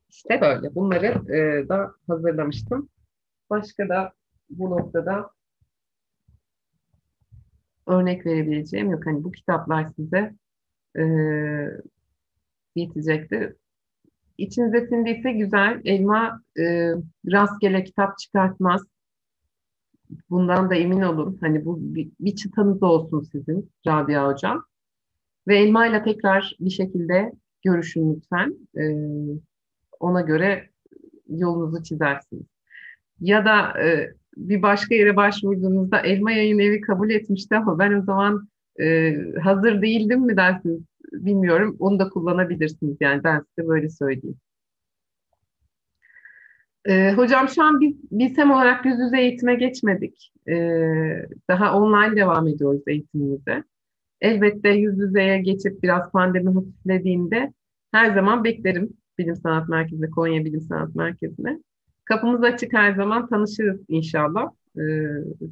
[0.09, 0.75] İşte böyle.
[0.75, 2.89] Bunları e, da hazırlamıştım.
[3.49, 4.13] Başka da
[4.49, 5.34] bu noktada
[7.87, 9.05] örnek verebileceğim yok.
[9.05, 10.35] Hani bu kitaplar size
[10.97, 11.03] e,
[12.75, 13.53] yetecektir.
[14.37, 15.81] İçinize sindiyse güzel.
[15.85, 16.91] Elma e,
[17.31, 18.81] rastgele kitap çıkartmaz.
[20.29, 21.37] Bundan da emin olun.
[21.41, 24.65] Hani bu bir, bir çıtanız olsun sizin Rabia Hocam.
[25.47, 27.31] Ve Elma ile tekrar bir şekilde
[27.63, 28.55] görüşün lütfen.
[28.77, 28.83] E,
[29.99, 30.69] ona göre
[31.29, 32.45] yolunuzu çizersiniz.
[33.19, 38.01] Ya da e, bir başka yere başvurduğunuzda Elma Yayın Evi kabul etmişti ama ben o
[38.03, 38.47] zaman
[38.79, 40.81] e, hazır değildim mi dersiniz
[41.11, 41.75] bilmiyorum.
[41.79, 44.37] Onu da kullanabilirsiniz yani ben size böyle söyleyeyim.
[46.85, 50.31] E, hocam şu an biz BİSEM olarak yüz yüze eğitime geçmedik.
[50.47, 50.55] E,
[51.49, 53.63] daha online devam ediyoruz eğitimimize.
[54.21, 57.53] Elbette yüz yüzeye geçip biraz pandemi hafiflediğinde
[57.91, 61.59] her zaman beklerim Bilim Sanat Merkezi'ne, Konya Bilim Sanat Merkezi'ne.
[62.05, 64.49] Kapımız açık her zaman tanışırız inşallah.
[64.77, 64.81] Ee,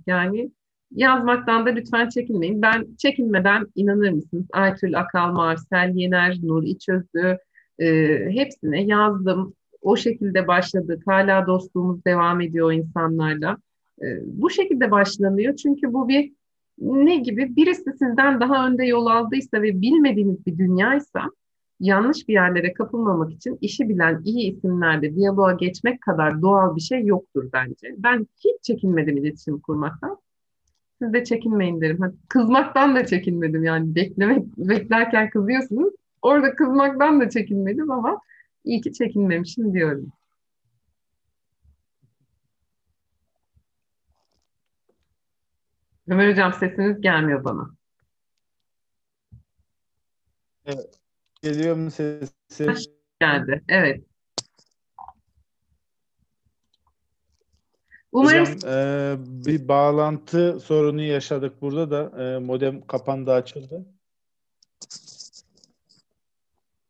[0.08, 0.52] yani
[0.96, 2.62] yazmaktan da lütfen çekinmeyin.
[2.62, 4.46] Ben çekinmeden inanır mısınız?
[4.54, 7.38] Aytül Akal, Marsel Yener, Nur İçözlü
[7.80, 7.88] e,
[8.30, 9.54] hepsine yazdım.
[9.82, 11.04] O şekilde başladık.
[11.06, 13.58] Hala dostluğumuz devam ediyor insanlarla.
[14.02, 15.56] E, bu şekilde başlanıyor.
[15.56, 16.32] Çünkü bu bir
[16.78, 17.56] ne gibi?
[17.56, 21.30] Birisi sizden daha önde yol aldıysa ve bilmediğiniz bir dünyaysa
[21.84, 27.06] yanlış bir yerlere kapılmamak için işi bilen iyi isimlerle diyaloğa geçmek kadar doğal bir şey
[27.06, 27.96] yoktur bence.
[27.98, 30.18] Ben hiç çekinmedim iletişim kurmaktan.
[31.02, 32.20] Siz de çekinmeyin derim.
[32.30, 35.94] Kızmaktan da çekinmedim yani beklemek beklerken kızıyorsunuz.
[36.22, 38.20] Orada kızmaktan da çekinmedim ama
[38.64, 40.12] iyi ki çekinmemişim diyorum.
[46.08, 47.70] Ömer Hocam sesiniz gelmiyor bana.
[50.66, 51.03] Evet.
[51.44, 52.68] Geliyor mu sesi?
[53.22, 53.64] Geldi.
[53.68, 54.04] Evet.
[58.12, 59.16] Umarım Hocam, e,
[59.46, 63.86] bir bağlantı sorunu yaşadık burada da e, modem kapandı açıldı.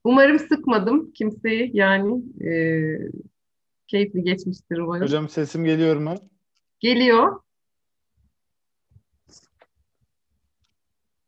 [0.03, 2.51] Umarım sıkmadım kimseyi yani e,
[3.87, 5.03] keyifli geçmiştir umarım.
[5.03, 6.15] Hocam sesim geliyor mu?
[6.79, 7.42] Geliyor.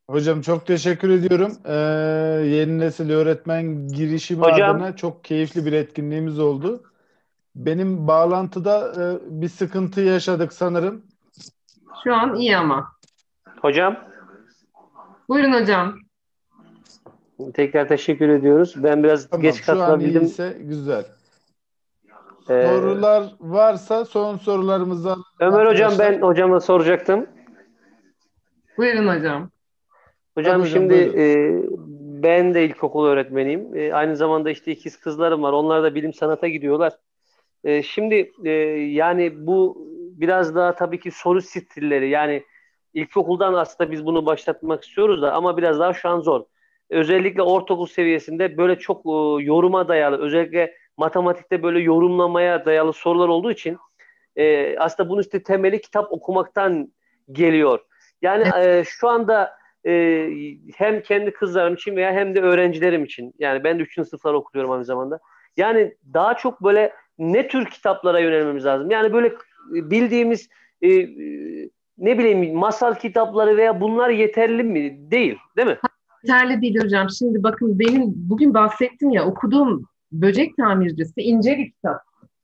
[0.10, 1.52] Hocam çok teşekkür ediyorum.
[1.66, 1.74] Ee,
[2.48, 4.76] yeni nesil öğretmen girişimi Hocam.
[4.76, 6.84] adına çok keyifli bir etkinliğimiz oldu.
[7.56, 9.04] Benim bağlantıda e,
[9.42, 11.06] bir sıkıntı yaşadık sanırım.
[12.04, 12.92] Şu an iyi ama.
[13.62, 13.98] Hocam
[15.30, 15.96] Buyurun hocam.
[17.54, 18.74] tekrar teşekkür ediyoruz.
[18.78, 20.22] Ben biraz Tamam, geç şu an katılabildim.
[20.22, 21.06] iyiyse güzel.
[22.50, 27.26] Ee, Sorular varsa son sorularımızı Ömer hocam ben hocama soracaktım.
[28.78, 29.50] Buyurun hocam.
[30.36, 31.18] Hocam Tabii hocam, şimdi buyurun.
[31.18, 33.76] e, ben de ilkokul öğretmeniyim.
[33.76, 35.54] E, aynı zamanda işte ikiz kızlarım var.
[35.54, 36.94] Onlar da bilim sanata gidiyorlar.
[37.64, 39.88] E, şimdi e, yani bu
[40.20, 42.44] biraz daha tabii ki soru stilleri yani
[42.94, 46.44] ilkokuldan aslında biz bunu başlatmak istiyoruz da ama biraz daha şu an zor.
[46.90, 53.52] Özellikle ortaokul seviyesinde böyle çok e, yoruma dayalı özellikle matematikte böyle yorumlamaya dayalı sorular olduğu
[53.52, 53.78] için
[54.36, 56.94] e, aslında bunun işte temeli kitap okumaktan
[57.32, 57.80] geliyor.
[58.22, 59.52] Yani e, şu anda
[59.88, 60.28] e,
[60.76, 63.94] hem kendi kızlarım için veya hem de öğrencilerim için yani ben de 3.
[63.94, 65.20] sınıflar okuyorum aynı zamanda.
[65.58, 68.92] Yani daha çok böyle ne tür kitaplara yönelmemiz lazım?
[68.92, 69.34] Yani böyle
[69.72, 70.50] bildiğimiz
[70.82, 75.12] e, e, ne bileyim masal kitapları veya bunlar yeterli mi?
[75.12, 75.78] Değil, değil mi?
[76.24, 77.10] Yeterli değil hocam.
[77.10, 82.02] Şimdi bakın benim bugün bahsettim ya okuduğum Böcek Tamircisi ince bir kitap.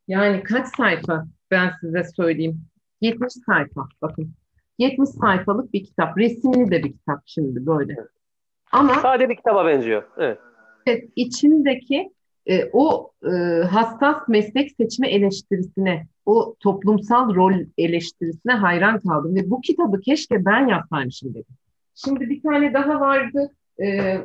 [0.07, 2.61] Yani kaç sayfa ben size söyleyeyim.
[3.01, 4.33] 70 sayfa bakın.
[4.81, 6.17] 70 sayfalık bir kitap.
[6.17, 7.95] Resimli de bir kitap şimdi böyle.
[8.71, 10.03] Ama Sade bir kitaba benziyor.
[10.17, 10.39] Evet.
[10.85, 12.11] evet, içindeki
[12.45, 13.29] e, o e,
[13.63, 20.67] hassas meslek seçme eleştirisine, o toplumsal rol eleştirisine hayran kaldım ve bu kitabı keşke ben
[20.67, 21.55] yazsaymışım dedim.
[21.95, 23.49] Şimdi bir tane daha vardı.
[23.83, 24.17] E,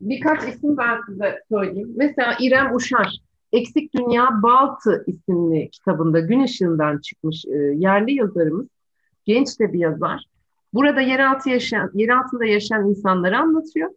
[0.00, 1.92] birkaç isim ben size söyleyeyim.
[1.96, 3.18] Mesela İrem Uşar,
[3.52, 8.66] Eksik Dünya Baltı isimli kitabında gün ışığından çıkmış e, yerli yazarımız.
[9.24, 10.24] Genç de bir yazar.
[10.72, 12.08] Burada yeraltı yaşayan, yer
[12.46, 13.90] yaşayan insanları anlatıyor.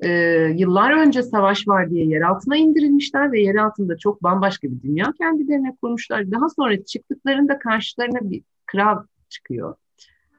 [0.00, 0.08] Ee,
[0.56, 5.12] yıllar önce savaş var diye yer altına indirilmişler ve yer altında çok bambaşka bir dünya
[5.18, 6.30] kendilerine kurmuşlar.
[6.30, 9.74] Daha sonra çıktıklarında karşılarına bir kral çıkıyor.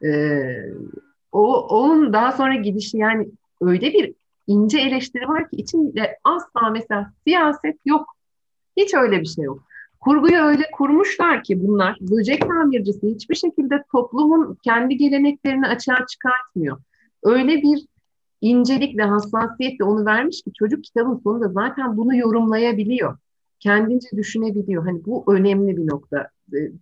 [0.04, 0.44] Ee,
[1.32, 3.28] o onun daha sonra gidişi yani
[3.62, 4.14] öyle bir
[4.48, 8.16] ince eleştiri var ki içinde asla mesela siyaset yok.
[8.78, 9.64] Hiç öyle bir şey yok.
[10.04, 16.78] Kurguyu öyle kurmuşlar ki bunlar böcek tamircisi hiçbir şekilde toplumun kendi geleneklerini açığa çıkartmıyor.
[17.24, 17.86] Öyle bir
[18.42, 23.18] incelikle, hassasiyetle onu vermiş ki çocuk kitabın sonunda zaten bunu yorumlayabiliyor.
[23.60, 24.86] Kendince düşünebiliyor.
[24.86, 26.28] Hani bu önemli bir nokta.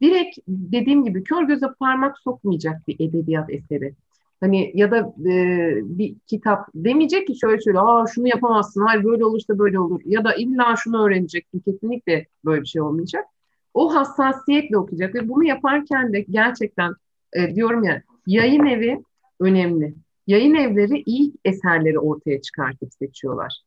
[0.02, 3.96] Direkt dediğim gibi kör göze parmak sokmayacak bir edebiyat eseri.
[4.42, 4.98] Hani ya da
[5.30, 5.36] e,
[5.84, 10.24] bir kitap demeyecek ki şöyle şöyle aa şunu yapamazsın, hayır böyle olursa böyle olur ya
[10.24, 13.26] da illa şunu öğreneceksin kesinlikle böyle bir şey olmayacak.
[13.74, 16.94] O hassasiyetle okuyacak ve bunu yaparken de gerçekten
[17.34, 19.04] e, diyorum ya yayın evi
[19.40, 19.96] önemli.
[20.28, 23.62] Yayın evleri iyi eserleri ortaya çıkartıp seçiyorlar.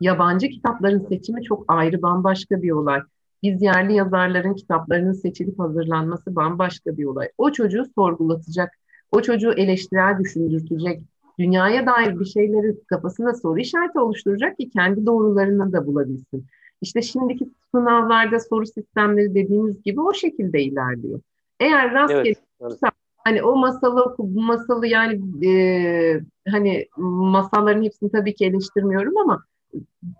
[0.00, 3.00] Yabancı kitapların seçimi çok ayrı bambaşka bir olay.
[3.42, 7.28] Biz yerli yazarların kitaplarının seçilip hazırlanması bambaşka bir olay.
[7.38, 8.70] O çocuğu sorgulatacak
[9.12, 11.02] o çocuğu eleştirel düşündürtecek,
[11.38, 16.44] dünyaya dair bir şeyleri kafasında soru işareti oluşturacak ki kendi doğrularını da bulabilsin.
[16.80, 21.20] İşte şimdiki sınavlarda soru sistemleri dediğimiz gibi o şekilde ilerliyor.
[21.60, 22.78] Eğer rastgele Evet, evet.
[23.16, 29.44] hani o masalı oku, bu masalı yani e, hani masalların hepsini tabii ki eleştirmiyorum ama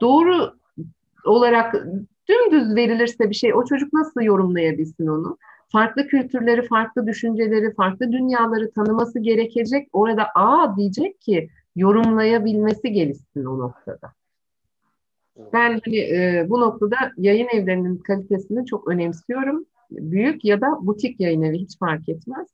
[0.00, 0.52] doğru
[1.24, 1.74] olarak
[2.28, 5.38] dümdüz verilirse bir şey o çocuk nasıl yorumlayabilsin onu?
[5.74, 9.88] Farklı kültürleri, farklı düşünceleri, farklı dünyaları tanıması gerekecek.
[9.92, 14.12] Orada a diyecek ki yorumlayabilmesi gelişsin o noktada.
[15.52, 19.64] Ben hani e, bu noktada yayın evlerinin kalitesini çok önemsiyorum.
[19.90, 22.48] Büyük ya da butik yayın evi hiç fark etmez.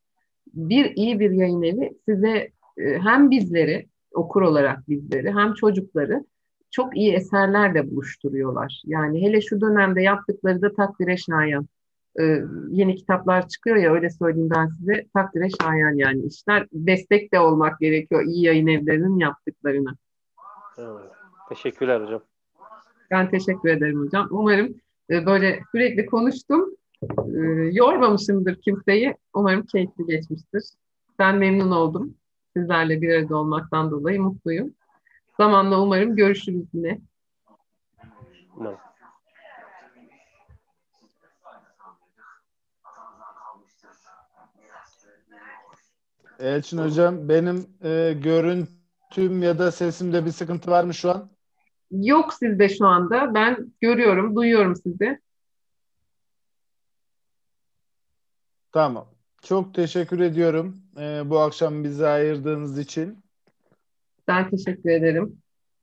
[0.55, 6.25] Bir iyi bir yayın evi size e, hem bizleri okur olarak bizleri hem çocukları
[6.71, 8.83] çok iyi eserlerle buluşturuyorlar.
[8.87, 11.67] Yani hele şu dönemde yaptıkları da takdire şayan.
[12.21, 16.67] Ee, yeni kitaplar çıkıyor ya öyle söyleyeyim ben size takdire şayan yani işler.
[16.73, 19.95] Destek de olmak gerekiyor iyi yayın evlerinin yaptıklarına.
[20.79, 21.13] Evet.
[21.49, 22.23] Teşekkürler hocam.
[23.11, 24.29] Ben teşekkür ederim hocam.
[24.31, 24.75] Umarım
[25.11, 26.77] e, böyle sürekli konuştum.
[27.03, 27.41] E,
[27.73, 29.17] yormamışımdır kimseyi.
[29.35, 30.63] Umarım keyifli geçmiştir.
[31.19, 32.15] Ben memnun oldum.
[32.57, 34.75] Sizlerle bir arada olmaktan dolayı mutluyum.
[35.37, 37.01] Zamanla umarım görüşürüz yine.
[38.61, 38.79] Evet.
[46.41, 51.31] Elçin Hocam benim e, görüntüm ya da sesimde bir sıkıntı var mı şu an?
[51.91, 53.35] Yok sizde şu anda.
[53.35, 55.19] Ben görüyorum, duyuyorum sizi.
[58.73, 59.07] Tamam.
[59.43, 63.19] Çok teşekkür ediyorum e, bu akşam bize ayırdığınız için.
[64.29, 65.37] Ben teşekkür ederim.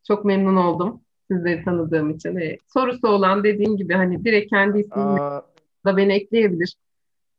[0.07, 1.01] Çok memnun oldum
[1.31, 2.35] sizleri tanıdığım için.
[2.35, 5.19] E, sorusu olan dediğim gibi hani direkt kendi ismini
[5.85, 6.75] da beni ekleyebilir.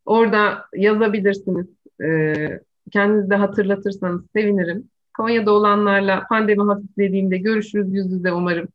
[0.05, 1.67] Orada yazabilirsiniz.
[2.03, 4.91] E, kendinizi de hatırlatırsanız sevinirim.
[5.17, 8.69] Konya'da olanlarla pandemi hafiflediğinde görüşürüz yüz yüze umarım.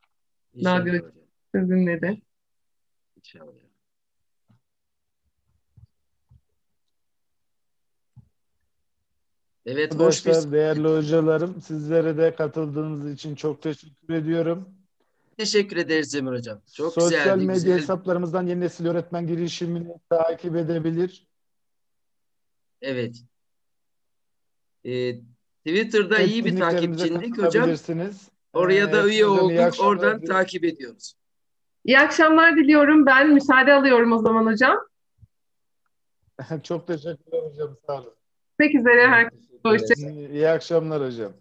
[0.53, 0.79] İnşallah.
[0.79, 1.01] Nabi
[1.55, 2.17] sizinle de.
[3.17, 3.63] İnşallah.
[9.65, 10.51] Evet, Arkadaşlar, hoş bir...
[10.51, 14.69] değerli hocalarım, sizlere de katıldığınız için çok teşekkür ediyorum.
[15.37, 16.61] Teşekkür ederiz Cemil Hocam.
[16.73, 17.77] Çok Sosyal güzeldi, medya güzel.
[17.77, 21.27] hesaplarımızdan Yeni Nesil Öğretmen girişimini takip edebilir.
[22.81, 23.23] Evet.
[24.85, 25.15] Ee,
[25.65, 27.69] Twitter'da iyi bir takipçindik hocam.
[28.53, 29.79] Oraya da ee, üye olduk.
[29.79, 30.25] Oradan diliyorum.
[30.25, 31.13] takip ediyoruz.
[31.85, 33.05] İyi akşamlar diliyorum.
[33.05, 34.77] Ben müsaade alıyorum o zaman hocam.
[36.63, 37.77] Çok teşekkürler hocam.
[37.87, 38.13] Sağ olun.
[38.59, 39.07] Görüşmek üzere.
[39.07, 40.33] Herkese hoşçakalın.
[40.33, 41.33] İyi akşamlar hocam.